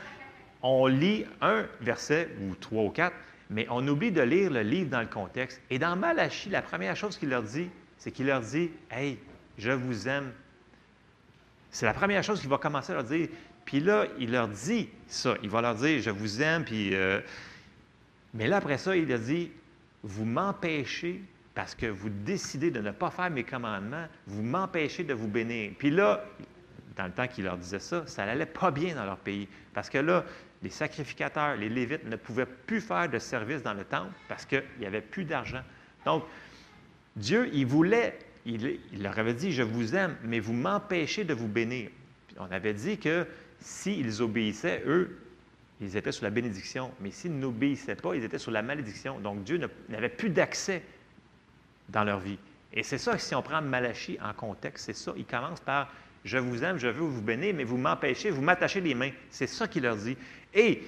on 0.61 0.87
lit 0.87 1.25
un 1.41 1.65
verset 1.81 2.29
ou 2.41 2.55
trois 2.55 2.83
ou 2.83 2.89
quatre, 2.89 3.15
mais 3.49 3.65
on 3.69 3.85
oublie 3.87 4.11
de 4.11 4.21
lire 4.21 4.51
le 4.51 4.61
livre 4.61 4.89
dans 4.89 5.01
le 5.01 5.07
contexte. 5.07 5.61
Et 5.69 5.79
dans 5.79 5.95
Malachie, 5.95 6.49
la 6.49 6.61
première 6.61 6.95
chose 6.95 7.17
qu'il 7.17 7.29
leur 7.29 7.43
dit, 7.43 7.69
c'est 7.97 8.11
qu'il 8.11 8.27
leur 8.27 8.41
dit 8.41 8.71
Hey, 8.91 9.17
je 9.57 9.71
vous 9.71 10.07
aime. 10.07 10.31
C'est 11.71 11.85
la 11.85 11.93
première 11.93 12.23
chose 12.23 12.39
qu'il 12.39 12.49
va 12.49 12.57
commencer 12.57 12.91
à 12.91 12.95
leur 12.95 13.03
dire. 13.03 13.27
Puis 13.69 13.81
là, 13.81 14.07
il 14.17 14.31
leur 14.31 14.47
dit 14.47 14.89
ça. 15.05 15.35
Il 15.43 15.49
va 15.51 15.61
leur 15.61 15.75
dire 15.75 16.01
Je 16.01 16.09
vous 16.09 16.41
aime. 16.41 16.65
Puis, 16.65 16.95
euh, 16.95 17.21
Mais 18.33 18.47
là, 18.47 18.57
après 18.57 18.79
ça, 18.79 18.95
il 18.95 19.07
leur 19.07 19.19
dit 19.19 19.51
Vous 20.01 20.25
m'empêchez 20.25 21.21
parce 21.53 21.75
que 21.75 21.85
vous 21.85 22.09
décidez 22.09 22.71
de 22.71 22.79
ne 22.79 22.89
pas 22.89 23.11
faire 23.11 23.29
mes 23.29 23.43
commandements, 23.43 24.07
vous 24.25 24.41
m'empêchez 24.41 25.03
de 25.03 25.13
vous 25.13 25.27
bénir. 25.27 25.73
Puis 25.77 25.91
là, 25.91 26.25
dans 26.95 27.05
le 27.05 27.11
temps 27.11 27.27
qu'il 27.27 27.43
leur 27.43 27.57
disait 27.57 27.77
ça, 27.77 28.07
ça 28.07 28.25
n'allait 28.25 28.47
pas 28.47 28.71
bien 28.71 28.95
dans 28.95 29.05
leur 29.05 29.17
pays. 29.17 29.47
Parce 29.71 29.87
que 29.87 29.99
là, 29.99 30.25
les 30.63 30.71
sacrificateurs, 30.71 31.55
les 31.55 31.69
Lévites 31.69 32.05
ne 32.05 32.15
pouvaient 32.15 32.47
plus 32.47 32.81
faire 32.81 33.07
de 33.07 33.19
service 33.19 33.61
dans 33.61 33.75
le 33.75 33.83
temple 33.83 34.13
parce 34.27 34.45
qu'il 34.47 34.63
n'y 34.79 34.87
avait 34.87 35.01
plus 35.01 35.25
d'argent. 35.25 35.61
Donc, 36.05 36.23
Dieu, 37.15 37.51
il 37.53 37.67
voulait, 37.67 38.17
il, 38.47 38.79
leur 38.99 39.19
avait 39.19 39.35
dit, 39.35 39.51
je 39.51 39.61
vous 39.61 39.95
aime, 39.95 40.15
mais 40.23 40.39
vous 40.39 40.53
m'empêchez 40.53 41.23
de 41.23 41.35
vous 41.35 41.47
bénir. 41.47 41.91
on 42.39 42.51
avait 42.51 42.73
dit 42.73 42.97
que 42.97 43.27
s'ils 43.59 44.21
obéissaient, 44.21 44.83
eux, 44.85 45.17
ils 45.81 45.95
étaient 45.95 46.11
sous 46.11 46.23
la 46.23 46.29
bénédiction, 46.29 46.91
mais 46.99 47.11
s'ils 47.11 47.37
n'obéissaient 47.37 47.95
pas, 47.95 48.15
ils 48.15 48.23
étaient 48.23 48.37
sous 48.37 48.51
la 48.51 48.61
malédiction. 48.61 49.19
Donc 49.19 49.43
Dieu 49.43 49.59
n'avait 49.87 50.09
plus 50.09 50.29
d'accès 50.29 50.83
dans 51.89 52.03
leur 52.03 52.19
vie. 52.19 52.37
Et 52.73 52.83
c'est 52.83 52.97
ça, 52.97 53.17
si 53.17 53.33
on 53.33 53.41
prend 53.41 53.61
Malachie 53.61 54.17
en 54.21 54.33
contexte, 54.33 54.85
c'est 54.85 54.95
ça. 54.95 55.13
Il 55.17 55.25
commence 55.25 55.59
par 55.59 55.91
je 56.25 56.37
vous 56.37 56.63
aime, 56.63 56.77
je 56.77 56.87
veux 56.87 57.05
vous 57.05 57.21
bénir, 57.21 57.53
mais 57.55 57.63
vous 57.63 57.77
m'empêchez, 57.77 58.29
vous 58.29 58.41
m'attachez 58.41 58.81
les 58.81 58.93
mains. 58.93 59.11
C'est 59.29 59.47
ça 59.47 59.67
qu'il 59.67 59.83
leur 59.83 59.95
dit. 59.95 60.17
Et 60.53 60.83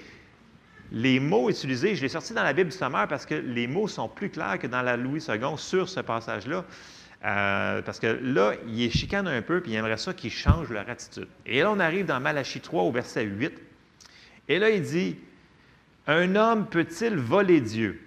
les 0.91 1.19
mots 1.19 1.49
utilisés, 1.49 1.95
je 1.95 2.01
l'ai 2.01 2.09
sorti 2.09 2.33
dans 2.33 2.43
la 2.43 2.53
Bible 2.53 2.71
Sommeur 2.71 3.07
parce 3.07 3.25
que 3.25 3.35
les 3.35 3.65
mots 3.65 3.87
sont 3.87 4.09
plus 4.09 4.29
clairs 4.29 4.59
que 4.59 4.67
dans 4.67 4.81
la 4.81 4.97
Louis 4.97 5.23
II 5.27 5.57
sur 5.57 5.87
ce 5.87 6.01
passage-là. 6.01 6.65
Euh, 7.23 7.81
parce 7.83 7.99
que 7.99 8.07
là, 8.07 8.53
il 8.67 8.81
est 8.81 8.89
chicane 8.89 9.27
un 9.27 9.41
peu, 9.41 9.61
puis 9.61 9.71
il 9.71 9.75
aimerait 9.75 9.97
ça 9.97 10.13
qu'ils 10.13 10.31
changent 10.31 10.69
leur 10.69 10.89
attitude. 10.89 11.27
Et 11.45 11.61
là, 11.61 11.71
on 11.71 11.79
arrive 11.79 12.05
dans 12.05 12.19
Malachie 12.19 12.61
3 12.61 12.83
au 12.83 12.91
verset 12.91 13.23
8. 13.23 13.53
Et 14.47 14.57
là, 14.57 14.69
il 14.69 14.81
dit 14.81 15.17
Un 16.07 16.35
homme 16.35 16.65
peut-il 16.65 17.15
voler 17.17 17.61
Dieu? 17.61 18.01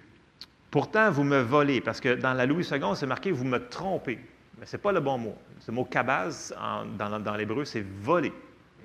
Pourtant, 0.69 1.09
vous 1.11 1.23
me 1.23 1.39
volez. 1.39 1.79
Parce 1.79 2.01
que 2.01 2.15
dans 2.15 2.33
la 2.33 2.45
Louis 2.45 2.67
II, 2.69 2.81
c'est 2.95 3.05
marqué 3.05 3.31
Vous 3.31 3.45
me 3.45 3.59
trompez. 3.69 4.19
Mais 4.59 4.65
ce 4.65 4.75
n'est 4.75 4.81
pas 4.81 4.91
le 4.91 4.99
bon 4.99 5.17
mot. 5.17 5.37
Ce 5.59 5.71
mot 5.71 5.85
kabaz 5.85 6.53
dans 6.97 7.35
l'hébreu, 7.35 7.63
c'est 7.63 7.85
voler. 8.01 8.33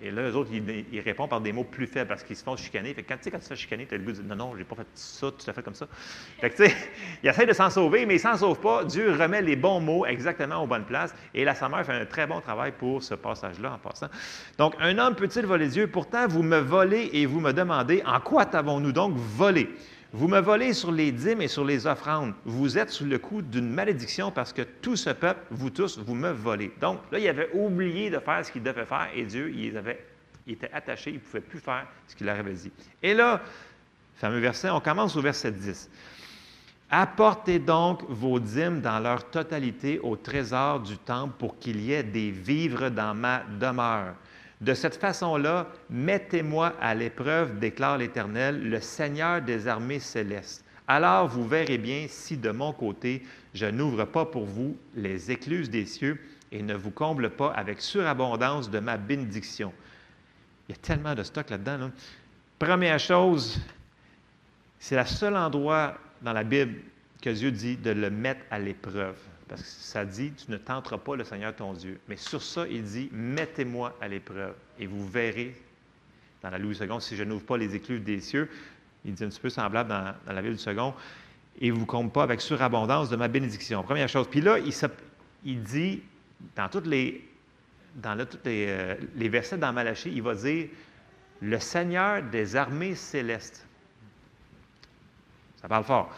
Et 0.02 0.10
là, 0.10 0.22
eux 0.22 0.34
autres, 0.34 0.50
ils, 0.52 1.00
répondent 1.00 1.30
par 1.30 1.40
des 1.40 1.52
mots 1.52 1.64
plus 1.64 1.86
faibles 1.86 2.08
parce 2.08 2.22
qu'ils 2.22 2.36
se 2.36 2.42
font 2.42 2.56
chicaner. 2.56 2.94
Fait 2.94 3.02
quand, 3.02 3.16
tu 3.16 3.24
sais, 3.24 3.30
quand 3.30 3.38
tu 3.38 3.44
te 3.44 3.48
fais 3.48 3.56
chicaner, 3.56 3.86
tu 3.86 3.94
as 3.94 3.98
le 3.98 4.04
goût 4.04 4.12
de 4.12 4.16
dire 4.16 4.24
Non, 4.24 4.36
non, 4.36 4.52
je 4.54 4.58
n'ai 4.58 4.64
pas 4.64 4.76
fait 4.76 4.86
ça, 4.94 5.28
tu 5.38 5.48
as 5.48 5.52
fait 5.52 5.62
comme 5.62 5.74
ça. 5.74 5.86
Fait 6.40 6.50
que, 6.50 6.56
sais, 6.56 6.74
ils 7.22 7.28
essayent 7.28 7.46
de 7.46 7.52
s'en 7.52 7.70
sauver, 7.70 8.06
mais 8.06 8.16
ils 8.16 8.20
s'en 8.20 8.36
sauvent 8.36 8.60
pas. 8.60 8.84
Dieu 8.84 9.12
remet 9.12 9.42
les 9.42 9.56
bons 9.56 9.80
mots 9.80 10.06
exactement 10.06 10.62
aux 10.62 10.66
bonnes 10.66 10.86
places. 10.86 11.14
Et 11.34 11.44
la 11.44 11.54
Sainte 11.54 11.84
fait 11.84 11.92
un 11.92 12.06
très 12.06 12.26
bon 12.26 12.40
travail 12.40 12.72
pour 12.72 13.02
ce 13.02 13.14
passage-là 13.14 13.74
en 13.74 13.78
passant. 13.78 14.08
Donc, 14.58 14.74
un 14.80 14.96
homme 14.98 15.14
peut-il 15.14 15.46
voler 15.46 15.68
Dieu? 15.68 15.86
Pourtant, 15.86 16.26
vous 16.28 16.42
me 16.42 16.58
volez 16.58 17.10
et 17.12 17.26
vous 17.26 17.40
me 17.40 17.52
demandez 17.52 18.02
En 18.06 18.20
quoi 18.20 18.46
t'avons-nous 18.46 18.92
donc 18.92 19.14
volé? 19.16 19.68
Vous 20.12 20.26
me 20.26 20.40
volez 20.40 20.72
sur 20.72 20.90
les 20.90 21.12
dîmes 21.12 21.40
et 21.40 21.48
sur 21.48 21.64
les 21.64 21.86
offrandes. 21.86 22.34
Vous 22.44 22.76
êtes 22.78 22.90
sous 22.90 23.04
le 23.04 23.18
coup 23.18 23.42
d'une 23.42 23.70
malédiction 23.70 24.32
parce 24.32 24.52
que 24.52 24.62
tout 24.62 24.96
ce 24.96 25.10
peuple, 25.10 25.40
vous 25.50 25.70
tous, 25.70 25.98
vous 25.98 26.14
me 26.14 26.30
volez. 26.30 26.72
Donc 26.80 27.00
là, 27.12 27.18
il 27.20 27.28
avait 27.28 27.50
oublié 27.54 28.10
de 28.10 28.18
faire 28.18 28.44
ce 28.44 28.50
qu'il 28.50 28.62
devait 28.62 28.86
faire 28.86 29.08
et 29.14 29.22
Dieu, 29.24 29.52
il, 29.54 29.76
avait, 29.76 30.04
il 30.46 30.54
était 30.54 30.70
attaché, 30.72 31.10
il 31.10 31.16
ne 31.16 31.20
pouvait 31.20 31.40
plus 31.40 31.60
faire 31.60 31.86
ce 32.08 32.16
qu'il 32.16 32.26
leur 32.26 32.38
avait 32.38 32.54
dit. 32.54 32.72
Et 33.02 33.14
là, 33.14 33.40
fameux 34.16 34.40
verset, 34.40 34.70
on 34.70 34.80
commence 34.80 35.14
au 35.14 35.20
verset 35.20 35.52
10. 35.52 35.88
Apportez 36.90 37.60
donc 37.60 38.02
vos 38.08 38.40
dîmes 38.40 38.80
dans 38.80 38.98
leur 38.98 39.30
totalité 39.30 40.00
au 40.00 40.16
trésor 40.16 40.80
du 40.80 40.98
temple 40.98 41.34
pour 41.38 41.56
qu'il 41.56 41.80
y 41.80 41.92
ait 41.92 42.02
des 42.02 42.32
vivres 42.32 42.88
dans 42.88 43.14
ma 43.14 43.44
demeure. 43.60 44.14
De 44.60 44.74
cette 44.74 44.96
façon-là, 44.96 45.68
mettez-moi 45.88 46.74
à 46.80 46.94
l'épreuve, 46.94 47.58
déclare 47.58 47.96
l'Éternel, 47.96 48.68
le 48.68 48.80
Seigneur 48.80 49.40
des 49.40 49.66
armées 49.66 50.00
célestes. 50.00 50.64
Alors 50.86 51.28
vous 51.28 51.46
verrez 51.46 51.78
bien 51.78 52.06
si 52.08 52.36
de 52.36 52.50
mon 52.50 52.72
côté, 52.72 53.22
je 53.54 53.66
n'ouvre 53.66 54.04
pas 54.04 54.26
pour 54.26 54.44
vous 54.44 54.76
les 54.94 55.30
écluses 55.30 55.70
des 55.70 55.86
cieux 55.86 56.20
et 56.52 56.62
ne 56.62 56.74
vous 56.74 56.90
comble 56.90 57.30
pas 57.30 57.52
avec 57.52 57.80
surabondance 57.80 58.68
de 58.68 58.80
ma 58.80 58.96
bénédiction. 58.96 59.72
Il 60.68 60.72
y 60.72 60.74
a 60.74 60.80
tellement 60.82 61.14
de 61.14 61.22
stock 61.22 61.48
là-dedans. 61.48 61.90
Première 62.58 62.98
chose, 62.98 63.60
c'est 64.78 64.96
le 64.96 65.06
seul 65.06 65.36
endroit 65.36 65.94
dans 66.20 66.32
la 66.32 66.44
Bible 66.44 66.80
que 67.22 67.30
Dieu 67.30 67.50
dit 67.50 67.76
de 67.76 67.90
le 67.90 68.10
mettre 68.10 68.44
à 68.50 68.58
l'épreuve. 68.58 69.16
Parce 69.50 69.62
que 69.62 69.68
ça 69.68 70.04
dit, 70.04 70.30
tu 70.30 70.48
ne 70.48 70.56
tenteras 70.56 70.98
pas 70.98 71.16
le 71.16 71.24
Seigneur 71.24 71.54
ton 71.56 71.72
Dieu. 71.72 71.98
Mais 72.08 72.16
sur 72.16 72.40
ça, 72.40 72.68
il 72.68 72.84
dit, 72.84 73.08
mettez-moi 73.10 73.98
à 74.00 74.06
l'épreuve 74.06 74.54
et 74.78 74.86
vous 74.86 75.04
verrez, 75.04 75.60
dans 76.40 76.50
la 76.50 76.58
Louis 76.58 76.76
II, 76.76 77.00
si 77.00 77.16
je 77.16 77.24
n'ouvre 77.24 77.44
pas 77.44 77.58
les 77.58 77.74
écluses 77.74 78.00
des 78.00 78.20
cieux, 78.20 78.48
il 79.04 79.12
dit 79.12 79.24
un 79.24 79.28
petit 79.28 79.40
peu 79.40 79.50
semblable 79.50 79.90
dans, 79.90 80.14
la 80.32 80.40
ville 80.40 80.52
du 80.52 80.58
second, 80.58 80.94
et 81.60 81.72
vous 81.72 81.80
ne 81.80 81.84
compte 81.84 82.12
pas 82.12 82.22
avec 82.22 82.40
surabondance 82.40 83.10
de 83.10 83.16
ma 83.16 83.26
bénédiction. 83.26 83.82
Première 83.82 84.08
chose. 84.08 84.28
Puis 84.30 84.40
là, 84.40 84.56
il, 85.44 85.62
dit, 85.64 86.00
dans 86.54 86.68
toutes 86.68 86.86
les, 86.86 87.28
dans 87.96 88.16
euh, 88.46 88.94
les, 89.16 89.28
versets 89.28 89.58
dans 89.58 89.72
Malachie, 89.72 90.12
il 90.14 90.22
va 90.22 90.36
dire, 90.36 90.68
le 91.42 91.58
Seigneur 91.58 92.22
des 92.22 92.54
armées 92.54 92.94
célestes. 92.94 93.66
Ça 95.60 95.66
parle 95.66 95.82
fort. 95.82 96.14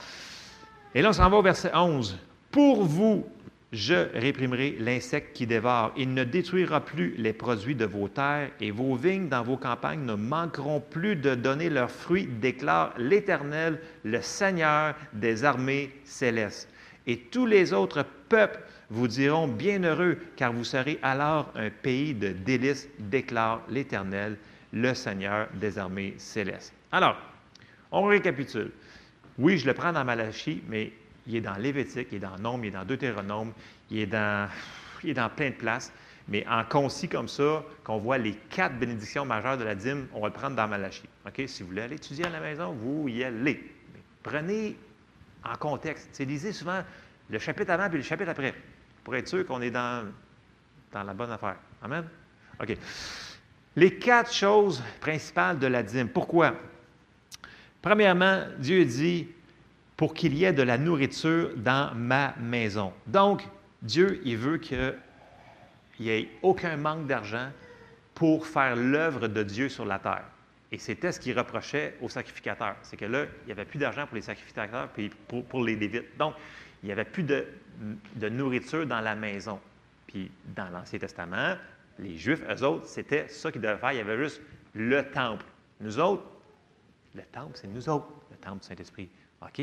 Et 0.95 1.01
là, 1.01 1.09
on 1.09 1.13
s'en 1.15 1.31
va 1.31 1.39
au 1.39 1.43
verset 1.43 1.75
11. 1.75 2.19
Pour 2.53 2.85
vous, 2.85 3.25
je 3.73 4.11
réprimerai 4.13 4.77
l'insecte 4.79 5.35
qui 5.35 5.47
dévore. 5.47 5.93
Il 5.97 6.13
ne 6.13 6.23
détruira 6.23 6.85
plus 6.85 7.15
les 7.17 7.33
produits 7.33 7.75
de 7.75 7.87
vos 7.87 8.09
terres 8.09 8.51
et 8.61 8.71
vos 8.71 8.95
vignes 8.95 9.31
dans 9.31 9.43
vos 9.43 9.57
campagnes 9.57 10.05
ne 10.05 10.13
manqueront 10.13 10.79
plus 10.79 11.17
de 11.17 11.35
donner 11.35 11.71
leurs 11.71 11.91
fruits, 11.91 12.27
déclare 12.27 12.93
l'Éternel, 12.99 13.81
le 14.05 14.21
Seigneur 14.21 14.95
des 15.15 15.45
armées 15.45 15.91
célestes. 16.05 16.69
Et 17.07 17.17
tous 17.17 17.47
les 17.47 17.73
autres 17.73 18.05
peuples 18.29 18.61
vous 18.91 19.09
diront 19.09 19.49
bienheureux, 19.49 20.19
car 20.37 20.53
vous 20.53 20.65
serez 20.65 20.99
alors 21.03 21.51
un 21.55 21.71
pays 21.71 22.13
de 22.13 22.29
délices, 22.29 22.87
déclare 22.99 23.63
l'Éternel, 23.71 24.37
le 24.75 24.93
Seigneur 24.93 25.49
des 25.55 25.79
armées 25.79 26.13
célestes. 26.19 26.75
Alors, 26.93 27.17
on 27.91 28.05
récapitule. 28.05 28.73
Oui, 29.39 29.57
je 29.57 29.67
le 29.67 29.73
prends 29.73 29.95
dans 29.95 30.05
Malachie, 30.05 30.63
mais 30.69 30.93
il 31.27 31.37
est 31.37 31.41
dans 31.41 31.57
Lévitique, 31.57 32.09
il 32.11 32.17
est 32.17 32.21
dans 32.21 32.39
Nombre, 32.39 32.65
il 32.65 32.69
est 32.69 32.73
dans 32.73 32.85
Deutéronome, 32.85 33.53
il 33.91 34.01
est 34.01 34.07
dans, 34.07 34.49
il 35.05 35.11
est 35.11 35.15
dans 35.15 35.29
plein 35.29 35.51
de 35.51 35.55
places. 35.55 35.93
Mais 36.29 36.47
en 36.49 36.65
concis 36.65 37.09
comme 37.09 37.29
ça, 37.29 37.65
qu'on 37.85 37.99
voit 37.99 38.19
les 38.19 38.35
quatre 38.49 38.79
bénédictions 38.79 39.25
majeures 39.25 39.59
de 39.59 39.65
la 39.65 39.75
dîme, 39.75 40.07
on 40.15 40.21
va 40.21 40.29
le 40.29 40.33
prendre 40.33 40.57
dans 40.57 40.69
Malachie. 40.69 41.09
OK? 41.27 41.43
Si 41.47 41.63
vous 41.63 41.71
voulez 41.71 41.83
aller 41.83 41.97
étudier 41.97 42.27
à 42.27 42.31
la 42.31 42.41
maison, 42.41 42.73
vous 42.73 43.09
y 43.09 43.25
allez. 43.25 43.73
prenez 44.23 44.77
en 45.45 45.57
contexte. 45.57 46.09
C'est 46.13 46.25
lisez 46.25 46.53
souvent 46.53 46.83
le 47.29 47.39
chapitre 47.39 47.73
avant 47.73 47.87
et 47.87 47.97
le 47.97 48.03
chapitre 48.03 48.31
après, 48.31 48.55
pour 49.03 49.17
être 49.17 49.29
sûr 49.29 49.45
qu'on 49.45 49.61
est 49.63 49.71
dans, 49.71 50.07
dans 50.93 51.03
la 51.03 51.15
bonne 51.15 51.31
affaire. 51.33 51.57
Amen? 51.83 52.05
OK. 52.61 52.77
Les 53.75 53.99
quatre 53.99 54.33
choses 54.33 54.83
principales 55.01 55.59
de 55.59 55.67
la 55.67 55.83
dîme. 55.83 56.09
Pourquoi? 56.09 56.55
Premièrement, 57.81 58.45
Dieu 58.59 58.85
dit 58.85 59.29
pour 59.97 60.15
qu'il 60.15 60.35
y 60.35 60.45
ait 60.45 60.53
de 60.53 60.63
la 60.63 60.79
nourriture 60.79 61.51
dans 61.57 61.95
ma 61.95 62.35
maison. 62.41 62.93
Donc, 63.07 63.47
Dieu, 63.83 64.21
il 64.25 64.37
veut 64.37 64.59
qu'il 64.59 64.95
n'y 66.01 66.09
ait 66.09 66.29
aucun 66.43 66.77
manque 66.77 67.07
d'argent 67.07 67.51
pour 68.15 68.47
faire 68.47 68.77
l'œuvre 68.77 69.29
de 69.29 69.43
Dieu 69.43 69.69
sur 69.69 69.85
la 69.85 69.99
terre. 69.99 70.25
Et 70.71 70.79
c'était 70.79 71.13
ce 71.13 71.21
qu'il 71.21 71.39
reprochait 71.39 71.97
aux 72.01 72.09
sacrificateurs. 72.09 72.77
C'est 72.83 72.97
que 72.97 73.05
là, 73.05 73.25
il 73.43 73.47
n'y 73.47 73.53
avait 73.53 73.67
plus 73.67 73.79
d'argent 73.79 74.07
pour 74.07 74.17
les 74.17 74.23
sacrificateurs 74.23 74.89
pour, 75.29 75.45
pour, 75.45 75.63
les 75.63 75.77
Lévites. 75.77 76.17
Donc, 76.17 76.35
il 76.83 76.87
n'y 76.87 76.93
avait 76.93 77.05
plus 77.05 77.23
de, 77.23 77.47
de, 78.17 78.29
nourriture 78.31 78.87
dans 78.87 79.01
la 79.01 79.15
maison. 79.15 79.61
Puis, 80.07 80.31
dans 80.57 80.69
l'Ancien 80.71 80.99
Testament, 80.99 81.57
les 81.99 82.17
Juifs, 82.17 82.43
eux 82.49 82.65
autres, 82.65 82.87
c'était 82.87 83.29
ça 83.29 83.53
qu'ils 83.53 83.61
devaient 83.61 83.77
faire. 83.77 83.93
Il 83.93 83.99
y 83.99 84.01
avait 84.01 84.17
juste 84.17 84.41
le 84.75 85.03
temple. 85.11 85.45
Nous 85.81 85.99
autres, 85.99 86.25
le 87.15 87.23
temple, 87.23 87.53
c'est 87.55 87.69
nous 87.69 87.89
autres, 87.89 88.09
le 88.31 88.37
temple 88.39 88.61
du 88.61 88.67
Saint-Esprit. 88.67 89.11
OK? 89.43 89.63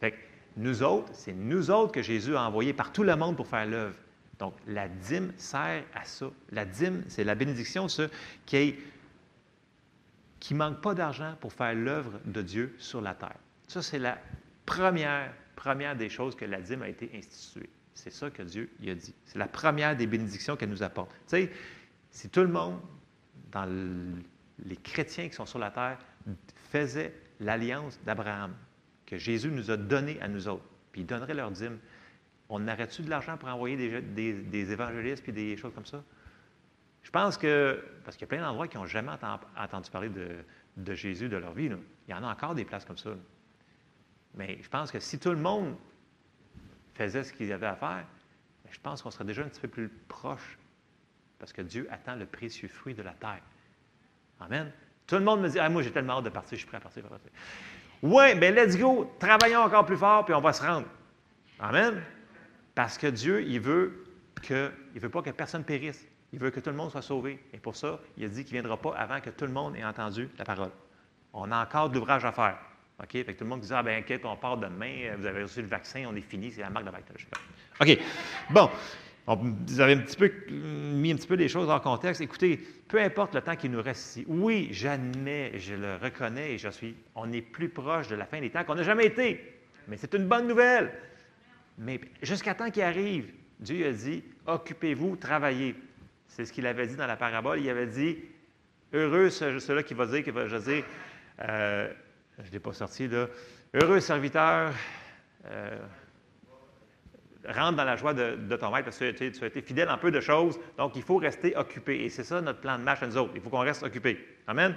Fait 0.00 0.12
que 0.12 0.16
nous 0.56 0.82
autres, 0.82 1.10
c'est 1.12 1.32
nous 1.32 1.70
autres 1.70 1.92
que 1.92 2.02
Jésus 2.02 2.36
a 2.36 2.42
envoyés 2.42 2.72
par 2.72 2.92
tout 2.92 3.04
le 3.04 3.14
monde 3.16 3.36
pour 3.36 3.46
faire 3.46 3.66
l'œuvre. 3.66 3.96
Donc, 4.38 4.54
la 4.66 4.88
dîme 4.88 5.32
sert 5.36 5.84
à 5.94 6.04
ça. 6.04 6.30
La 6.52 6.64
dîme, 6.64 7.02
c'est 7.08 7.24
la 7.24 7.34
bénédiction, 7.34 7.86
qui 8.46 8.76
qui 10.40 10.54
ne 10.54 10.58
manque 10.58 10.80
pas 10.80 10.94
d'argent 10.94 11.34
pour 11.40 11.52
faire 11.52 11.74
l'œuvre 11.74 12.20
de 12.24 12.42
Dieu 12.42 12.74
sur 12.78 13.00
la 13.00 13.14
terre. 13.14 13.38
Ça, 13.66 13.82
c'est 13.82 13.98
la 13.98 14.18
première, 14.66 15.32
première 15.56 15.96
des 15.96 16.08
choses 16.08 16.36
que 16.36 16.44
la 16.44 16.60
dîme 16.60 16.82
a 16.82 16.88
été 16.88 17.10
instituée. 17.14 17.68
C'est 17.92 18.12
ça 18.12 18.30
que 18.30 18.42
Dieu 18.42 18.70
y 18.80 18.90
a 18.90 18.94
dit. 18.94 19.14
C'est 19.24 19.38
la 19.38 19.48
première 19.48 19.96
des 19.96 20.06
bénédictions 20.06 20.56
qu'elle 20.56 20.70
nous 20.70 20.84
apporte. 20.84 21.10
Tu 21.10 21.16
sais, 21.26 21.50
si 22.10 22.28
tout 22.28 22.42
le 22.42 22.48
monde, 22.48 22.78
dans 23.50 23.66
les 24.64 24.76
chrétiens 24.76 25.28
qui 25.28 25.34
sont 25.34 25.46
sur 25.46 25.58
la 25.58 25.70
terre, 25.70 25.98
faisait 26.70 27.12
l'alliance 27.40 27.98
d'Abraham, 28.04 28.54
que 29.08 29.16
Jésus 29.16 29.50
nous 29.50 29.70
a 29.70 29.78
donnée 29.78 30.20
à 30.20 30.28
nous 30.28 30.48
autres, 30.48 30.64
puis 30.92 31.00
ils 31.00 31.06
donneraient 31.06 31.32
leur 31.32 31.50
dîme, 31.50 31.78
on 32.50 32.68
aurait-tu 32.68 33.00
de 33.02 33.08
l'argent 33.08 33.38
pour 33.38 33.48
envoyer 33.48 34.02
des, 34.02 34.72
évangélistes 34.72 35.22
puis 35.22 35.32
des 35.32 35.56
choses 35.56 35.72
comme 35.74 35.86
ça? 35.86 36.04
Je 37.02 37.10
pense 37.10 37.38
que, 37.38 37.82
parce 38.04 38.18
qu'il 38.18 38.26
y 38.26 38.28
a 38.28 38.36
plein 38.36 38.42
d'endroits 38.42 38.68
qui 38.68 38.76
n'ont 38.76 38.84
jamais 38.84 39.12
entendu 39.56 39.90
parler 39.90 40.10
de, 40.10 40.94
Jésus 40.94 41.30
de 41.30 41.38
leur 41.38 41.54
vie. 41.54 41.70
Il 42.06 42.10
y 42.10 42.14
en 42.14 42.22
a 42.22 42.30
encore 42.30 42.54
des 42.54 42.66
places 42.66 42.84
comme 42.84 42.98
ça. 42.98 43.10
Mais 44.34 44.58
je 44.62 44.68
pense 44.68 44.92
que 44.92 45.00
si 45.00 45.18
tout 45.18 45.30
le 45.30 45.36
monde 45.36 45.74
faisait 46.94 47.24
ce 47.24 47.32
qu'il 47.32 47.50
avait 47.50 47.66
à 47.66 47.76
faire, 47.76 48.04
je 48.70 48.78
pense 48.80 49.00
qu'on 49.00 49.10
serait 49.10 49.24
déjà 49.24 49.42
un 49.42 49.48
petit 49.48 49.60
peu 49.60 49.68
plus 49.68 49.88
proche. 49.88 50.58
Parce 51.38 51.54
que 51.54 51.62
Dieu 51.62 51.88
attend 51.90 52.16
le 52.16 52.26
précieux 52.26 52.68
fruit 52.68 52.94
de 52.94 53.02
la 53.02 53.12
terre. 53.12 53.40
Amen. 54.40 54.70
Tout 55.06 55.14
le 55.14 55.24
monde 55.24 55.40
me 55.40 55.48
dit 55.48 55.58
ah, 55.58 55.70
Moi, 55.70 55.82
j'ai 55.82 55.92
tellement 55.92 56.18
hâte 56.18 56.24
de 56.24 56.30
partir, 56.30 56.56
je 56.56 56.60
suis 56.60 56.66
prêt 56.66 56.76
à 56.76 56.80
partir. 56.80 57.02
partir. 57.04 57.30
Oui, 58.02 58.34
bien, 58.36 58.50
let's 58.52 58.76
go. 58.76 59.10
Travaillons 59.18 59.60
encore 59.60 59.84
plus 59.84 59.96
fort, 59.96 60.24
puis 60.24 60.34
on 60.34 60.40
va 60.40 60.52
se 60.52 60.62
rendre. 60.62 60.86
Amen. 61.58 62.02
Parce 62.74 62.96
que 62.96 63.08
Dieu, 63.08 63.42
il 63.42 63.60
veut 63.60 64.04
que, 64.42 64.70
il 64.94 65.00
veut 65.00 65.08
pas 65.08 65.22
que 65.22 65.30
personne 65.30 65.64
périsse. 65.64 66.06
Il 66.32 66.38
veut 66.38 66.50
que 66.50 66.60
tout 66.60 66.70
le 66.70 66.76
monde 66.76 66.90
soit 66.90 67.02
sauvé. 67.02 67.42
Et 67.52 67.58
pour 67.58 67.74
ça, 67.74 67.98
il 68.16 68.24
a 68.24 68.28
dit 68.28 68.44
qu'il 68.44 68.56
ne 68.56 68.60
viendra 68.60 68.76
pas 68.76 68.94
avant 68.96 69.20
que 69.20 69.30
tout 69.30 69.46
le 69.46 69.52
monde 69.52 69.76
ait 69.76 69.84
entendu 69.84 70.28
la 70.38 70.44
parole. 70.44 70.70
On 71.32 71.50
a 71.50 71.62
encore 71.62 71.88
de 71.88 71.94
l'ouvrage 71.94 72.24
à 72.24 72.32
faire. 72.32 72.58
OK? 73.02 73.12
Fait 73.12 73.24
que 73.24 73.32
tout 73.32 73.44
le 73.44 73.50
monde 73.50 73.60
dit 73.60 73.72
Ah, 73.72 73.82
ben, 73.82 74.02
OK, 74.02 74.20
on 74.24 74.36
part 74.36 74.58
demain, 74.58 75.14
vous 75.16 75.26
avez 75.26 75.42
reçu 75.42 75.62
le 75.62 75.68
vaccin, 75.68 76.04
on 76.08 76.14
est 76.16 76.20
fini, 76.20 76.52
c'est 76.52 76.60
la 76.60 76.70
marque 76.70 76.86
de 76.86 76.90
vaccin. 76.90 77.14
OK. 77.80 77.98
Bon. 78.50 78.70
Vous 79.36 79.80
avez 79.80 79.96
mis 79.96 81.12
un 81.12 81.16
petit 81.16 81.26
peu 81.26 81.34
les 81.34 81.48
choses 81.48 81.68
en 81.68 81.80
contexte. 81.80 82.20
Écoutez, 82.20 82.58
peu 82.88 83.00
importe 83.00 83.34
le 83.34 83.42
temps 83.42 83.56
qu'il 83.56 83.70
nous 83.70 83.82
reste 83.82 84.06
ici, 84.06 84.24
oui, 84.26 84.68
j'admets, 84.70 85.52
je 85.58 85.74
le 85.74 85.96
reconnais 85.96 86.54
et 86.54 86.58
je 86.58 86.68
suis, 86.68 86.96
on 87.14 87.30
est 87.32 87.42
plus 87.42 87.68
proche 87.68 88.08
de 88.08 88.16
la 88.16 88.24
fin 88.24 88.40
des 88.40 88.50
temps 88.50 88.64
qu'on 88.64 88.74
n'a 88.74 88.82
jamais 88.82 89.06
été. 89.06 89.58
Mais 89.86 89.96
c'est 89.96 90.14
une 90.14 90.26
bonne 90.26 90.46
nouvelle. 90.46 90.92
Mais 91.78 92.00
jusqu'à 92.22 92.54
temps 92.54 92.70
qu'il 92.70 92.82
arrive, 92.82 93.30
Dieu 93.60 93.86
a 93.86 93.92
dit, 93.92 94.24
occupez-vous, 94.46 95.16
travaillez. 95.16 95.74
C'est 96.26 96.44
ce 96.44 96.52
qu'il 96.52 96.66
avait 96.66 96.86
dit 96.86 96.96
dans 96.96 97.06
la 97.06 97.16
parabole. 97.16 97.60
Il 97.60 97.68
avait 97.68 97.86
dit, 97.86 98.18
heureux 98.92 99.30
ceux-là 99.30 99.82
qui 99.82 99.94
va 99.94 100.06
dire, 100.06 100.22
qui 100.22 100.30
va 100.30 100.46
dire, 100.46 100.84
euh, 101.40 101.92
je 102.38 102.48
ne 102.48 102.52
l'ai 102.52 102.60
pas 102.60 102.72
sorti 102.72 103.08
là, 103.08 103.26
heureux 103.74 104.00
serviteur, 104.00 104.72
euh, 105.46 105.78
rentre 107.46 107.76
dans 107.76 107.84
la 107.84 107.96
joie 107.96 108.14
de, 108.14 108.56
ton 108.56 108.70
maître 108.70 108.86
parce 108.86 108.98
que 108.98 109.10
tu, 109.10 109.44
as 109.44 109.46
été 109.46 109.62
fidèle 109.62 109.88
en 109.88 109.98
peu 109.98 110.10
de 110.10 110.20
choses. 110.20 110.58
Donc, 110.76 110.96
il 110.96 111.02
faut 111.02 111.16
rester 111.16 111.56
occupé. 111.56 112.04
Et 112.04 112.08
c'est 112.08 112.24
ça 112.24 112.40
notre 112.40 112.60
plan 112.60 112.78
de 112.78 112.82
marche 112.82 113.02
à 113.02 113.06
nous 113.06 113.16
autres. 113.16 113.32
Il 113.34 113.40
faut 113.40 113.50
qu'on 113.50 113.58
reste 113.60 113.82
occupé. 113.82 114.18
Amen? 114.46 114.74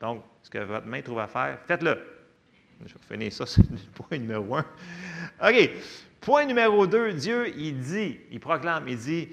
Donc, 0.00 0.22
ce 0.42 0.50
que 0.50 0.58
votre 0.58 0.86
main 0.86 1.00
trouve 1.02 1.20
à 1.20 1.26
faire, 1.26 1.58
faites-le. 1.66 1.98
Je 2.84 2.92
vais 2.92 3.16
finir 3.16 3.32
ça, 3.32 3.46
c'est 3.46 3.62
le 3.62 3.78
point 3.94 4.18
numéro 4.18 4.56
un. 4.56 4.66
OK. 5.42 5.70
Point 6.20 6.46
numéro 6.46 6.86
deux, 6.86 7.12
Dieu, 7.12 7.54
il 7.56 7.78
dit, 7.78 8.18
il 8.30 8.40
proclame, 8.40 8.88
il 8.88 8.96
dit, 8.96 9.28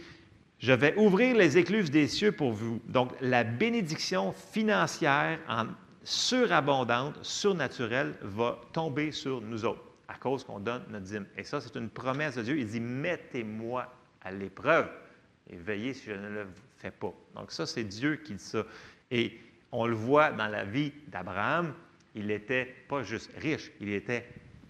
je 0.59 0.73
vais 0.73 0.93
ouvrir 0.97 1.35
les 1.35 1.57
écluses 1.57 1.89
des 1.89 2.07
cieux 2.07 2.33
pour 2.33 2.51
vous. 2.51 2.81
Donc, 2.85 3.13
la 3.21 3.43
bénédiction 3.43 4.31
financière 4.31 5.39
en 5.47 5.67
surabondante, 6.03 7.17
surnaturelle, 7.21 8.13
va 8.21 8.59
tomber 8.73 9.11
sur 9.11 9.41
nous 9.41 9.65
autres 9.65 9.90
à 10.11 10.17
cause 10.17 10.43
qu'on 10.43 10.59
donne 10.59 10.83
notre 10.89 11.05
dîme. 11.05 11.25
Et 11.37 11.43
ça, 11.43 11.61
c'est 11.61 11.75
une 11.75 11.89
promesse 11.89 12.35
de 12.35 12.43
Dieu. 12.43 12.57
Il 12.57 12.67
dit, 12.67 12.81
mettez-moi 12.81 13.91
à 14.21 14.31
l'épreuve 14.31 14.89
et 15.49 15.55
veillez 15.55 15.93
si 15.93 16.07
je 16.07 16.15
ne 16.15 16.29
le 16.29 16.47
fais 16.77 16.91
pas. 16.91 17.13
Donc 17.35 17.51
ça, 17.51 17.65
c'est 17.65 17.85
Dieu 17.85 18.17
qui 18.17 18.33
dit 18.33 18.43
ça. 18.43 18.65
Et 19.09 19.39
on 19.71 19.87
le 19.87 19.95
voit 19.95 20.31
dans 20.31 20.47
la 20.47 20.65
vie 20.65 20.91
d'Abraham, 21.07 21.73
il 22.13 22.27
n'était 22.27 22.65
pas 22.89 23.03
juste 23.03 23.31
riche, 23.37 23.71
il 23.79 23.93
était 23.93 24.27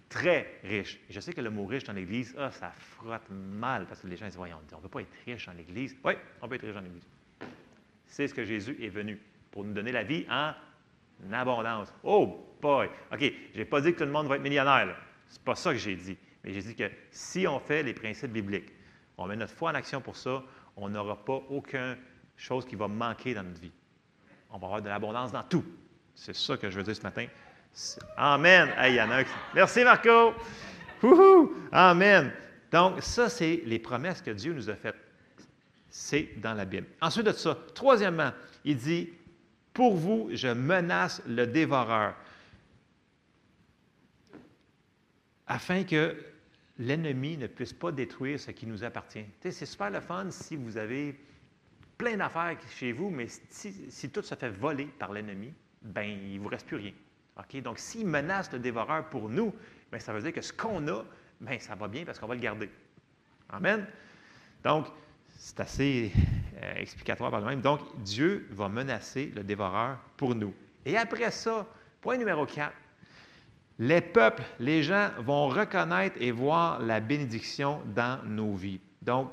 très 0.08 0.60
riche. 0.62 1.00
je 1.08 1.18
sais 1.18 1.32
que 1.32 1.40
le 1.40 1.50
mot 1.50 1.66
riche 1.66 1.84
dans 1.84 1.92
l'Église, 1.92 2.34
ah, 2.38 2.50
ça 2.52 2.70
frotte 2.76 3.28
mal 3.30 3.86
parce 3.86 4.00
que 4.00 4.06
les 4.06 4.16
gens 4.16 4.26
disent 4.26 4.36
Voyons, 4.36 4.58
on 4.72 4.76
ne 4.76 4.82
peut 4.82 4.88
pas 4.88 5.00
être 5.00 5.12
riche 5.26 5.46
dans 5.46 5.54
l'Église. 5.54 5.96
Oui, 6.04 6.12
on 6.40 6.48
peut 6.48 6.54
être 6.54 6.62
riche 6.62 6.74
dans 6.74 6.80
l'Église. 6.80 7.06
C'est 8.06 8.28
ce 8.28 8.34
que 8.34 8.44
Jésus 8.44 8.76
est 8.80 8.90
venu 8.90 9.18
pour 9.50 9.64
nous 9.64 9.72
donner 9.72 9.90
la 9.90 10.04
vie 10.04 10.24
en 10.30 10.52
abondance. 11.32 11.92
Oh 12.04 12.56
boy! 12.60 12.88
OK, 13.12 13.32
je 13.52 13.58
n'ai 13.58 13.64
pas 13.64 13.80
dit 13.80 13.92
que 13.92 13.98
tout 13.98 14.04
le 14.04 14.12
monde 14.12 14.28
va 14.28 14.36
être 14.36 14.42
millionnaire. 14.42 14.94
N'est 15.38 15.44
pas 15.44 15.54
ça 15.54 15.72
que 15.72 15.78
j'ai 15.78 15.96
dit. 15.96 16.16
Mais 16.44 16.52
j'ai 16.52 16.62
dit 16.62 16.74
que 16.74 16.90
si 17.10 17.46
on 17.46 17.58
fait 17.60 17.82
les 17.82 17.94
principes 17.94 18.32
bibliques, 18.32 18.72
on 19.16 19.26
met 19.26 19.36
notre 19.36 19.52
foi 19.52 19.70
en 19.70 19.74
action 19.74 20.00
pour 20.00 20.16
ça, 20.16 20.42
on 20.76 20.88
n'aura 20.88 21.24
pas 21.24 21.40
aucune 21.50 21.96
chose 22.36 22.64
qui 22.64 22.74
va 22.74 22.88
manquer 22.88 23.34
dans 23.34 23.42
notre 23.42 23.60
vie. 23.60 23.72
On 24.50 24.58
va 24.58 24.66
avoir 24.66 24.82
de 24.82 24.88
l'abondance 24.88 25.32
dans 25.32 25.42
tout. 25.42 25.64
C'est 26.14 26.34
ça 26.34 26.56
que 26.56 26.70
je 26.70 26.76
veux 26.76 26.82
dire 26.82 26.96
ce 26.96 27.02
matin. 27.02 27.26
Amen. 28.16 28.70
Hey, 28.76 29.00
Merci, 29.54 29.84
Marco. 29.84 30.34
Amen. 31.72 32.32
Donc, 32.70 33.02
ça, 33.02 33.28
c'est 33.28 33.62
les 33.64 33.78
promesses 33.78 34.22
que 34.22 34.30
Dieu 34.30 34.52
nous 34.52 34.68
a 34.68 34.74
faites. 34.74 34.96
C'est 35.88 36.30
dans 36.36 36.54
la 36.54 36.64
Bible. 36.64 36.86
Ensuite 37.00 37.26
de 37.26 37.32
ça, 37.32 37.56
troisièmement, 37.74 38.30
il 38.64 38.76
dit 38.76 39.10
Pour 39.72 39.94
vous, 39.94 40.30
je 40.32 40.48
menace 40.48 41.22
le 41.26 41.46
dévoreur, 41.46 42.14
afin 45.46 45.84
que 45.84 46.16
l'ennemi 46.78 47.36
ne 47.36 47.46
puisse 47.46 47.72
pas 47.72 47.92
détruire 47.92 48.40
ce 48.40 48.50
qui 48.50 48.66
nous 48.66 48.84
appartient. 48.84 49.24
c'est 49.40 49.66
super 49.66 49.90
le 49.90 50.00
fun 50.00 50.30
si 50.30 50.56
vous 50.56 50.76
avez 50.76 51.18
plein 51.98 52.16
d'affaires 52.16 52.56
chez 52.70 52.92
vous, 52.92 53.10
mais 53.10 53.26
si, 53.50 54.10
tout 54.10 54.22
se 54.22 54.34
fait 54.34 54.50
voler 54.50 54.86
par 54.86 55.12
l'ennemi, 55.12 55.52
ben 55.82 56.02
il 56.02 56.36
ne 56.36 56.40
vous 56.40 56.48
reste 56.48 56.66
plus 56.66 56.76
rien. 56.76 56.92
Donc, 57.62 57.78
s'il 57.78 58.06
menace 58.06 58.52
le 58.52 58.58
dévoreur 58.58 59.08
pour 59.08 59.28
nous, 59.28 59.54
bien, 59.90 60.00
ça 60.00 60.12
veut 60.12 60.22
dire 60.22 60.32
que 60.32 60.42
ce 60.42 60.52
qu'on 60.52 60.86
a, 60.88 61.04
bien, 61.40 61.58
ça 61.58 61.74
va 61.74 61.88
bien 61.88 62.04
parce 62.04 62.18
qu'on 62.18 62.26
va 62.26 62.34
le 62.34 62.40
garder. 62.40 62.70
Amen? 63.48 63.86
Donc, 64.62 64.86
c'est 65.28 65.60
assez 65.60 66.12
euh, 66.62 66.74
explicatoire 66.74 67.30
par 67.30 67.40
le 67.40 67.46
même. 67.46 67.60
Donc, 67.60 67.80
Dieu 68.02 68.46
va 68.50 68.68
menacer 68.68 69.32
le 69.34 69.42
dévoreur 69.42 69.98
pour 70.16 70.34
nous. 70.34 70.54
Et 70.84 70.96
après 70.96 71.30
ça, 71.30 71.66
point 72.00 72.16
numéro 72.16 72.46
4, 72.46 72.72
les 73.82 74.00
peuples, 74.00 74.44
les 74.60 74.84
gens 74.84 75.10
vont 75.18 75.48
reconnaître 75.48 76.14
et 76.20 76.30
voir 76.30 76.80
la 76.80 77.00
bénédiction 77.00 77.80
dans 77.96 78.22
nos 78.24 78.54
vies. 78.54 78.78
Donc, 79.02 79.32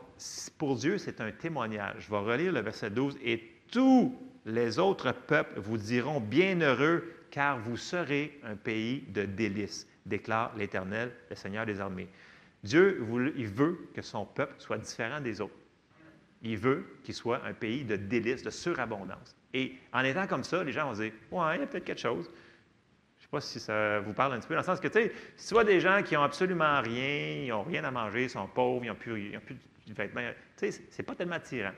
pour 0.58 0.76
Dieu, 0.76 0.98
c'est 0.98 1.22
un 1.22 1.32
témoignage. 1.32 1.98
Je 2.00 2.10
vais 2.10 2.18
relire 2.18 2.52
le 2.52 2.62
verset 2.62 2.90
12. 2.90 3.20
Et 3.24 3.44
tous 3.72 4.18
les 4.48 4.80
autres 4.80 5.12
peuples 5.12 5.60
vous 5.60 5.78
diront 5.78 6.20
bienheureux 6.20 7.14
car 7.30 7.60
vous 7.60 7.78
serez 7.78 8.40
un 8.44 8.56
pays 8.56 9.04
de 9.10 9.26
délices, 9.26 9.88
déclare 10.08 10.52
l'Éternel, 10.58 11.12
le 11.30 11.36
Seigneur 11.36 11.68
des 11.68 11.80
armées. 11.80 12.10
Dieu, 12.64 13.06
il 13.38 13.48
veut 13.48 13.78
que 13.94 14.02
son 14.02 14.26
peuple 14.26 14.56
soit 14.58 14.80
différent 14.80 15.22
des 15.22 15.42
autres. 15.42 15.54
Il 16.42 16.58
veut 16.58 16.88
qu'il 17.04 17.14
soit 17.14 17.46
un 17.46 17.54
pays 17.54 17.84
de 17.84 17.98
délices, 17.98 18.42
de 18.42 18.50
surabondance. 18.50 19.36
Et 19.54 19.76
en 19.94 20.04
étant 20.04 20.26
comme 20.26 20.44
ça, 20.44 20.64
les 20.64 20.72
gens 20.72 20.88
vont 20.88 21.00
dire 21.00 21.12
Ouais, 21.30 21.56
il 21.56 21.60
y 21.60 21.64
a 21.64 21.68
peut-être 21.68 21.86
quelque 21.86 22.02
chose. 22.02 22.32
Je 23.32 23.36
ne 23.36 23.42
sais 23.42 23.48
pas 23.48 23.54
si 23.54 23.60
ça 23.60 24.00
vous 24.00 24.14
parle 24.14 24.34
un 24.34 24.40
petit 24.40 24.48
peu, 24.48 24.56
dans 24.56 24.62
le 24.62 24.66
sens 24.66 24.80
que, 24.80 24.88
tu 24.88 24.94
sais, 24.94 25.14
si 25.36 25.54
tu 25.54 25.64
des 25.64 25.80
gens 25.80 26.02
qui 26.02 26.16
n'ont 26.16 26.24
absolument 26.24 26.82
rien, 26.82 27.44
ils 27.44 27.50
n'ont 27.50 27.62
rien 27.62 27.84
à 27.84 27.92
manger, 27.92 28.24
ils 28.24 28.30
sont 28.30 28.48
pauvres, 28.48 28.84
ils 28.84 28.88
n'ont 28.88 28.96
plus, 28.96 29.40
de 29.86 29.94
vêtements, 29.94 30.22
tu 30.58 30.72
sais, 30.72 30.84
c'est 30.90 31.04
pas 31.04 31.14
tellement 31.14 31.36
attirant. 31.36 31.74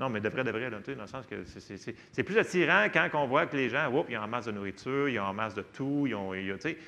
Non, 0.00 0.08
mais 0.08 0.20
de 0.20 0.28
vrai, 0.28 0.42
de 0.42 0.50
vrai, 0.50 0.70
dans 0.70 0.80
le 0.84 1.06
sens 1.06 1.24
que 1.24 1.44
c'est 1.44 2.22
plus 2.24 2.36
attirant 2.36 2.86
quand 2.92 3.10
on 3.14 3.28
voit 3.28 3.46
que 3.46 3.56
les 3.56 3.68
gens, 3.68 3.92
oups, 3.92 4.10
ils 4.10 4.18
ont 4.18 4.22
en 4.22 4.28
masse 4.28 4.46
de 4.46 4.50
nourriture, 4.50 5.08
ils 5.08 5.20
ont 5.20 5.24
en 5.24 5.34
masse 5.34 5.54
de 5.54 5.62
tout, 5.62 6.08
ils 6.08 6.14
ont, 6.16 6.32
tu 6.32 6.58
sais, 6.58 6.78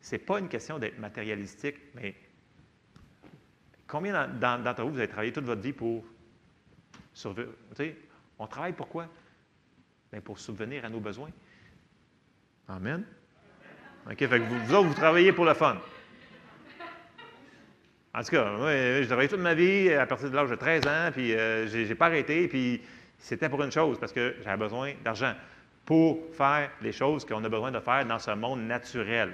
c'est 0.00 0.18
pas 0.18 0.38
une 0.38 0.48
question 0.48 0.78
d'être 0.78 0.98
matérialistique, 0.98 1.76
mais 1.94 2.14
combien 3.86 4.28
d'entre 4.28 4.82
vous, 4.82 4.90
vous 4.90 4.98
avez 4.98 5.08
travaillé 5.08 5.32
toute 5.32 5.46
votre 5.46 5.62
vie 5.62 5.72
pour 5.72 6.04
survivre? 7.14 7.52
Tu 7.70 7.76
sais, 7.76 7.96
on 8.38 8.46
travaille 8.46 8.74
pourquoi? 8.74 9.08
Bien, 10.12 10.20
pour 10.20 10.38
subvenir 10.38 10.84
à 10.84 10.90
nos 10.90 11.00
besoins. 11.00 11.30
Amen. 12.68 13.02
OK, 14.10 14.22
vous, 14.22 14.74
autres, 14.74 14.88
vous 14.88 14.94
travaillez 14.94 15.32
pour 15.32 15.46
le 15.46 15.54
fun. 15.54 15.78
En 18.14 18.22
tout 18.22 18.30
cas, 18.30 18.50
moi, 18.56 18.72
j'ai 18.72 19.06
travaillé 19.06 19.28
toute 19.28 19.40
ma 19.40 19.54
vie 19.54 19.92
à 19.92 20.04
partir 20.04 20.30
de 20.30 20.36
l'âge 20.36 20.50
de 20.50 20.54
13 20.54 20.86
ans, 20.86 21.10
puis 21.12 21.34
euh, 21.34 21.66
je 21.66 21.78
n'ai 21.78 21.94
pas 21.94 22.06
arrêté, 22.06 22.46
puis 22.48 22.82
c'était 23.18 23.48
pour 23.48 23.62
une 23.62 23.72
chose, 23.72 23.98
parce 23.98 24.12
que 24.12 24.34
j'avais 24.44 24.58
besoin 24.58 24.92
d'argent 25.02 25.34
pour 25.86 26.18
faire 26.34 26.70
les 26.82 26.92
choses 26.92 27.24
qu'on 27.24 27.42
a 27.42 27.48
besoin 27.48 27.70
de 27.70 27.80
faire 27.80 28.04
dans 28.04 28.18
ce 28.18 28.32
monde 28.32 28.60
naturel. 28.60 29.32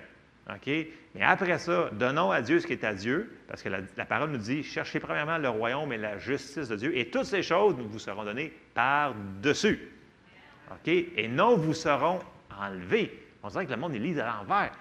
OK? 0.49 0.67
Mais 1.15 1.23
après 1.23 1.59
ça, 1.59 1.91
donnons 1.93 2.31
à 2.31 2.41
Dieu 2.41 2.61
ce 2.61 2.67
qui 2.67 2.75
est 2.75 2.85
à 2.85 2.95
Dieu, 2.95 3.37
parce 3.49 3.63
que 3.63 3.69
la, 3.69 4.05
parole 4.05 4.31
nous 4.31 4.39
dit 4.39 4.63
cherchez 4.63 5.01
premièrement 5.01 5.39
le 5.39 5.49
royaume 5.49 5.93
et 5.93 5.99
la 5.99 6.19
justice 6.19 6.69
de 6.69 6.77
Dieu, 6.77 6.97
et 6.97 7.11
toutes 7.11 7.25
ces 7.25 7.43
choses 7.43 7.75
nous 7.77 7.89
vous 7.89 7.99
seront 7.99 8.25
données 8.25 8.53
par-dessus. 8.75 9.89
OK? 10.71 10.89
Et 10.89 11.27
non 11.27 11.57
vous 11.57 11.75
seront 11.75 12.21
enlevées. 12.61 13.24
On 13.45 13.49
dirait 13.49 13.67
que 13.67 13.71
le 13.71 13.77
monde 13.77 13.95
est 13.95 13.99
lit 13.99 14.19
à 14.19 14.27
l'envers. 14.27 14.73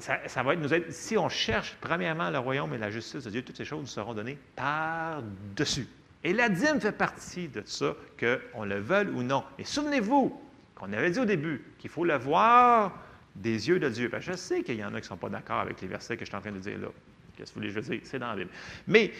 Ça, 0.00 0.42
va 0.42 0.56
nous 0.56 0.74
être, 0.74 0.92
si 0.92 1.16
on 1.16 1.28
cherche 1.28 1.76
premièrement 1.80 2.28
le 2.28 2.38
royaume 2.38 2.74
et 2.74 2.78
la 2.78 2.90
justice 2.90 3.22
de 3.22 3.30
Dieu, 3.30 3.42
toutes 3.42 3.56
ces 3.56 3.64
choses 3.64 3.80
nous 3.80 3.86
seront 3.86 4.14
données 4.14 4.38
par-dessus. 4.56 5.86
Et 6.24 6.32
la 6.32 6.48
dîme 6.48 6.80
fait 6.80 6.92
partie 6.92 7.48
de 7.48 7.62
ça, 7.64 7.94
qu'on 8.18 8.64
le 8.64 8.80
veuille 8.80 9.08
ou 9.08 9.22
non. 9.22 9.44
Et 9.58 9.64
souvenez-vous 9.64 10.40
qu'on 10.74 10.92
avait 10.92 11.10
dit 11.10 11.20
au 11.20 11.24
début 11.24 11.62
qu'il 11.78 11.90
faut 11.90 12.04
le 12.04 12.16
voir 12.16 12.98
des 13.36 13.68
yeux 13.68 13.78
de 13.78 13.88
Dieu. 13.88 14.10
je 14.18 14.32
sais 14.32 14.62
qu'il 14.62 14.76
y 14.76 14.84
en 14.84 14.88
a 14.88 15.00
qui 15.00 15.04
ne 15.04 15.08
sont 15.08 15.16
pas 15.16 15.28
d'accord 15.28 15.60
avec 15.60 15.80
les 15.80 15.88
versets 15.88 16.16
que 16.16 16.24
je 16.24 16.30
suis 16.30 16.36
en 16.36 16.40
train 16.40 16.50
de 16.50 16.58
dire 16.58 16.78
là. 16.78 16.88
Qu'est-ce 17.36 17.52
que 17.52 17.60
vous 17.60 17.66
voulez 17.66 17.80
dire? 17.80 18.00
C'est 18.02 18.18
dans 18.18 18.28
la 18.28 18.36
Bible. 18.36 18.50
Mais 18.88 19.12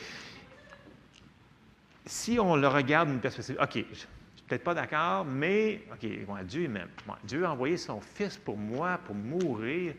si 2.07 2.41
on 2.41 2.57
le 2.57 2.67
regarde 2.67 3.09
d'une 3.09 3.21
perspective, 3.21 3.57
OK, 3.61 3.85
je 3.93 4.05
peut-être 4.53 4.65
pas 4.65 4.75
d'accord, 4.75 5.25
mais 5.25 5.81
OK, 5.91 6.07
Dieu 6.45 6.69
m'aime. 6.69 6.89
Dieu 7.25 7.47
a 7.47 7.53
envoyé 7.53 7.79
son 7.79 8.03
Fils 8.03 8.37
pour 8.37 8.59
moi, 8.59 9.01
pour 9.07 9.15
mourir. 9.15 9.95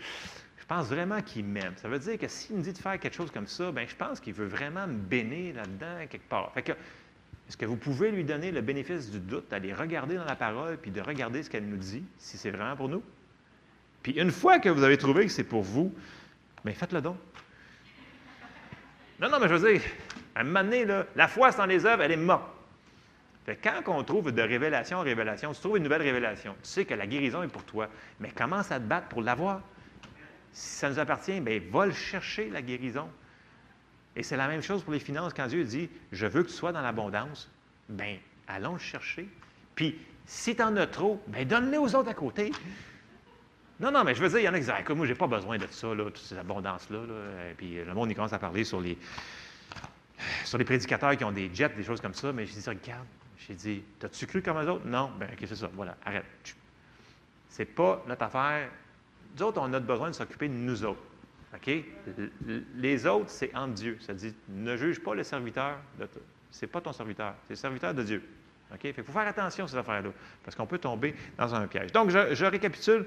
Je 0.59 0.65
pense 0.67 0.89
vraiment 0.89 1.23
qu'il 1.23 1.45
m'aime. 1.45 1.73
Ça 1.77 1.87
veut 1.87 1.97
dire 1.97 2.19
que 2.19 2.27
s'il 2.27 2.57
me 2.57 2.61
dit 2.61 2.71
de 2.71 2.77
faire 2.77 2.99
quelque 2.99 3.15
chose 3.15 3.31
comme 3.31 3.47
ça, 3.47 3.71
bien, 3.71 3.85
je 3.87 3.95
pense 3.95 4.19
qu'il 4.19 4.33
veut 4.33 4.45
vraiment 4.45 4.85
me 4.85 4.93
bénir 4.93 5.55
là-dedans 5.55 6.05
quelque 6.07 6.29
part. 6.29 6.51
Est-ce 6.55 7.57
que 7.57 7.65
vous 7.65 7.77
pouvez 7.77 8.11
lui 8.11 8.23
donner 8.23 8.51
le 8.51 8.61
bénéfice 8.61 9.09
du 9.09 9.19
doute, 9.19 9.49
d'aller 9.49 9.73
regarder 9.73 10.17
dans 10.17 10.25
la 10.25 10.35
parole, 10.35 10.77
puis 10.77 10.91
de 10.91 11.01
regarder 11.01 11.41
ce 11.41 11.49
qu'elle 11.49 11.67
nous 11.67 11.77
dit, 11.77 12.03
si 12.19 12.37
c'est 12.37 12.51
vraiment 12.51 12.75
pour 12.75 12.89
nous? 12.89 13.01
Puis 14.03 14.11
une 14.19 14.31
fois 14.31 14.59
que 14.59 14.69
vous 14.69 14.83
avez 14.83 14.99
trouvé 14.99 15.25
que 15.25 15.31
c'est 15.31 15.43
pour 15.43 15.63
vous, 15.63 15.91
bien, 16.63 16.75
faites-le 16.75 17.01
donc. 17.01 17.17
Non, 19.19 19.31
non, 19.31 19.39
mais 19.39 19.47
je 19.47 19.55
veux 19.55 19.71
dire, 19.73 19.81
à 20.35 20.41
un 20.41 20.43
moment 20.43 20.63
donné, 20.63 20.85
la 21.15 21.27
foi 21.27 21.51
sans 21.51 21.65
les 21.65 21.87
œuvres, 21.87 22.03
elle 22.03 22.11
est 22.11 22.17
morte. 22.17 22.52
Fait 23.45 23.57
quand 23.57 23.81
on 23.87 24.03
trouve 24.03 24.31
de 24.31 24.41
révélation 24.41 24.99
en 24.99 25.01
révélation, 25.01 25.53
tu 25.53 25.59
trouves 25.59 25.77
une 25.77 25.83
nouvelle 25.83 26.01
révélation, 26.01 26.55
tu 26.63 26.69
sais 26.69 26.85
que 26.85 26.93
la 26.93 27.05
guérison 27.05 27.43
est 27.43 27.49
pour 27.49 27.63
toi, 27.63 27.89
mais 28.19 28.29
commence 28.29 28.71
à 28.71 28.79
te 28.79 28.85
battre 28.85 29.07
pour 29.07 29.21
l'avoir? 29.21 29.61
Si 30.53 30.77
ça 30.77 30.89
nous 30.89 30.99
appartient, 30.99 31.39
bien, 31.41 31.59
va 31.71 31.87
le 31.87 31.93
chercher, 31.93 32.49
la 32.49 32.61
guérison. 32.61 33.09
Et 34.15 34.23
c'est 34.23 34.37
la 34.37 34.47
même 34.47 34.61
chose 34.61 34.83
pour 34.83 34.93
les 34.93 34.99
finances. 34.99 35.33
Quand 35.33 35.47
Dieu 35.47 35.63
dit 35.63 35.89
Je 36.11 36.27
veux 36.27 36.43
que 36.43 36.49
tu 36.49 36.53
sois 36.53 36.71
dans 36.71 36.81
l'abondance, 36.81 37.51
bien, 37.89 38.17
allons 38.47 38.73
le 38.73 38.79
chercher. 38.79 39.27
Puis, 39.75 39.97
si 40.25 40.55
tu 40.55 40.61
en 40.61 40.77
as 40.77 40.87
trop, 40.87 41.21
bien, 41.27 41.43
donne-les 41.43 41.77
aux 41.77 41.95
autres 41.95 42.09
à 42.09 42.13
côté. 42.13 42.51
Non, 43.79 43.91
non, 43.91 44.03
mais 44.03 44.13
je 44.13 44.21
veux 44.21 44.29
dire, 44.29 44.39
il 44.39 44.43
y 44.43 44.47
en 44.47 44.53
a 44.53 44.59
qui 44.59 44.65
disent 44.65 44.73
Écoute, 44.79 44.95
moi, 44.95 45.05
je 45.05 45.11
n'ai 45.11 45.17
pas 45.17 45.27
besoin 45.27 45.57
de 45.57 45.67
ça, 45.69 45.87
là, 45.93 46.05
toute 46.05 46.17
cette 46.17 46.37
abondance-là. 46.37 46.99
Puis, 47.57 47.83
le 47.83 47.93
monde, 47.93 48.11
il 48.11 48.15
commence 48.15 48.33
à 48.33 48.39
parler 48.39 48.63
sur 48.63 48.79
les, 48.79 48.97
sur 50.45 50.59
les 50.59 50.65
prédicateurs 50.65 51.17
qui 51.17 51.23
ont 51.23 51.31
des 51.31 51.49
jets, 51.53 51.69
des 51.69 51.83
choses 51.83 51.99
comme 51.99 52.13
ça. 52.13 52.31
Mais 52.31 52.45
je 52.45 52.53
dis 52.53 52.69
Regarde, 52.69 53.07
j'ai 53.37 53.55
dit 53.55 53.83
T'as-tu 53.99 54.27
cru 54.27 54.41
comme 54.41 54.57
eux 54.57 54.69
autres? 54.69 54.85
Non, 54.85 55.11
bien, 55.17 55.27
OK, 55.27 55.45
c'est 55.47 55.55
ça. 55.55 55.69
Voilà, 55.73 55.97
arrête. 56.05 56.25
C'est 57.49 57.65
pas 57.65 58.03
notre 58.07 58.23
affaire 58.23 58.69
nous 59.35 59.43
autres, 59.43 59.61
on 59.61 59.73
a 59.73 59.79
besoin 59.79 60.09
de 60.09 60.15
s'occuper 60.15 60.47
de 60.47 60.53
nous 60.53 60.83
autres. 60.83 61.01
OK? 61.55 61.71
Les 62.75 63.05
autres, 63.05 63.29
c'est 63.29 63.55
en 63.55 63.67
Dieu. 63.67 63.97
Ça 64.01 64.13
dit, 64.13 64.33
ne 64.49 64.75
juge 64.75 64.99
pas 64.99 65.15
le 65.15 65.23
serviteur 65.23 65.77
de 65.99 66.05
toi. 66.05 66.21
Ce 66.51 66.65
n'est 66.65 66.71
pas 66.71 66.81
ton 66.81 66.93
serviteur, 66.93 67.33
c'est 67.47 67.53
le 67.53 67.57
serviteur 67.57 67.93
de 67.93 68.03
Dieu. 68.03 68.23
OK? 68.73 68.83
Il 68.83 69.03
faut 69.03 69.11
faire 69.11 69.27
attention 69.27 69.65
à 69.65 69.67
ces 69.67 69.77
affaires-là, 69.77 70.09
parce 70.43 70.55
qu'on 70.55 70.67
peut 70.67 70.77
tomber 70.77 71.15
dans 71.37 71.53
un 71.53 71.67
piège. 71.67 71.91
Donc, 71.91 72.09
je, 72.09 72.45
récapitule. 72.45 73.05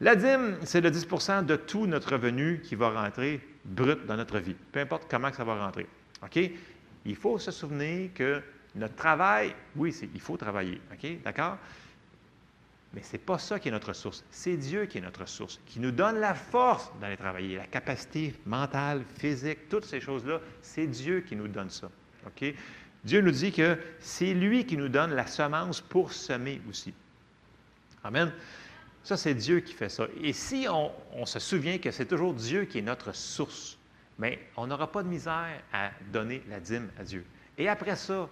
La 0.00 0.14
dîme, 0.14 0.58
c'est 0.62 0.82
le 0.82 0.90
10% 0.90 1.46
de 1.46 1.56
tout 1.56 1.86
notre 1.86 2.12
revenu 2.12 2.60
qui 2.62 2.74
va 2.74 2.90
rentrer 2.90 3.40
brut 3.64 4.04
dans 4.04 4.16
notre 4.16 4.38
vie, 4.38 4.54
peu 4.72 4.80
importe 4.80 5.06
comment 5.10 5.32
ça 5.32 5.44
va 5.44 5.64
rentrer. 5.64 5.86
OK? 6.22 6.38
Il 7.06 7.16
faut 7.16 7.38
se 7.38 7.50
souvenir 7.50 8.10
que 8.14 8.42
notre 8.76 8.94
travail, 8.94 9.54
oui, 9.74 9.94
il 10.14 10.20
faut 10.20 10.36
travailler. 10.36 10.80
OK? 10.92 11.22
D'accord? 11.22 11.58
Mais 12.92 13.02
ce 13.02 13.12
n'est 13.12 13.18
pas 13.18 13.38
ça 13.38 13.58
qui 13.58 13.68
est 13.68 13.72
notre 13.72 13.92
source. 13.92 14.24
C'est 14.30 14.56
Dieu 14.56 14.86
qui 14.86 14.98
est 14.98 15.02
notre 15.02 15.26
source, 15.26 15.60
qui 15.66 15.80
nous 15.80 15.90
donne 15.90 16.18
la 16.18 16.34
force 16.34 16.90
d'aller 17.00 17.16
travailler, 17.16 17.56
la 17.56 17.66
capacité 17.66 18.34
mentale, 18.46 19.04
physique, 19.18 19.68
toutes 19.68 19.84
ces 19.84 20.00
choses-là. 20.00 20.40
C'est 20.62 20.86
Dieu 20.86 21.20
qui 21.20 21.36
nous 21.36 21.48
donne 21.48 21.70
ça. 21.70 21.90
Dieu 23.04 23.20
nous 23.20 23.30
dit 23.30 23.52
que 23.52 23.78
c'est 24.00 24.34
lui 24.34 24.64
qui 24.66 24.76
nous 24.76 24.88
donne 24.88 25.12
la 25.12 25.26
semence 25.26 25.80
pour 25.80 26.12
semer 26.12 26.60
aussi. 26.68 26.92
Amen? 28.02 28.32
Ça, 29.04 29.16
c'est 29.16 29.34
Dieu 29.34 29.60
qui 29.60 29.74
fait 29.74 29.88
ça. 29.88 30.06
Et 30.20 30.32
si 30.32 30.66
on, 30.68 30.90
on 31.12 31.26
se 31.26 31.38
souvient 31.38 31.78
que 31.78 31.90
c'est 31.90 32.06
toujours 32.06 32.34
Dieu 32.34 32.64
qui 32.64 32.78
est 32.78 32.82
notre 32.82 33.14
source, 33.14 33.78
mais 34.18 34.40
on 34.56 34.66
n'aura 34.66 34.90
pas 34.90 35.02
de 35.02 35.08
misère 35.08 35.62
à 35.72 35.90
donner 36.12 36.42
la 36.48 36.58
dîme 36.60 36.90
à 36.98 37.04
Dieu. 37.04 37.24
Et 37.58 37.68
après 37.68 37.94
ça, 37.94 38.28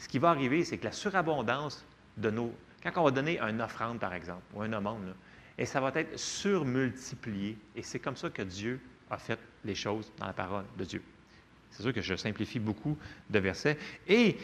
ce 0.00 0.08
qui 0.08 0.18
va 0.18 0.30
arriver, 0.30 0.64
c'est 0.64 0.78
que 0.78 0.84
la 0.84 0.92
surabondance 0.92 1.84
de 2.16 2.30
nos 2.30 2.52
quand 2.82 2.90
on 2.96 3.04
va 3.04 3.10
donner 3.10 3.38
une 3.38 3.60
offrande, 3.60 3.98
par 3.98 4.14
exemple, 4.14 4.42
ou 4.54 4.62
un 4.62 4.72
aumône, 4.72 5.14
et 5.58 5.66
ça 5.66 5.80
va 5.80 5.92
être 5.94 6.18
surmultiplié. 6.18 7.58
Et 7.76 7.82
c'est 7.82 7.98
comme 7.98 8.16
ça 8.16 8.30
que 8.30 8.42
Dieu 8.42 8.80
a 9.10 9.18
fait 9.18 9.38
les 9.64 9.74
choses 9.74 10.10
dans 10.18 10.26
la 10.26 10.32
parole 10.32 10.64
de 10.78 10.84
Dieu. 10.84 11.02
C'est 11.70 11.82
sûr 11.82 11.92
que 11.92 12.00
je 12.00 12.14
simplifie 12.14 12.58
beaucoup 12.58 12.96
de 13.28 13.38
versets. 13.38 13.76
Et 14.08 14.38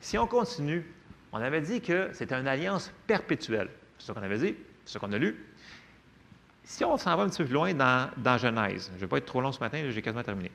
si 0.00 0.16
on 0.16 0.26
continue, 0.26 0.86
on 1.32 1.38
avait 1.38 1.60
dit 1.60 1.80
que 1.80 2.10
c'était 2.12 2.36
une 2.36 2.46
alliance 2.46 2.92
perpétuelle. 3.06 3.68
C'est 3.98 4.06
ce 4.06 4.12
qu'on 4.12 4.22
avait 4.22 4.38
dit, 4.38 4.54
c'est 4.84 4.94
ce 4.94 4.98
qu'on 4.98 5.12
a 5.12 5.18
lu. 5.18 5.44
Si 6.62 6.84
on 6.84 6.96
s'en 6.96 7.16
va 7.16 7.24
un 7.24 7.28
petit 7.28 7.38
peu 7.38 7.46
plus 7.46 7.54
loin 7.54 7.74
dans, 7.74 8.10
dans 8.16 8.38
Genèse, 8.38 8.86
je 8.90 8.94
ne 8.94 9.00
vais 9.00 9.06
pas 9.08 9.18
être 9.18 9.26
trop 9.26 9.40
long 9.40 9.50
ce 9.50 9.58
matin, 9.58 9.82
j'ai 9.90 10.02
quasiment 10.02 10.22
terminé. 10.22 10.52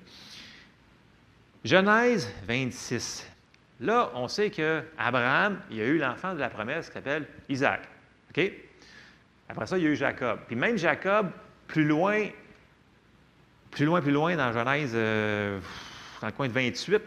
Genèse 1.65 2.31
26. 2.47 3.27
Là, 3.79 4.11
on 4.13 4.27
sait 4.27 4.49
qu'Abraham, 4.49 5.59
il 5.69 5.81
a 5.81 5.85
eu 5.85 5.97
l'enfant 5.97 6.33
de 6.33 6.39
la 6.39 6.49
promesse 6.49 6.87
qui 6.87 6.93
s'appelle 6.93 7.27
Isaac. 7.49 7.81
OK? 8.29 8.51
Après 9.49 9.67
ça, 9.67 9.77
il 9.77 9.83
y 9.83 9.87
a 9.87 9.89
eu 9.89 9.95
Jacob. 9.95 10.39
Puis 10.47 10.55
même 10.55 10.77
Jacob, 10.77 11.29
plus 11.67 11.85
loin, 11.85 12.27
plus 13.71 13.85
loin, 13.85 14.01
plus 14.01 14.11
loin 14.11 14.35
dans 14.35 14.53
Genèse, 14.53 14.91
euh, 14.95 15.59
dans 16.21 16.27
le 16.27 16.33
coin 16.33 16.47
de 16.47 16.53
28, 16.53 17.01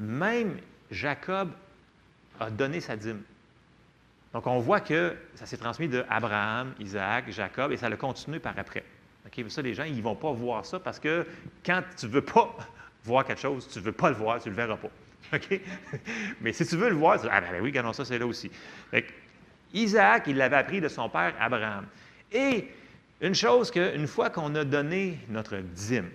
même 0.00 0.58
Jacob 0.90 1.50
a 2.40 2.50
donné 2.50 2.80
sa 2.80 2.96
dîme. 2.96 3.22
Donc, 4.32 4.46
on 4.46 4.58
voit 4.58 4.80
que 4.80 5.16
ça 5.34 5.46
s'est 5.46 5.56
transmis 5.56 5.88
de 5.88 6.04
Abraham, 6.08 6.72
Isaac, 6.78 7.30
Jacob, 7.30 7.72
et 7.72 7.76
ça 7.76 7.86
a 7.86 7.96
continué 7.96 8.38
par 8.38 8.58
après. 8.58 8.84
Ça, 9.48 9.62
les 9.62 9.74
gens, 9.74 9.84
ils 9.84 9.96
ne 9.96 10.02
vont 10.02 10.14
pas 10.14 10.32
voir 10.32 10.64
ça 10.64 10.80
parce 10.80 10.98
que 10.98 11.26
quand 11.64 11.82
tu 11.96 12.06
ne 12.06 12.12
veux 12.12 12.22
pas 12.24 12.56
voir 13.04 13.24
quelque 13.24 13.40
chose, 13.40 13.68
tu 13.68 13.78
ne 13.78 13.84
veux 13.84 13.92
pas 13.92 14.10
le 14.10 14.16
voir, 14.16 14.40
tu 14.40 14.48
ne 14.48 14.54
le 14.54 14.56
verras 14.56 14.76
pas. 14.76 14.88
OK? 15.32 15.60
Mais 16.40 16.52
si 16.52 16.66
tu 16.66 16.76
veux 16.76 16.88
le 16.88 16.96
voir, 16.96 17.16
tu 17.16 17.26
dis, 17.26 17.32
ah 17.32 17.40
ben, 17.40 17.52
ben 17.52 17.60
oui, 17.60 17.70
regardons 17.70 17.92
ça, 17.92 18.04
c'est 18.04 18.18
là 18.18 18.26
aussi. 18.26 18.50
Isaac, 19.72 20.24
il 20.26 20.36
l'avait 20.36 20.56
appris 20.56 20.80
de 20.80 20.88
son 20.88 21.08
père 21.08 21.34
Abraham. 21.38 21.86
Et 22.32 22.68
une 23.20 23.34
chose 23.34 23.70
qu'une 23.70 24.06
fois 24.06 24.30
qu'on 24.30 24.54
a 24.54 24.64
donné 24.64 25.18
notre 25.28 25.58
dîme 25.58 26.10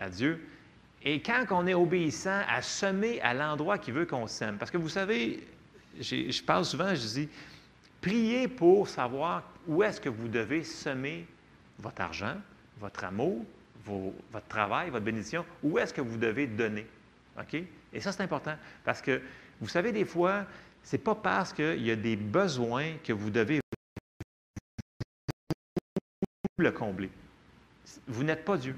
à 0.00 0.08
Dieu, 0.08 0.46
et 1.02 1.22
quand 1.22 1.46
on 1.50 1.66
est 1.66 1.74
obéissant 1.74 2.42
à 2.48 2.60
semer 2.60 3.20
à 3.22 3.32
l'endroit 3.32 3.78
qu'il 3.78 3.94
veut 3.94 4.04
qu'on 4.04 4.26
sème, 4.26 4.58
parce 4.58 4.70
que 4.70 4.76
vous 4.76 4.90
savez, 4.90 5.46
je 5.98 6.42
parle 6.42 6.64
souvent, 6.64 6.94
je 6.94 7.00
dis, 7.00 7.28
priez 8.02 8.48
pour 8.48 8.88
savoir 8.88 9.42
où 9.66 9.82
est-ce 9.82 10.00
que 10.00 10.10
vous 10.10 10.28
devez 10.28 10.62
semer 10.62 11.26
votre 11.78 12.02
argent, 12.02 12.36
votre 12.78 13.04
amour, 13.04 13.44
votre 13.86 14.46
travail, 14.48 14.90
votre 14.90 15.04
bénédiction, 15.04 15.44
où 15.62 15.78
est-ce 15.78 15.94
que 15.94 16.02
vous 16.02 16.18
devez 16.18 16.46
donner. 16.46 16.86
OK? 17.38 17.62
Et 17.92 18.00
ça, 18.00 18.12
c'est 18.12 18.22
important 18.22 18.56
parce 18.84 19.02
que, 19.02 19.20
vous 19.60 19.68
savez, 19.68 19.92
des 19.92 20.04
fois, 20.04 20.46
ce 20.82 20.96
n'est 20.96 21.02
pas 21.02 21.14
parce 21.14 21.52
qu'il 21.52 21.82
y 21.84 21.90
a 21.90 21.96
des 21.96 22.16
besoins 22.16 22.94
que 23.04 23.12
vous 23.12 23.30
devez 23.30 23.60
le 26.58 26.72
combler. 26.72 27.10
Vous 28.06 28.24
n'êtes 28.24 28.44
pas 28.44 28.56
Dieu. 28.56 28.76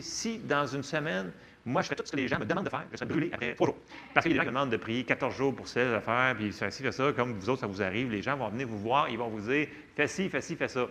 Si, 0.00 0.38
dans 0.38 0.66
une 0.66 0.82
semaine, 0.82 1.32
moi, 1.64 1.82
je 1.82 1.88
fais 1.88 1.94
tout 1.94 2.04
ce 2.04 2.12
que 2.12 2.16
les 2.16 2.28
gens 2.28 2.38
me 2.38 2.44
demandent 2.44 2.64
de 2.64 2.70
faire, 2.70 2.84
je 2.92 2.96
serai 2.96 3.06
brûlé 3.06 3.30
après 3.32 3.54
trois 3.54 3.68
jours. 3.68 3.78
Parce 4.14 4.24
qu'il 4.24 4.34
y 4.34 4.36
gens 4.36 4.44
me 4.44 4.48
demandent 4.48 4.70
de 4.70 4.76
prier 4.76 5.04
14 5.04 5.34
jours 5.34 5.54
pour 5.54 5.68
ces 5.68 5.86
affaires, 5.92 6.34
puis 6.36 6.52
fais 6.52 6.70
ci, 6.70 6.84
ça, 6.92 7.12
comme 7.12 7.32
vous 7.32 7.48
autres, 7.48 7.60
ça 7.60 7.66
vous 7.66 7.82
arrive. 7.82 8.10
Les 8.10 8.22
gens 8.22 8.36
vont 8.36 8.48
venir 8.48 8.66
vous 8.66 8.78
voir, 8.78 9.08
ils 9.08 9.18
vont 9.18 9.28
vous 9.28 9.40
dire 9.40 9.68
fais 9.94 10.06
ci, 10.06 10.28
fais 10.28 10.40
ci, 10.40 10.56
fais 10.56 10.68
ça. 10.68 10.86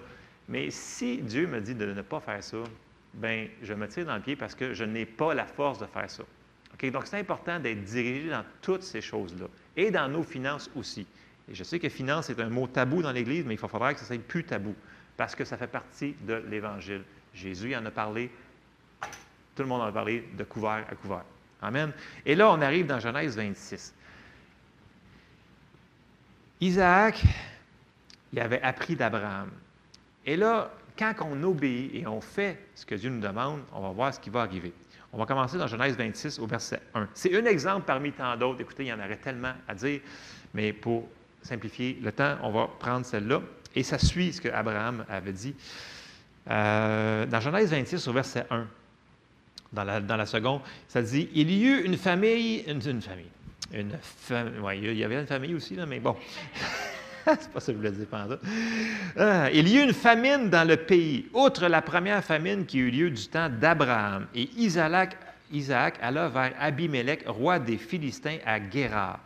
Mais 0.48 0.70
si 0.72 1.18
Dieu 1.18 1.48
me 1.48 1.60
dit 1.62 1.76
de 1.76 1.86
ne 1.86 2.02
pas 2.02 2.20
faire 2.20 2.44
ça, 2.44 2.58
bien, 3.14 3.48
je 3.62 3.74
me 3.74 3.88
tire 3.88 4.06
dans 4.06 4.16
le 4.16 4.22
pied 4.22 4.36
parce 4.36 4.56
que 4.56 4.74
je 4.74 4.84
n'ai 4.84 5.06
pas 5.06 5.34
la 5.34 5.46
force 5.46 5.80
de 5.80 5.86
faire 5.86 6.10
ça. 6.10 6.24
Donc, 6.84 7.08
c'est 7.08 7.20
important 7.20 7.60
d'être 7.60 7.84
dirigé 7.84 8.30
dans 8.30 8.46
toutes 8.62 8.84
ces 8.84 9.02
choses-là 9.02 9.48
et 9.76 9.92
dans 9.92 10.08
nos 10.08 10.24
finances 10.24 10.70
aussi. 10.76 11.06
Et 11.52 11.56
je 11.56 11.64
sais 11.64 11.80
que 11.80 11.90
finance 11.90 12.30
est 12.30 12.40
un 12.40 12.50
mot 12.50 12.68
tabou 12.68 13.02
dans 13.02 13.12
l'Église, 13.12 13.46
mais 13.46 13.56
il 13.56 13.58
faudra 13.58 13.94
que 13.94 14.00
ça 14.00 14.06
soit 14.06 14.22
plus 14.22 14.44
tabou, 14.44 14.76
parce 15.18 15.36
que 15.36 15.44
ça 15.44 15.58
fait 15.58 15.68
partie 15.68 16.16
de 16.22 16.44
l'Évangile. 16.48 17.04
Jésus 17.34 17.76
en 17.76 17.86
a 17.86 17.92
parlé, 17.92 18.32
tout 19.56 19.64
le 19.64 19.66
monde 19.66 19.82
en 19.82 19.86
a 19.86 19.92
parlé 19.92 20.30
de 20.38 20.44
couvert 20.44 20.86
à 20.90 20.96
couvert. 20.96 21.26
Amen. 21.62 21.92
Et 22.26 22.36
là, 22.36 22.50
on 22.52 22.62
arrive 22.62 22.86
dans 22.86 23.00
Genèse 23.00 23.36
26. 23.36 23.94
Isaac, 26.62 27.24
il 28.32 28.40
avait 28.40 28.62
appris 28.62 28.96
d'Abraham. 28.96 29.50
Et 30.26 30.38
là, 30.38 30.72
quand 30.98 31.14
on 31.22 31.44
obéit 31.44 31.96
et 31.96 32.08
on 32.08 32.22
fait 32.22 32.60
ce 32.76 32.86
que 32.86 32.96
Dieu 32.96 33.10
nous 33.10 33.22
demande, 33.22 33.62
on 33.74 33.82
va 33.82 33.90
voir 33.90 34.14
ce 34.14 34.20
qui 34.20 34.30
va 34.30 34.42
arriver. 34.42 34.74
On 35.12 35.18
va 35.18 35.26
commencer 35.26 35.58
dans 35.58 35.68
Genèse 35.68 35.96
26 35.98 36.40
au 36.40 36.46
verset 36.46 36.82
1. 36.94 37.08
C'est 37.14 37.36
un 37.36 37.46
exemple 37.46 37.86
parmi 37.86 38.12
tant 38.12 38.36
d'autres. 38.38 38.62
Écoutez, 38.62 38.84
il 38.84 38.88
y 38.90 38.94
en 38.94 39.00
aurait 39.00 39.18
tellement 39.18 39.54
à 39.68 39.74
dire, 39.74 40.02
mais 40.54 40.72
pour 40.72 41.08
simplifier 41.42 42.00
le 42.02 42.12
temps, 42.12 42.38
on 42.44 42.52
va 42.52 42.68
prendre 42.80 43.06
celle-là. 43.06 43.42
Et 43.76 43.84
ça 43.84 43.98
suit 43.98 44.34
ce 44.34 44.42
qu'Abraham 44.42 45.06
avait 45.10 45.34
dit. 45.34 45.56
Euh, 46.50 47.26
dans 47.26 47.40
Genèse 47.40 47.72
26 47.72 48.08
au 48.08 48.14
verset 48.14 48.46
1, 48.50 48.68
dans 49.72 49.84
la, 49.84 50.26
seconde, 50.26 50.62
ça 50.88 51.02
dit 51.02 51.30
Il 51.34 51.52
y 51.52 51.66
eut 51.66 51.84
une 51.84 51.98
famille, 51.98 52.64
une, 52.68 52.82
famille, 52.82 53.30
une 53.72 53.92
il 54.74 54.98
y 54.98 55.04
avait 55.04 55.20
une 55.20 55.28
famille 55.28 55.54
aussi, 55.54 55.78
mais 55.88 56.00
bon. 56.00 56.16
ah, 59.18 59.50
il 59.52 59.68
y 59.68 59.78
eut 59.78 59.84
une 59.84 59.94
famine 59.94 60.50
dans 60.50 60.68
le 60.68 60.78
pays, 60.78 61.28
outre 61.34 61.68
la 61.68 61.82
première 61.82 62.24
famine 62.24 62.66
qui 62.66 62.80
eut 62.80 62.92
lieu 62.92 63.10
du 63.10 63.28
temps 63.28 63.50
d'Abraham. 63.50 64.28
Et 64.34 64.50
Isaac, 64.58 65.18
Isaac 65.52 65.98
alla 66.02 66.30
vers 66.30 66.54
Abimelech, 66.60 67.24
roi 67.28 67.60
des 67.60 67.78
Philistins, 67.78 68.38
à 68.46 68.60
Guérard. 68.60 69.20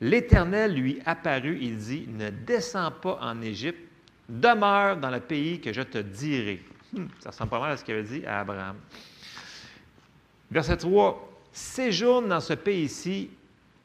L'Éternel 0.00 0.74
lui 0.74 1.00
apparut, 1.06 1.58
il 1.60 1.76
dit, 1.76 2.08
ne 2.08 2.30
descends 2.30 2.90
pas 2.90 3.18
en 3.20 3.40
Égypte, 3.42 3.80
demeure 4.28 4.96
dans 4.96 5.10
le 5.10 5.20
pays 5.20 5.60
que 5.60 5.72
je 5.72 5.82
te 5.82 5.98
dirai. 5.98 6.62
Hmm, 6.92 7.06
ça 7.20 7.30
ressemble 7.30 7.50
pas 7.50 7.60
mal 7.60 7.72
à 7.72 7.76
ce 7.76 7.84
qu'il 7.84 7.94
avait 7.94 8.02
dit 8.02 8.26
à 8.26 8.40
Abraham. 8.40 8.76
Verset 10.50 10.78
3, 10.78 11.42
séjourne 11.52 12.28
dans 12.28 12.40
ce 12.40 12.54
pays-ci, 12.54 13.30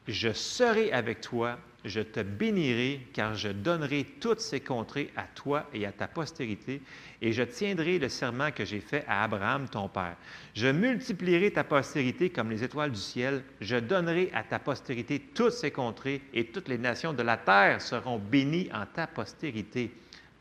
je 0.06 0.32
serai 0.32 0.92
avec 0.92 1.20
toi 1.20 1.58
je 1.84 2.00
te 2.00 2.20
bénirai, 2.20 3.06
car 3.12 3.34
je 3.34 3.48
donnerai 3.48 4.04
toutes 4.20 4.40
ces 4.40 4.60
contrées 4.60 5.10
à 5.16 5.24
toi 5.34 5.68
et 5.72 5.86
à 5.86 5.92
ta 5.92 6.08
postérité, 6.08 6.82
et 7.22 7.32
je 7.32 7.42
tiendrai 7.42 7.98
le 7.98 8.08
serment 8.08 8.50
que 8.50 8.64
j'ai 8.64 8.80
fait 8.80 9.04
à 9.08 9.24
Abraham, 9.24 9.68
ton 9.68 9.88
père. 9.88 10.16
Je 10.54 10.68
multiplierai 10.68 11.52
ta 11.52 11.64
postérité 11.64 12.30
comme 12.30 12.50
les 12.50 12.62
étoiles 12.62 12.92
du 12.92 13.00
ciel, 13.00 13.42
je 13.60 13.76
donnerai 13.76 14.30
à 14.34 14.42
ta 14.42 14.58
postérité 14.58 15.20
toutes 15.34 15.52
ces 15.52 15.70
contrées, 15.70 16.22
et 16.34 16.46
toutes 16.46 16.68
les 16.68 16.78
nations 16.78 17.12
de 17.12 17.22
la 17.22 17.36
terre 17.36 17.80
seront 17.80 18.18
bénies 18.18 18.70
en 18.72 18.86
ta 18.86 19.06
postérité, 19.06 19.90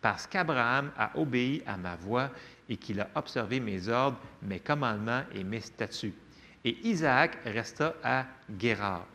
parce 0.01 0.27
qu'Abraham 0.27 0.91
a 0.97 1.17
obéi 1.17 1.61
à 1.65 1.77
ma 1.77 1.95
voix 1.95 2.29
et 2.69 2.77
qu'il 2.77 3.01
a 3.01 3.09
observé 3.15 3.59
mes 3.59 3.87
ordres, 3.89 4.19
mes 4.41 4.59
commandements 4.59 5.23
et 5.33 5.43
mes 5.43 5.61
statuts. 5.61 6.13
Et 6.63 6.77
Isaac 6.83 7.37
resta 7.45 7.95
à 8.03 8.25
Guérard. 8.49 9.07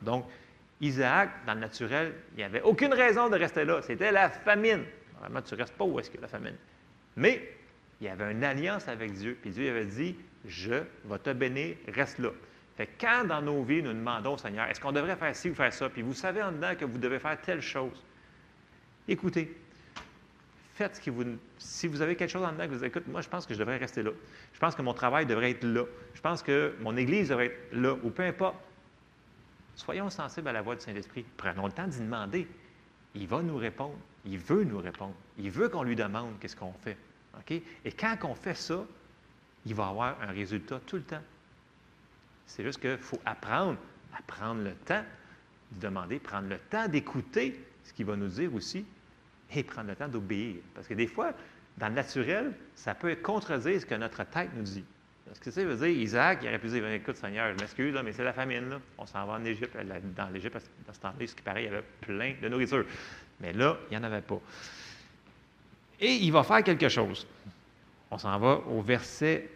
Isaac, 0.81 1.31
dans 1.47 1.55
le 1.55 1.61
naturel, 1.61 2.15
il 2.33 2.39
n'y 2.39 2.43
avait 2.43 2.63
aucune 2.63 2.93
raison 2.93 3.29
de 3.29 3.37
rester 3.37 3.65
là. 3.65 3.81
C'était 3.83 4.13
la 4.13 4.29
famine. 4.29 4.85
Vraiment, 5.21 5.43
tu 5.43 5.55
ne 5.55 5.61
restes 5.61 5.75
pas 5.75 5.85
où 5.85 5.99
est-ce 5.99 6.11
que 6.11 6.21
la 6.21 6.29
famine. 6.29 6.57
Mais 7.17 7.57
il 8.01 8.07
y 8.07 8.11
avait 8.11 8.33
une 8.33 8.45
alliance 8.45 8.89
avec 8.89 9.13
Dieu. 9.13 9.39
Puis 9.41 9.51
Dieu 9.51 9.71
avait 9.71 9.87
dit 9.87 10.17
Je 10.45 10.75
vais 11.05 11.19
te 11.23 11.31
bénir, 11.33 11.77
reste 11.89 12.19
là. 12.19 12.31
Fait 12.77 12.89
quand 13.01 13.25
dans 13.25 13.41
nos 13.41 13.63
vies, 13.63 13.83
nous 13.83 13.93
demandons 13.93 14.35
au 14.35 14.39
Seigneur 14.39 14.67
Est-ce 14.67 14.81
qu'on 14.81 14.93
devrait 14.93 15.17
faire 15.17 15.35
ci 15.35 15.51
ou 15.51 15.55
faire 15.55 15.73
ça? 15.73 15.89
Puis 15.89 16.03
vous 16.03 16.15
savez 16.15 16.43
en 16.43 16.53
dedans 16.53 16.75
que 16.75 16.85
vous 16.85 16.99
devez 16.99 17.19
faire 17.19 17.41
telle 17.41 17.63
chose. 17.63 18.03
Écoutez, 19.07 19.57
faites 20.75 20.97
ce 20.97 21.01
qui 21.01 21.11
vous. 21.11 21.25
Si 21.59 21.87
vous 21.87 22.03
avez 22.03 22.17
quelque 22.17 22.31
chose 22.31 22.45
en 22.45 22.53
dedans 22.53 22.65
que 22.65 22.71
vous 22.71 22.77
dites 22.77 22.85
Écoute, 22.85 23.07
moi, 23.07 23.21
je 23.21 23.29
pense 23.29 23.47
que 23.47 23.55
je 23.55 23.59
devrais 23.59 23.77
rester 23.77 24.03
là. 24.03 24.11
Je 24.53 24.59
pense 24.59 24.75
que 24.75 24.83
mon 24.83 24.93
travail 24.95 25.25
devrait 25.25 25.53
être 25.53 25.65
là. 25.65 25.85
Je 26.15 26.21
pense 26.21 26.43
que 26.43 26.75
mon 26.81 26.97
église 26.97 27.29
devrait 27.29 27.47
être 27.47 27.73
là, 27.73 27.97
ou 28.03 28.11
peu 28.11 28.23
importe. 28.23 28.57
Soyons 29.77 30.11
sensibles 30.11 30.49
à 30.49 30.53
la 30.53 30.63
voix 30.63 30.77
du 30.77 30.83
Saint-Esprit. 30.83 31.25
Prenons 31.37 31.67
le 31.67 31.73
temps 31.73 31.87
d'y 31.87 31.99
demander. 31.99 32.49
Il 33.15 33.27
va 33.27 33.43
nous 33.43 33.57
répondre. 33.57 33.97
Il 34.25 34.39
veut 34.39 34.65
nous 34.65 34.79
répondre. 34.79 35.15
Il 35.39 35.51
veut 35.51 35.69
qu'on 35.69 35.83
lui 35.83 35.97
demande 35.97 36.39
qu'est-ce 36.41 36.57
qu'on 36.57 36.73
fait. 36.73 36.97
Et 37.85 37.93
quand 37.93 38.17
on 38.23 38.35
fait 38.35 38.55
ça, 38.55 38.85
il 39.67 39.75
va 39.75 39.89
avoir 39.89 40.21
un 40.23 40.33
résultat 40.33 40.81
tout 40.87 40.97
le 40.97 41.03
temps. 41.03 41.23
C'est 42.47 42.63
juste 42.63 42.81
qu'il 42.81 42.99
faut 42.99 43.21
apprendre 43.25 43.79
à 44.17 44.23
prendre 44.23 44.63
le 44.63 44.75
temps 44.75 45.05
de 45.73 45.81
demander, 45.81 46.19
prendre 46.19 46.49
le 46.49 46.59
temps 46.59 46.87
d'écouter 46.89 47.61
ce 47.83 47.93
qu'il 47.93 48.07
va 48.07 48.17
nous 48.17 48.29
dire 48.29 48.55
aussi 48.55 48.85
et 49.53 49.63
prendre 49.63 49.89
le 49.89 49.97
temps 49.97 50.09
d'obéir. 50.09 50.57
Parce 50.75 50.87
que 50.87 50.95
des 50.95 51.07
fois, 51.07 51.33
dans 51.77 51.89
le 51.89 51.95
naturel, 51.95 52.53
ça 52.75 52.95
peut 52.95 53.17
contredire 53.17 53.81
ce 53.81 53.87
que 53.87 53.95
notre 53.95 54.25
tête 54.25 54.51
nous 54.55 54.63
dit. 54.63 54.85
Ce 55.33 55.41
que 55.41 55.51
ça 55.51 55.65
veut 55.65 55.77
dire, 55.77 55.89
Isaac, 55.89 56.41
il 56.43 56.49
aurait 56.49 56.59
pu 56.59 56.69
dire 56.69 56.87
Écoute, 56.89 57.17
Seigneur, 57.17 57.53
je 57.53 57.61
m'excuse, 57.61 57.95
mais 58.05 58.13
c'est 58.13 58.25
la 58.25 58.33
famine. 58.33 58.79
On 58.99 59.07
s'en 59.07 59.25
va 59.27 59.35
en 59.35 59.45
Égypte. 59.45 59.77
Dans 60.17 60.29
l'Égypte, 60.29 60.59
dans 60.87 60.93
ce 60.93 61.01
temps-là, 61.01 61.27
ce 61.27 61.35
qui 61.35 61.43
paraît, 61.43 61.63
il 61.63 61.67
y 61.67 61.69
avait 61.69 61.85
plein 62.01 62.35
de 62.41 62.49
nourriture. 62.49 62.85
Mais 63.41 63.53
là, 63.53 63.77
il 63.91 63.97
n'y 63.97 64.05
en 64.05 64.07
avait 64.07 64.21
pas. 64.21 64.41
Et 66.01 66.13
il 66.15 66.31
va 66.31 66.43
faire 66.43 66.63
quelque 66.63 66.89
chose. 66.89 67.27
On 68.11 68.19
s'en 68.19 68.39
va 68.39 68.61
au 68.69 68.83
verset 68.83 69.49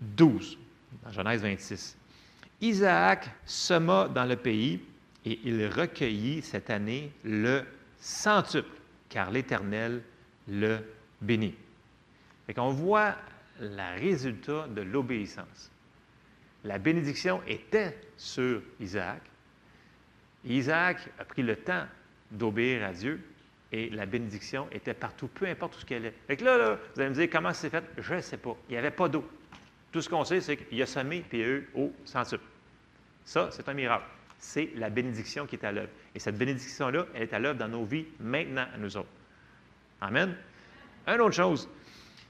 12, 0.00 0.58
dans 1.02 1.12
Genèse 1.12 1.42
26. 1.42 1.96
Isaac 2.60 3.30
sema 3.44 4.08
dans 4.08 4.24
le 4.24 4.36
pays 4.36 4.80
et 5.24 5.40
il 5.44 5.66
recueillit 5.66 6.42
cette 6.42 6.70
année 6.70 7.10
le 7.24 7.64
centuple, 7.98 8.76
car 9.08 9.30
l'Éternel 9.30 10.02
le 10.48 10.78
bénit. 11.20 11.54
Et 12.48 12.54
qu'on 12.54 12.70
voit 12.70 13.14
le 13.60 14.00
résultat 14.00 14.66
de 14.68 14.82
l'obéissance. 14.82 15.70
La 16.64 16.78
bénédiction 16.78 17.42
était 17.46 17.96
sur 18.16 18.62
Isaac. 18.80 19.20
Isaac 20.44 20.98
a 21.18 21.24
pris 21.24 21.42
le 21.42 21.56
temps 21.56 21.84
d'obéir 22.30 22.84
à 22.84 22.92
Dieu 22.92 23.20
et 23.72 23.90
la 23.90 24.06
bénédiction 24.06 24.68
était 24.70 24.94
partout, 24.94 25.28
peu 25.28 25.46
importe 25.46 25.76
où 25.76 25.80
ce 25.80 25.84
qu'elle 25.84 26.06
est. 26.06 26.14
Fait 26.26 26.36
que 26.36 26.44
là, 26.44 26.78
vous 26.94 27.00
allez 27.00 27.10
me 27.10 27.14
dire 27.14 27.28
comment 27.30 27.52
c'est 27.52 27.70
fait? 27.70 27.84
Je 27.98 28.14
ne 28.14 28.20
sais 28.20 28.36
pas. 28.36 28.56
Il 28.68 28.72
n'y 28.72 28.78
avait 28.78 28.90
pas 28.90 29.08
d'eau. 29.08 29.28
Tout 29.92 30.00
ce 30.00 30.08
qu'on 30.08 30.24
sait, 30.24 30.40
c'est 30.40 30.56
qu'il 30.56 30.80
a 30.82 30.86
semé 30.86 31.24
puis 31.28 31.38
il 31.38 31.44
eu 31.44 31.70
eau 31.74 31.92
sans 32.04 32.24
sucre. 32.24 32.44
Ça, 33.24 33.48
c'est 33.52 33.68
un 33.68 33.74
miracle. 33.74 34.06
C'est 34.38 34.70
la 34.76 34.90
bénédiction 34.90 35.46
qui 35.46 35.56
est 35.56 35.64
à 35.64 35.72
l'œuvre. 35.72 35.90
Et 36.14 36.18
cette 36.18 36.36
bénédiction-là, 36.36 37.06
elle 37.14 37.22
est 37.22 37.32
à 37.32 37.38
l'œuvre 37.38 37.58
dans 37.58 37.68
nos 37.68 37.84
vies 37.84 38.06
maintenant 38.20 38.66
à 38.74 38.78
nous 38.78 38.96
autres. 38.96 39.08
Amen. 40.00 40.36
Une 41.06 41.20
autre 41.20 41.34
chose, 41.34 41.68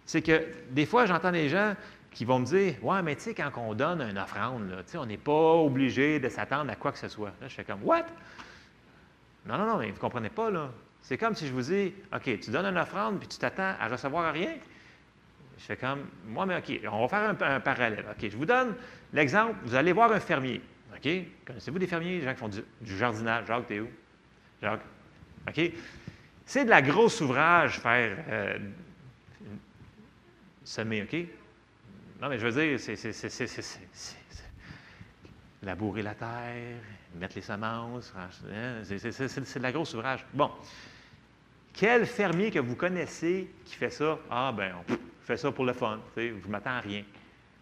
c'est 0.06 0.22
que 0.22 0.46
des 0.70 0.86
fois, 0.86 1.06
j'entends 1.06 1.32
des 1.32 1.48
gens 1.48 1.74
qui 2.10 2.24
vont 2.24 2.38
me 2.38 2.46
dire 2.46 2.74
Ouais, 2.82 3.02
mais 3.02 3.16
tu 3.16 3.22
sais, 3.22 3.34
quand 3.34 3.50
on 3.56 3.74
donne 3.74 4.00
une 4.02 4.18
offrande, 4.18 4.70
là, 4.70 4.76
on 4.94 5.06
n'est 5.06 5.16
pas 5.16 5.54
obligé 5.54 6.20
de 6.20 6.28
s'attendre 6.28 6.70
à 6.70 6.76
quoi 6.76 6.92
que 6.92 6.98
ce 6.98 7.08
soit. 7.08 7.32
Là, 7.40 7.48
je 7.48 7.54
fais 7.54 7.64
comme 7.64 7.82
What? 7.82 8.06
Non, 9.46 9.58
non, 9.58 9.66
non, 9.66 9.76
mais 9.78 9.88
vous 9.88 9.94
ne 9.94 9.98
comprenez 9.98 10.30
pas, 10.30 10.50
là. 10.50 10.70
C'est 11.02 11.18
comme 11.18 11.34
si 11.34 11.46
je 11.46 11.52
vous 11.52 11.60
dis 11.60 11.92
OK, 12.14 12.40
tu 12.40 12.50
donnes 12.50 12.64
une 12.64 12.78
offrande 12.78 13.18
puis 13.18 13.28
tu 13.28 13.38
t'attends 13.38 13.74
à 13.78 13.88
recevoir 13.88 14.32
rien. 14.32 14.54
Je 15.58 15.64
fais 15.64 15.76
comme 15.76 16.06
Moi, 16.26 16.46
mais 16.46 16.56
OK, 16.56 16.80
on 16.90 17.06
va 17.06 17.08
faire 17.08 17.50
un, 17.50 17.60
parallèle. 17.60 18.04
OK, 18.10 18.30
je 18.30 18.36
vous 18.36 18.46
donne 18.46 18.74
l'exemple 19.12 19.56
vous 19.64 19.74
allez 19.74 19.92
voir 19.92 20.12
un 20.12 20.20
fermier. 20.20 20.62
OK? 20.94 21.10
Connaissez-vous 21.46 21.78
des 21.78 21.86
fermiers, 21.86 22.20
des 22.20 22.24
gens 22.24 22.32
qui 22.32 22.38
font 22.38 22.48
du, 22.48 22.96
jardinage? 22.96 23.46
Jacques, 23.46 23.66
t'es 23.66 23.80
où? 23.80 23.88
Jacques? 24.62 24.80
OK? 25.48 25.72
C'est 26.46 26.64
de 26.64 26.70
la 26.70 26.82
grosse 26.82 27.20
ouvrage 27.20 27.80
faire 27.80 28.16
euh, 28.28 28.58
semer, 30.64 31.02
OK? 31.02 31.14
Non, 32.20 32.28
mais 32.28 32.38
je 32.38 32.46
veux 32.46 32.52
dire, 32.52 32.80
c'est 32.80 33.88
labourer 35.62 36.02
la 36.02 36.14
terre, 36.14 36.80
mettre 37.14 37.36
les 37.36 37.42
semences, 37.42 38.12
hein, 38.16 38.28
c'est 38.84 39.58
de 39.58 39.62
la 39.62 39.72
grosse 39.72 39.94
ouvrage. 39.94 40.24
Bon. 40.32 40.50
Quel 41.72 42.06
fermier 42.06 42.50
que 42.50 42.60
vous 42.60 42.76
connaissez 42.76 43.50
qui 43.64 43.74
fait 43.74 43.90
ça? 43.90 44.18
Ah, 44.30 44.52
ben, 44.56 44.74
on 44.88 44.96
fait 45.24 45.36
ça 45.36 45.50
pour 45.50 45.64
le 45.64 45.72
fun. 45.72 46.00
Je 46.16 46.22
ne 46.22 46.46
m'attends 46.48 46.70
à 46.70 46.80
rien. 46.80 47.02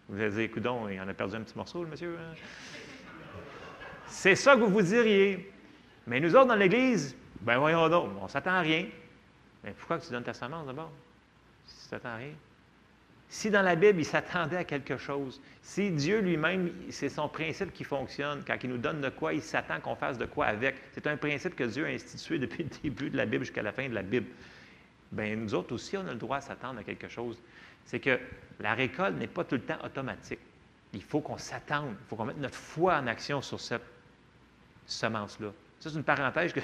Vous 0.07 0.21
allez 0.21 0.29
dire, 0.29 0.39
écoute, 0.41 0.63
il 0.63 1.01
en 1.01 1.07
a 1.07 1.13
perdu 1.13 1.35
un 1.35 1.41
petit 1.41 1.57
morceau, 1.57 1.83
le 1.83 1.89
monsieur. 1.89 2.15
Hein? 2.19 2.35
C'est 4.05 4.35
ça 4.35 4.53
que 4.55 4.59
vous 4.59 4.69
vous 4.69 4.81
diriez. 4.83 5.51
Mais 6.05 6.19
nous 6.19 6.35
autres, 6.35 6.47
dans 6.47 6.55
l'Église, 6.55 7.15
ben 7.41 7.57
voyons 7.57 7.89
donc, 7.89 8.11
on 8.19 8.25
ne 8.25 8.29
s'attend 8.29 8.51
à 8.51 8.59
rien. 8.59 8.85
Mais 9.63 9.71
pourquoi 9.71 9.97
tu 9.97 10.11
donnes 10.11 10.23
ta 10.23 10.33
semence 10.33 10.67
d'abord? 10.67 10.91
Si 11.65 11.85
tu 11.85 11.89
t'attends 11.89 12.09
à 12.09 12.17
rien? 12.17 12.33
Si 13.33 13.49
dans 13.49 13.63
la 13.63 13.75
Bible, 13.75 13.99
il 13.99 14.05
s'attendait 14.05 14.57
à 14.57 14.63
quelque 14.63 14.95
chose, 14.95 15.41
si 15.63 15.89
Dieu 15.89 16.19
lui-même, 16.19 16.71
c'est 16.91 17.09
son 17.09 17.27
principe 17.27 17.73
qui 17.73 17.83
fonctionne, 17.83 18.43
quand 18.45 18.57
il 18.63 18.69
nous 18.69 18.77
donne 18.77 19.01
de 19.01 19.09
quoi, 19.09 19.33
il 19.33 19.41
s'attend 19.41 19.79
qu'on 19.79 19.95
fasse 19.95 20.19
de 20.19 20.25
quoi 20.25 20.45
avec. 20.45 20.75
C'est 20.91 21.07
un 21.07 21.17
principe 21.17 21.55
que 21.55 21.63
Dieu 21.63 21.83
a 21.83 21.89
institué 21.89 22.37
depuis 22.39 22.61
le 22.61 22.69
début 22.83 23.09
de 23.09 23.17
la 23.17 23.25
Bible 23.25 23.43
jusqu'à 23.43 23.63
la 23.63 23.71
fin 23.71 23.89
de 23.89 23.95
la 23.95 24.03
Bible. 24.03 24.27
Bien, 25.11 25.35
nous 25.35 25.51
autres 25.55 25.73
aussi, 25.73 25.97
on 25.97 26.05
a 26.07 26.11
le 26.11 26.19
droit 26.19 26.37
à 26.37 26.41
s'attendre 26.41 26.79
à 26.81 26.83
quelque 26.83 27.07
chose. 27.07 27.41
C'est 27.85 27.99
que 27.99 28.19
la 28.59 28.75
récolte 28.75 29.17
n'est 29.17 29.25
pas 29.25 29.43
tout 29.43 29.55
le 29.55 29.61
temps 29.61 29.83
automatique. 29.83 30.39
Il 30.93 31.01
faut 31.01 31.21
qu'on 31.21 31.39
s'attende, 31.39 31.95
il 31.99 32.07
faut 32.07 32.15
qu'on 32.15 32.25
mette 32.25 32.37
notre 32.37 32.53
foi 32.53 32.97
en 32.97 33.07
action 33.07 33.41
sur 33.41 33.59
cette 33.59 33.81
semence-là, 34.85 35.47
Ça, 35.79 35.89
c'est 35.89 35.95
une 35.95 36.03
parenthèse 36.03 36.53
que 36.53 36.61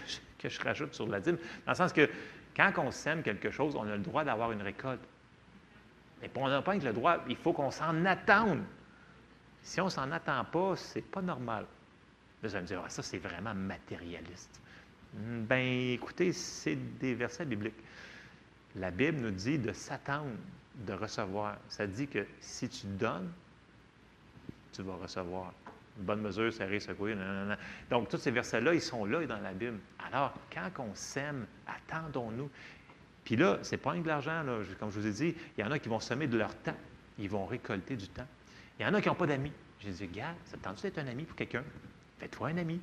je, 0.48 0.62
rajoute 0.62 0.94
sur 0.94 1.08
la 1.08 1.20
dîme, 1.20 1.38
dans 1.66 1.72
le 1.72 1.76
sens 1.76 1.92
que 1.92 2.08
quand 2.56 2.72
on 2.78 2.92
sème 2.92 3.24
quelque 3.24 3.50
chose, 3.50 3.76
on 3.76 3.88
a 3.88 3.96
le 3.96 4.04
droit 4.04 4.24
d'avoir 4.24 4.52
une 4.52 4.62
récolte. 4.62 5.02
Mais 6.22 6.30
on 6.36 6.50
n'a 6.50 6.62
pas 6.62 6.76
le 6.76 6.94
droit, 6.94 7.18
il 7.28 7.36
faut 7.36 7.54
qu'on 7.54 7.72
s'en 7.72 8.06
attende. 8.06 8.62
Si 9.62 9.80
on 9.82 9.86
ne 9.86 9.90
s'en 9.90 10.12
attend 10.12 10.44
pas, 10.46 10.76
c'est 10.76 11.02
pas 11.02 11.22
normal. 11.22 11.66
Vous 12.42 12.56
allez 12.56 12.62
me 12.62 12.68
dire, 12.68 12.82
ah, 12.86 12.90
ça, 12.90 13.04
c'est 13.04 13.18
vraiment 13.18 13.54
matérialiste. 13.54 14.60
Hmm, 15.14 15.44
ben, 15.44 15.92
écoutez, 15.94 16.32
c'est 16.34 16.76
des 16.76 17.14
versets 17.14 17.46
bibliques. 17.46 17.84
La 18.76 18.92
Bible 18.92 19.18
nous 19.20 19.32
dit 19.32 19.58
de 19.58 19.74
s'attendre, 19.74 20.32
de 20.76 20.94
recevoir. 20.94 21.58
Ça 21.68 21.88
dit 21.88 22.08
que 22.08 22.26
si 22.40 22.70
tu 22.70 22.88
donnes, 22.88 23.32
tu 24.72 24.84
vas 24.84 24.96
recevoir. 24.96 25.54
Une 25.98 26.06
bonne 26.06 26.22
mesure, 26.22 26.54
serré, 26.54 26.80
secoué, 26.80 27.16
non, 27.16 27.56
Donc, 27.90 28.08
tous 28.08 28.18
ces 28.18 28.32
versets-là, 28.32 28.74
ils 28.74 28.82
sont 28.82 29.04
là 29.04 29.26
dans 29.26 29.40
la 29.40 29.52
Bible. 29.52 29.80
Alors, 30.08 30.34
quand 30.54 30.70
on 30.80 30.96
sème, 30.96 31.46
attendons-nous. 31.68 32.50
Puis 33.30 33.36
là, 33.36 33.60
c'est 33.62 33.78
pas 33.78 33.94
de 33.94 34.08
l'argent, 34.08 34.44
comme 34.80 34.90
je 34.90 35.00
vous 35.00 35.06
ai 35.06 35.12
dit. 35.12 35.36
Il 35.56 35.62
y 35.62 35.64
en 35.64 35.70
a 35.70 35.78
qui 35.78 35.88
vont 35.88 36.00
semer 36.00 36.26
de 36.26 36.36
leur 36.36 36.56
temps. 36.56 36.76
Ils 37.20 37.30
vont 37.30 37.46
récolter 37.46 37.96
du 37.96 38.08
temps. 38.08 38.26
Il 38.80 38.84
y 38.84 38.90
en 38.90 38.94
a 38.96 39.02
qui 39.02 39.08
n'ont 39.08 39.14
pas 39.14 39.28
d'amis. 39.28 39.52
J'ai 39.80 39.92
dit, 39.92 40.08
gars, 40.08 40.34
ça 40.46 40.58
te 40.58 40.64
tente 40.64 40.82
d'être 40.82 40.98
un 40.98 41.06
ami 41.06 41.26
pour 41.26 41.36
quelqu'un? 41.36 41.64
Fais-toi 42.18 42.48
un 42.48 42.58
ami. 42.58 42.82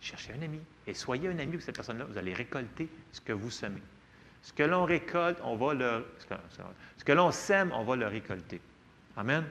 Cherchez 0.00 0.32
un 0.38 0.42
ami. 0.42 0.60
Et 0.86 0.94
soyez 0.94 1.28
un 1.28 1.36
ami 1.40 1.54
pour 1.54 1.62
cette 1.62 1.74
personne-là. 1.74 2.04
Vous 2.04 2.18
allez 2.18 2.34
récolter 2.34 2.88
ce 3.10 3.20
que 3.20 3.32
vous 3.32 3.50
semez. 3.50 3.82
Ce 4.42 4.52
que 4.52 4.62
l'on 4.62 4.84
récolte, 4.84 5.40
on 5.42 5.56
va 5.56 5.74
le. 5.74 6.06
Ce 6.96 7.02
que 7.02 7.12
l'on 7.12 7.32
sème, 7.32 7.72
on 7.74 7.82
va 7.82 7.96
le 7.96 8.06
récolter. 8.06 8.60
Amen. 9.16 9.44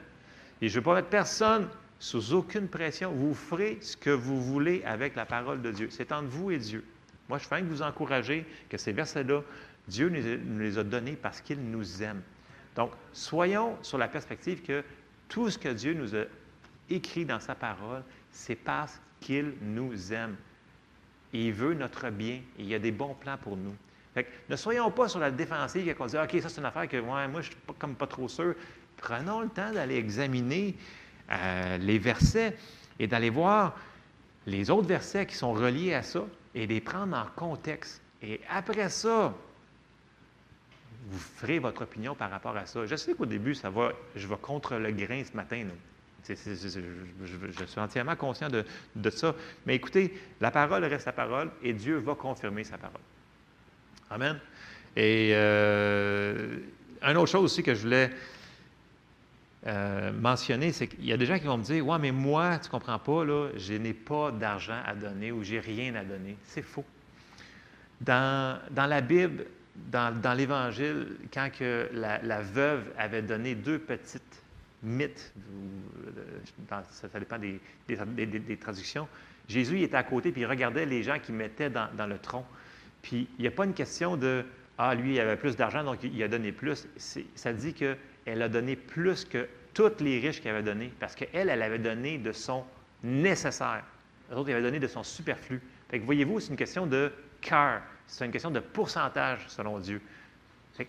Et 0.62 0.70
je 0.70 0.74
ne 0.74 0.80
veux 0.80 0.86
pas 0.86 0.96
mettre 0.96 1.10
personne 1.10 1.68
sous 2.00 2.32
aucune 2.32 2.70
pression. 2.70 3.12
Vous 3.12 3.34
ferez 3.34 3.78
ce 3.82 3.98
que 3.98 4.10
vous 4.10 4.42
voulez 4.42 4.86
avec 4.86 5.18
la 5.18 5.26
parole 5.26 5.62
de 5.62 5.72
Dieu. 5.74 5.90
C'est 5.92 6.14
entre 6.14 6.30
vous 6.30 6.50
et 6.50 6.60
Dieu. 6.60 6.86
Moi, 7.32 7.38
je 7.38 7.48
fais 7.48 7.62
que 7.62 7.66
vous 7.66 7.82
encourager 7.82 8.46
que 8.68 8.78
ces 8.78 8.92
versets-là, 8.92 9.42
Dieu 9.88 10.10
nous 10.10 10.60
les 10.60 10.78
a 10.78 10.84
donnés 10.84 11.18
parce 11.22 11.42
qu'il 11.42 11.60
nous 11.60 12.04
aime. 12.04 12.22
Donc, 12.76 12.92
soyons 13.12 13.78
sur 13.82 13.98
la 13.98 14.08
perspective 14.08 14.62
que 14.62 14.84
tout 15.28 15.50
ce 15.50 15.58
que 15.58 15.70
Dieu 15.70 15.94
nous 15.94 16.16
a 16.16 16.24
écrit 16.90 17.26
dans 17.26 17.40
sa 17.40 17.56
parole, 17.56 18.04
c'est 18.32 18.56
parce 18.56 19.02
qu'il 19.20 19.54
nous 19.62 20.14
aime. 20.14 20.36
il 21.34 21.54
veut 21.54 21.74
notre 21.74 22.10
bien 22.10 22.42
et 22.58 22.64
il 22.64 22.74
a 22.74 22.80
des 22.80 22.92
bons 22.92 23.14
plans 23.14 23.38
pour 23.38 23.56
nous. 23.56 23.76
ne 24.50 24.56
soyons 24.56 24.92
pas 24.92 25.08
sur 25.08 25.20
la 25.20 25.32
défensive 25.32 25.88
et 25.88 25.94
qu'on 25.94 26.06
dit 26.06 26.18
OK, 26.18 26.38
ça 26.42 26.50
c'est 26.50 26.60
une 26.60 26.66
affaire 26.66 26.88
que 26.88 27.00
moi, 27.00 27.28
je 27.38 27.48
suis 27.48 27.56
pas, 27.56 27.74
comme 27.78 27.96
pas 27.96 28.08
trop 28.08 28.28
sûr. 28.28 28.56
Prenons 28.98 29.42
le 29.42 29.50
temps 29.50 29.72
d'aller 29.72 29.96
examiner 29.96 30.76
euh, 31.32 31.78
les 31.78 31.98
versets 31.98 32.58
et 33.00 33.08
d'aller 33.08 33.30
voir 33.30 33.76
les 34.46 34.70
autres 34.70 34.88
versets 34.88 35.26
qui 35.26 35.36
sont 35.36 35.54
reliés 35.54 35.94
à 35.94 36.04
ça 36.04 36.26
et 36.54 36.68
les 36.68 36.82
prendre 36.82 37.16
en 37.16 37.26
contexte. 37.36 38.02
Et 38.22 38.42
après 38.50 38.90
ça, 38.90 39.34
vous 41.10 41.20
ferez 41.20 41.60
votre 41.60 41.82
opinion 41.84 42.16
par 42.16 42.30
rapport 42.30 42.56
à 42.56 42.66
ça. 42.66 42.86
Je 42.86 42.96
sais 42.96 43.14
qu'au 43.14 43.26
début, 43.26 43.56
ça 43.56 43.70
va, 43.70 43.92
je 44.16 44.28
vais 44.28 44.38
contre 44.42 44.76
le 44.76 44.92
grain 44.92 45.24
ce 45.24 45.36
matin. 45.36 45.66
je, 46.28 47.66
suis 47.66 47.80
entièrement 47.80 48.16
conscient 48.16 48.50
de, 48.50 49.10
ça. 49.10 49.36
Mais 49.66 49.76
écoutez, 49.76 50.14
la 50.40 50.52
parole 50.52 50.84
reste 50.86 51.06
la 51.06 51.14
parole 51.14 51.50
et 51.64 51.74
Dieu 51.74 51.98
va 51.98 52.16
confirmer 52.16 52.64
sa 52.64 52.78
parole. 52.78 53.02
Amen. 54.10 54.40
Et 54.96 55.32
euh, 55.34 56.58
une 57.02 57.18
autre 57.18 57.32
chose 57.32 57.46
aussi 57.46 57.64
que 57.64 57.74
je 57.74 57.82
voulais 57.82 58.12
euh, 59.68 60.12
mentionner, 60.12 60.72
c'est 60.72 60.88
qu'il 60.88 61.06
y 61.06 61.14
a 61.14 61.18
des 61.18 61.26
gens 61.26 61.38
qui 61.38 61.46
vont 61.46 61.58
me 61.58 61.64
dire 61.64 61.86
Ouais, 61.86 62.00
mais 62.00 62.12
moi, 62.12 62.58
tu 62.58 62.68
ne 62.68 62.72
comprends 62.72 63.00
pas, 63.00 63.24
là, 63.24 63.50
je 63.56 63.74
n'ai 63.74 63.94
pas 63.94 64.32
d'argent 64.32 64.80
à 64.86 64.96
donner 64.96 65.32
ou 65.32 65.44
j'ai 65.44 65.60
rien 65.60 65.96
à 65.96 66.04
donner. 66.04 66.36
C'est 66.46 66.64
faux. 66.64 66.86
Dans, 68.02 68.60
dans, 68.72 68.88
la 68.88 69.02
Bible, 69.02 69.46
dans, 69.76 70.38
l'Évangile, 70.38 71.18
quand 71.34 71.50
que 71.58 71.90
la, 71.94 72.42
veuve 72.42 72.84
avait 72.98 73.22
donné 73.22 73.56
deux 73.56 73.80
petites 73.80 74.44
mythes, 74.84 75.34
ça, 76.70 77.08
dépend 77.20 77.38
des, 77.38 78.58
traductions, 78.58 79.08
Jésus 79.48 79.78
il 79.78 79.84
était 79.84 79.98
à 79.98 80.04
côté 80.04 80.32
puis 80.32 80.42
il 80.42 80.46
regardait 80.46 80.86
les 80.86 81.04
gens 81.04 81.20
qui 81.20 81.32
mettaient 81.32 81.70
dans, 81.70 82.08
le 82.08 82.18
tronc. 82.18 82.46
Puis 83.02 83.28
il 83.38 83.42
n'y 83.42 83.48
a 83.48 83.52
pas 83.52 83.66
une 83.66 83.74
question 83.74 84.16
de 84.16 84.46
Ah, 84.78 84.96
lui, 84.96 85.16
il 85.16 85.20
avait 85.20 85.36
plus 85.36 85.56
d'argent, 85.56 85.84
donc 85.84 86.00
il 86.04 86.22
a 86.24 86.28
donné 86.28 86.52
plus. 86.52 86.88
Ça 87.36 87.54
dit 87.54 87.74
que 87.74 87.96
elle 88.26 88.42
a 88.42 88.50
donné 88.50 88.76
plus 88.76 89.26
que 89.26 89.48
toutes 89.74 90.02
les 90.02 90.20
riches 90.20 90.42
qu'elle 90.42 90.56
avait 90.56 90.64
donné, 90.64 90.92
parce 91.00 91.16
qu'elle, 91.16 91.50
elle 91.50 91.62
avait 91.62 91.80
donné 91.80 92.18
de 92.18 92.32
son 92.32 92.64
nécessaire. 93.04 93.84
Les 94.30 94.36
autres, 94.36 94.50
ils 94.50 94.54
avaient 94.54 94.64
donné 94.64 94.80
de 94.80 94.88
son 94.88 95.04
superflu. 95.04 95.62
Voyez-vous, 95.94 96.40
c'est 96.40 96.50
une 96.50 96.58
question 96.58 96.86
de 96.86 97.12
cœur. 97.42 97.82
C'est 98.12 98.26
une 98.26 98.32
question 98.32 98.52
de 98.52 98.60
pourcentage, 98.60 99.46
selon 99.48 99.80
Dieu. 99.80 100.02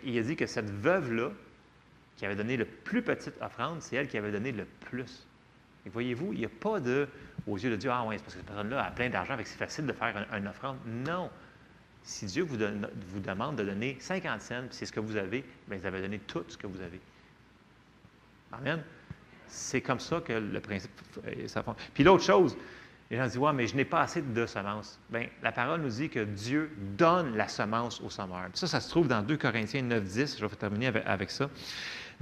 Il 0.02 0.18
a 0.18 0.22
dit 0.22 0.34
que 0.34 0.46
cette 0.46 0.68
veuve-là, 0.68 1.30
qui 2.16 2.26
avait 2.26 2.34
donné 2.34 2.56
le 2.56 2.64
plus 2.64 3.00
petite 3.00 3.40
offrande, 3.40 3.80
c'est 3.80 3.94
elle 3.94 4.08
qui 4.08 4.18
avait 4.18 4.32
donné 4.32 4.50
le 4.50 4.64
plus. 4.80 5.24
Et 5.86 5.88
voyez-vous, 5.88 6.32
il 6.32 6.40
n'y 6.40 6.44
a 6.44 6.48
pas 6.48 6.80
de, 6.80 7.08
aux 7.46 7.56
yeux 7.56 7.70
de 7.70 7.76
Dieu, 7.76 7.90
ah 7.92 8.04
oui, 8.04 8.16
c'est 8.16 8.24
parce 8.24 8.34
que 8.34 8.40
cette 8.40 8.48
personne-là 8.48 8.84
a 8.84 8.90
plein 8.90 9.08
d'argent, 9.08 9.36
c'est 9.38 9.56
facile 9.56 9.86
de 9.86 9.92
faire 9.92 10.26
une, 10.36 10.48
offrande. 10.48 10.78
Non. 10.84 11.30
Si 12.02 12.26
Dieu 12.26 12.42
vous, 12.42 12.56
demande 12.56 13.54
de 13.54 13.62
donner 13.62 13.96
50 14.00 14.42
cents, 14.42 14.64
c'est 14.70 14.84
ce 14.84 14.92
que 14.92 14.98
vous 15.00 15.16
avez, 15.16 15.44
bien, 15.68 15.78
vous 15.78 15.86
avez 15.86 16.02
donné 16.02 16.18
tout 16.18 16.44
ce 16.48 16.56
que 16.56 16.66
vous 16.66 16.80
avez. 16.80 17.00
Amen. 18.50 18.82
C'est 19.46 19.80
comme 19.80 20.00
ça 20.00 20.20
que 20.20 20.32
le 20.32 20.60
principe, 20.60 20.90
euh, 21.24 21.46
fonctionne. 21.46 21.74
Puis 21.94 22.02
l'autre 22.02 22.24
chose, 22.24 22.56
les 23.12 23.18
gens 23.18 23.26
disent, 23.26 23.36
ouais, 23.36 23.52
mais 23.52 23.66
je 23.66 23.76
n'ai 23.76 23.84
pas 23.84 24.00
assez 24.00 24.22
de 24.22 24.46
semences. 24.46 24.98
Bien, 25.10 25.26
la 25.42 25.52
parole 25.52 25.82
nous 25.82 25.90
dit 25.90 26.08
que 26.08 26.24
Dieu 26.24 26.70
donne 26.96 27.36
la 27.36 27.46
semence 27.46 28.00
au 28.00 28.08
semeur. 28.08 28.48
Ça, 28.54 28.66
ça 28.66 28.80
se 28.80 28.88
trouve 28.88 29.06
dans 29.06 29.20
2 29.20 29.36
Corinthiens 29.36 29.82
9, 29.82 30.02
10. 30.02 30.38
Je 30.38 30.46
vais 30.46 30.56
terminer 30.56 30.86
avec, 31.04 31.30
ça. 31.30 31.50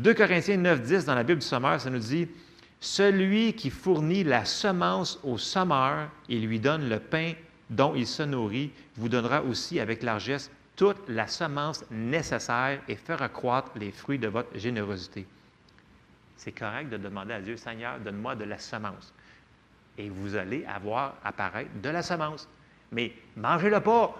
2 0.00 0.14
Corinthiens 0.14 0.56
9, 0.56 0.82
10, 0.82 1.04
dans 1.04 1.14
la 1.14 1.22
Bible 1.22 1.38
du 1.38 1.46
semeur, 1.46 1.80
ça 1.80 1.90
nous 1.90 2.00
dit, 2.00 2.26
celui 2.80 3.52
qui 3.52 3.70
fournit 3.70 4.24
la 4.24 4.44
semence 4.44 5.20
au 5.22 5.38
semeur 5.38 6.08
et 6.28 6.40
lui 6.40 6.58
donne 6.58 6.88
le 6.88 6.98
pain 6.98 7.34
dont 7.70 7.94
il 7.94 8.08
se 8.08 8.24
nourrit, 8.24 8.72
vous 8.96 9.08
donnera 9.08 9.44
aussi 9.44 9.78
avec 9.78 10.02
largesse 10.02 10.50
toute 10.74 11.08
la 11.08 11.28
semence 11.28 11.84
nécessaire 11.92 12.80
et 12.88 12.96
fera 12.96 13.28
croître 13.28 13.70
les 13.76 13.92
fruits 13.92 14.18
de 14.18 14.26
votre 14.26 14.58
générosité 14.58 15.24
c'est 16.40 16.52
correct 16.52 16.88
de 16.88 16.96
demander 16.96 17.34
à 17.34 17.40
Dieu, 17.42 17.58
Seigneur, 17.58 17.98
donne-moi 18.00 18.34
de 18.34 18.44
la 18.44 18.56
semence. 18.56 19.12
Et 19.98 20.08
vous 20.08 20.36
allez 20.36 20.64
avoir 20.64 21.16
apparaître 21.24 21.70
de 21.82 21.88
la 21.88 22.02
semence. 22.02 22.48
Mais 22.92 23.12
mangez-le 23.36 23.80
pas. 23.80 24.16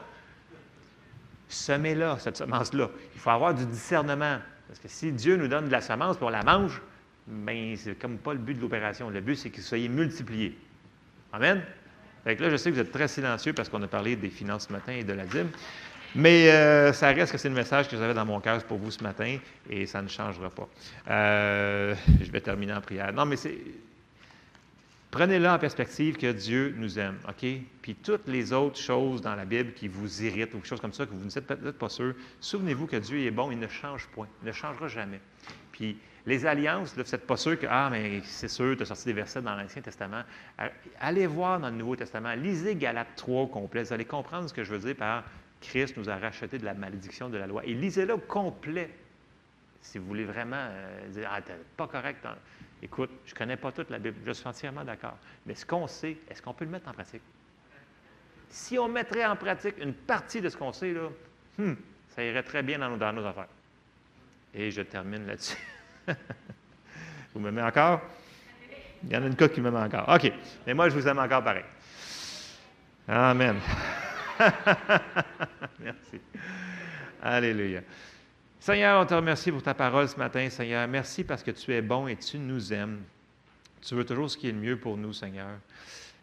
Semez-la, 1.49 2.19
cette 2.19 2.37
semence-là. 2.37 2.89
Il 3.15 3.21
faut 3.21 3.31
avoir 3.31 3.55
du 3.55 3.67
discernement. 3.67 4.39
Parce 4.69 4.79
que 4.79 4.89
si 4.89 5.11
Dieu 5.11 5.37
nous 5.37 5.49
donne 5.49 5.67
de 5.67 5.73
la 5.73 5.81
semence 5.81 6.17
et 6.17 6.23
on 6.23 6.29
la 6.29 6.43
mange, 6.43 6.81
bien, 7.27 7.75
c'est 7.77 7.99
comme 7.99 8.19
pas 8.19 8.33
le 8.33 8.39
but 8.39 8.55
de 8.55 8.61
l'opération. 8.61 9.11
Le 9.11 9.21
but, 9.21 9.37
c'est 9.37 9.51
que 9.51 9.57
vous 9.57 9.63
soyez 9.63 9.89
multipliés. 9.89 10.57
Amen? 11.33 11.63
Fait 12.25 12.39
là, 12.39 12.51
je 12.51 12.57
sais 12.57 12.71
que 12.71 12.75
vous 12.75 12.81
êtes 12.81 12.93
très 12.93 13.09
silencieux 13.09 13.53
parce 13.53 13.69
qu'on 13.69 13.83
a 13.83 13.89
parlé 13.89 14.15
des 14.15 14.29
finances 14.29 14.67
ce 14.69 14.73
matin 14.73 14.93
et 14.93 15.05
de 15.05 15.13
la 15.13 15.25
dîme. 15.25 15.49
Mais 16.15 16.51
euh, 16.51 16.93
ça 16.93 17.09
reste 17.09 17.33
que 17.33 17.39
c'est 17.39 17.49
le 17.49 17.55
message 17.55 17.89
que 17.89 17.97
j'avais 17.97 18.15
dans 18.15 18.27
mon 18.27 18.41
cœur 18.41 18.63
pour 18.65 18.79
vous 18.79 18.91
ce 18.91 19.03
matin 19.03 19.39
et 19.69 19.87
ça 19.87 20.03
ne 20.03 20.09
changera 20.09 20.51
pas. 20.51 20.69
Euh, 21.09 21.95
je 22.21 22.31
vais 22.31 22.41
terminer 22.41 22.75
en 22.75 22.81
prière. 22.81 23.13
Non, 23.13 23.25
mais 23.25 23.37
c'est. 23.37 23.59
Prenez-le 25.11 25.49
en 25.49 25.59
perspective 25.59 26.17
que 26.17 26.31
Dieu 26.31 26.73
nous 26.77 26.99
aime, 26.99 27.19
OK? 27.29 27.45
Puis 27.83 27.97
toutes 27.97 28.29
les 28.29 28.53
autres 28.53 28.79
choses 28.79 29.21
dans 29.21 29.35
la 29.35 29.45
Bible 29.45 29.73
qui 29.73 29.89
vous 29.89 30.23
irritent 30.23 30.55
ou 30.55 30.59
quelque 30.59 30.69
chose 30.69 30.81
comme 30.81 30.93
ça, 30.93 31.05
que 31.05 31.11
vous 31.11 31.25
ne 31.25 31.31
êtes 31.31 31.47
peut-être 31.47 31.79
pas 31.79 31.89
sûr, 31.89 32.15
souvenez-vous 32.41 32.87
que 32.87 32.97
Dieu 32.97 33.19
est 33.19 33.33
bon, 33.33 33.51
il 33.51 33.59
ne 33.59 33.67
change 33.67 34.07
point, 34.09 34.29
il 34.43 34.47
ne 34.47 34.53
changera 34.53 34.87
jamais. 34.87 35.21
Puis 35.73 35.99
les 36.27 36.47
alliances, 36.47 36.95
vous 36.95 37.01
n'êtes 37.01 37.27
pas 37.27 37.37
sûr 37.37 37.59
que, 37.59 37.67
ah, 37.69 37.89
mais 37.91 38.21
c'est 38.25 38.49
sûr, 38.49 38.77
tu 38.77 38.83
as 38.83 38.87
sorti 38.87 39.07
des 39.07 39.13
versets 39.15 39.43
dans 39.43 39.57
l'Ancien 39.57 39.83
Testament. 39.83 40.23
Allez 41.01 41.27
voir 41.27 41.59
dans 41.59 41.71
le 41.71 41.77
Nouveau 41.77 41.97
Testament, 41.97 42.35
lisez 42.35 42.77
Galates 42.77 43.17
3 43.17 43.43
au 43.43 43.47
complet, 43.49 43.83
vous 43.83 43.93
allez 43.93 44.05
comprendre 44.05 44.49
ce 44.49 44.55
que 44.55 44.63
je 44.63 44.73
veux 44.73 44.79
dire 44.79 44.97
par 44.97 45.25
Christ 45.61 45.97
nous 45.97 46.09
a 46.09 46.17
racheté 46.17 46.59
de 46.59 46.65
la 46.65 46.75
malédiction 46.75 47.29
de 47.29 47.37
la 47.37 47.47
loi. 47.47 47.65
Et 47.65 47.75
lisez-le 47.75 48.15
au 48.15 48.19
complet. 48.19 48.91
Si 49.83 49.99
vous 49.99 50.07
voulez 50.07 50.25
vraiment 50.25 50.57
euh, 50.57 51.09
dire, 51.09 51.29
ah, 51.33 51.41
pas 51.77 51.87
correct. 51.87 52.27
Écoute, 52.83 53.11
je 53.27 53.33
ne 53.33 53.39
connais 53.39 53.57
pas 53.57 53.73
toute 53.73 53.91
la 53.91 53.99
Bible, 53.99 54.17
je 54.25 54.33
suis 54.33 54.47
entièrement 54.47 54.85
d'accord. 54.85 55.17
Mais 55.47 55.55
ce 55.55 55.67
qu'on 55.67 55.87
sait, 55.87 56.17
est-ce 56.29 56.41
qu'on 56.41 56.55
peut 56.55 56.65
le 56.65 56.71
mettre 56.71 56.89
en 56.89 56.93
pratique? 56.93 57.23
Si 58.49 58.79
on 58.79 58.89
mettrait 58.89 59.25
en 59.27 59.37
pratique 59.37 59.77
une 59.79 59.93
partie 59.93 60.41
de 60.41 60.49
ce 60.49 60.57
qu'on 60.57 60.73
sait, 60.73 60.93
là, 60.93 61.09
hmm, 61.59 61.75
ça 62.09 62.25
irait 62.25 62.43
très 62.43 62.63
bien 62.63 62.79
dans 62.79 62.89
nos, 62.89 62.97
dans 62.97 63.25
affaires. 63.25 63.49
Et 64.55 64.71
je 64.71 64.83
termine 64.83 65.27
là-dessus. 65.27 65.59
vous 67.35 67.41
m'aimez 67.41 67.63
encore? 67.63 68.01
Il 69.05 69.13
y 69.13 69.17
en 69.17 69.23
a 69.23 69.27
une 69.27 69.37
cas 69.37 69.49
qui 69.49 69.61
m'aime 69.61 69.77
encore. 69.77 70.09
OK. 70.09 70.33
Mais 70.67 70.75
moi, 70.75 70.89
je 70.89 70.95
vous 70.95 71.07
aime 71.07 71.19
encore 71.19 71.45
pareil. 71.45 71.65
Amen. 73.09 73.57
Merci. 75.81 76.21
Alléluia. 77.23 77.83
Seigneur, 78.61 79.01
on 79.01 79.07
te 79.07 79.15
remercie 79.15 79.51
pour 79.51 79.63
ta 79.63 79.73
parole 79.73 80.07
ce 80.07 80.19
matin, 80.19 80.51
Seigneur. 80.51 80.87
Merci 80.87 81.25
parce 81.25 81.43
que 81.43 81.51
tu 81.51 81.73
es 81.73 81.81
bon 81.81 82.07
et 82.07 82.17
tu 82.17 82.39
nous 82.39 82.75
aimes. 82.75 83.01
Tu 83.81 83.95
veux 83.95 84.05
toujours 84.05 84.31
ce 84.31 84.37
qui 84.37 84.51
est 84.51 84.53
le 84.53 84.59
mieux 84.59 84.79
pour 84.79 84.99
nous, 84.99 85.15
Seigneur. 85.15 85.59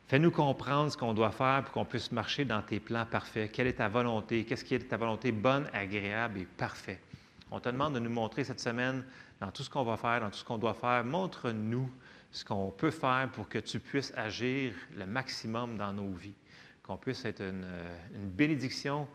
Fais-nous 0.07 0.29
comprendre 0.29 0.91
ce 0.91 0.95
qu'on 0.95 1.15
doit 1.15 1.31
faire 1.31 1.63
pour 1.63 1.73
qu'on 1.73 1.85
puisse 1.85 2.11
marcher 2.11 2.45
dans 2.45 2.61
tes 2.61 2.79
plans 2.79 3.07
parfaits. 3.07 3.51
Quelle 3.51 3.65
est 3.65 3.73
ta 3.73 3.87
volonté? 3.87 4.45
Qu'est-ce 4.45 4.63
qui 4.63 4.75
est 4.75 4.87
ta 4.87 4.97
volonté 4.97 5.31
bonne, 5.31 5.67
agréable 5.73 6.41
et 6.41 6.45
parfaite? 6.45 7.01
On 7.49 7.59
te 7.59 7.69
demande 7.69 7.95
de 7.95 7.99
nous 7.99 8.11
montrer 8.11 8.43
cette 8.43 8.59
semaine, 8.59 9.03
dans 9.41 9.49
tout 9.49 9.63
ce 9.63 9.69
qu'on 9.71 9.83
va 9.83 9.97
faire, 9.97 10.21
dans 10.21 10.29
tout 10.29 10.37
ce 10.37 10.45
qu'on 10.45 10.59
doit 10.59 10.75
faire, 10.75 11.03
montre-nous 11.03 11.89
ce 12.31 12.45
qu'on 12.45 12.69
peut 12.69 12.91
faire 12.91 13.29
pour 13.33 13.49
que 13.49 13.57
tu 13.57 13.79
puisses 13.79 14.13
agir 14.15 14.73
le 14.95 15.07
maximum 15.07 15.75
dans 15.75 15.91
nos 15.91 16.13
vies, 16.13 16.35
qu'on 16.83 16.97
puisse 16.97 17.25
être 17.25 17.41
une, 17.41 17.65
bénédiction, 18.13 19.07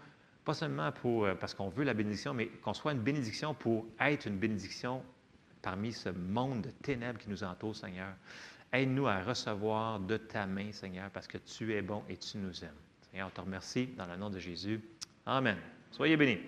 pas 0.44 0.54
seulement 0.54 0.90
pour, 0.92 1.24
euh, 1.24 1.34
parce 1.34 1.54
qu'on 1.54 1.68
veut 1.68 1.84
la 1.84 1.94
bénédiction, 1.94 2.34
mais 2.34 2.48
qu'on 2.48 2.74
soit 2.74 2.92
une 2.92 3.00
bénédiction 3.00 3.54
pour 3.54 3.86
être 4.00 4.26
une 4.26 4.36
bénédiction 4.36 5.02
parmi 5.60 5.92
ce 5.92 6.08
monde 6.08 6.62
de 6.62 6.70
ténèbres 6.70 7.18
qui 7.18 7.30
nous 7.30 7.44
entoure, 7.44 7.76
Seigneur. 7.76 8.14
Aide-nous 8.72 9.06
à 9.06 9.22
recevoir 9.22 10.00
de 10.00 10.16
ta 10.16 10.46
main, 10.46 10.72
Seigneur, 10.72 11.10
parce 11.10 11.26
que 11.26 11.38
tu 11.38 11.74
es 11.74 11.82
bon 11.82 12.02
et 12.08 12.16
tu 12.16 12.38
nous 12.38 12.64
aimes. 12.64 12.70
Seigneur, 13.10 13.28
on 13.28 13.30
te 13.30 13.40
remercie 13.40 13.86
dans 13.96 14.06
le 14.06 14.16
nom 14.16 14.30
de 14.30 14.38
Jésus. 14.38 14.80
Amen. 15.26 15.58
Soyez 15.90 16.16
bénis. 16.16 16.38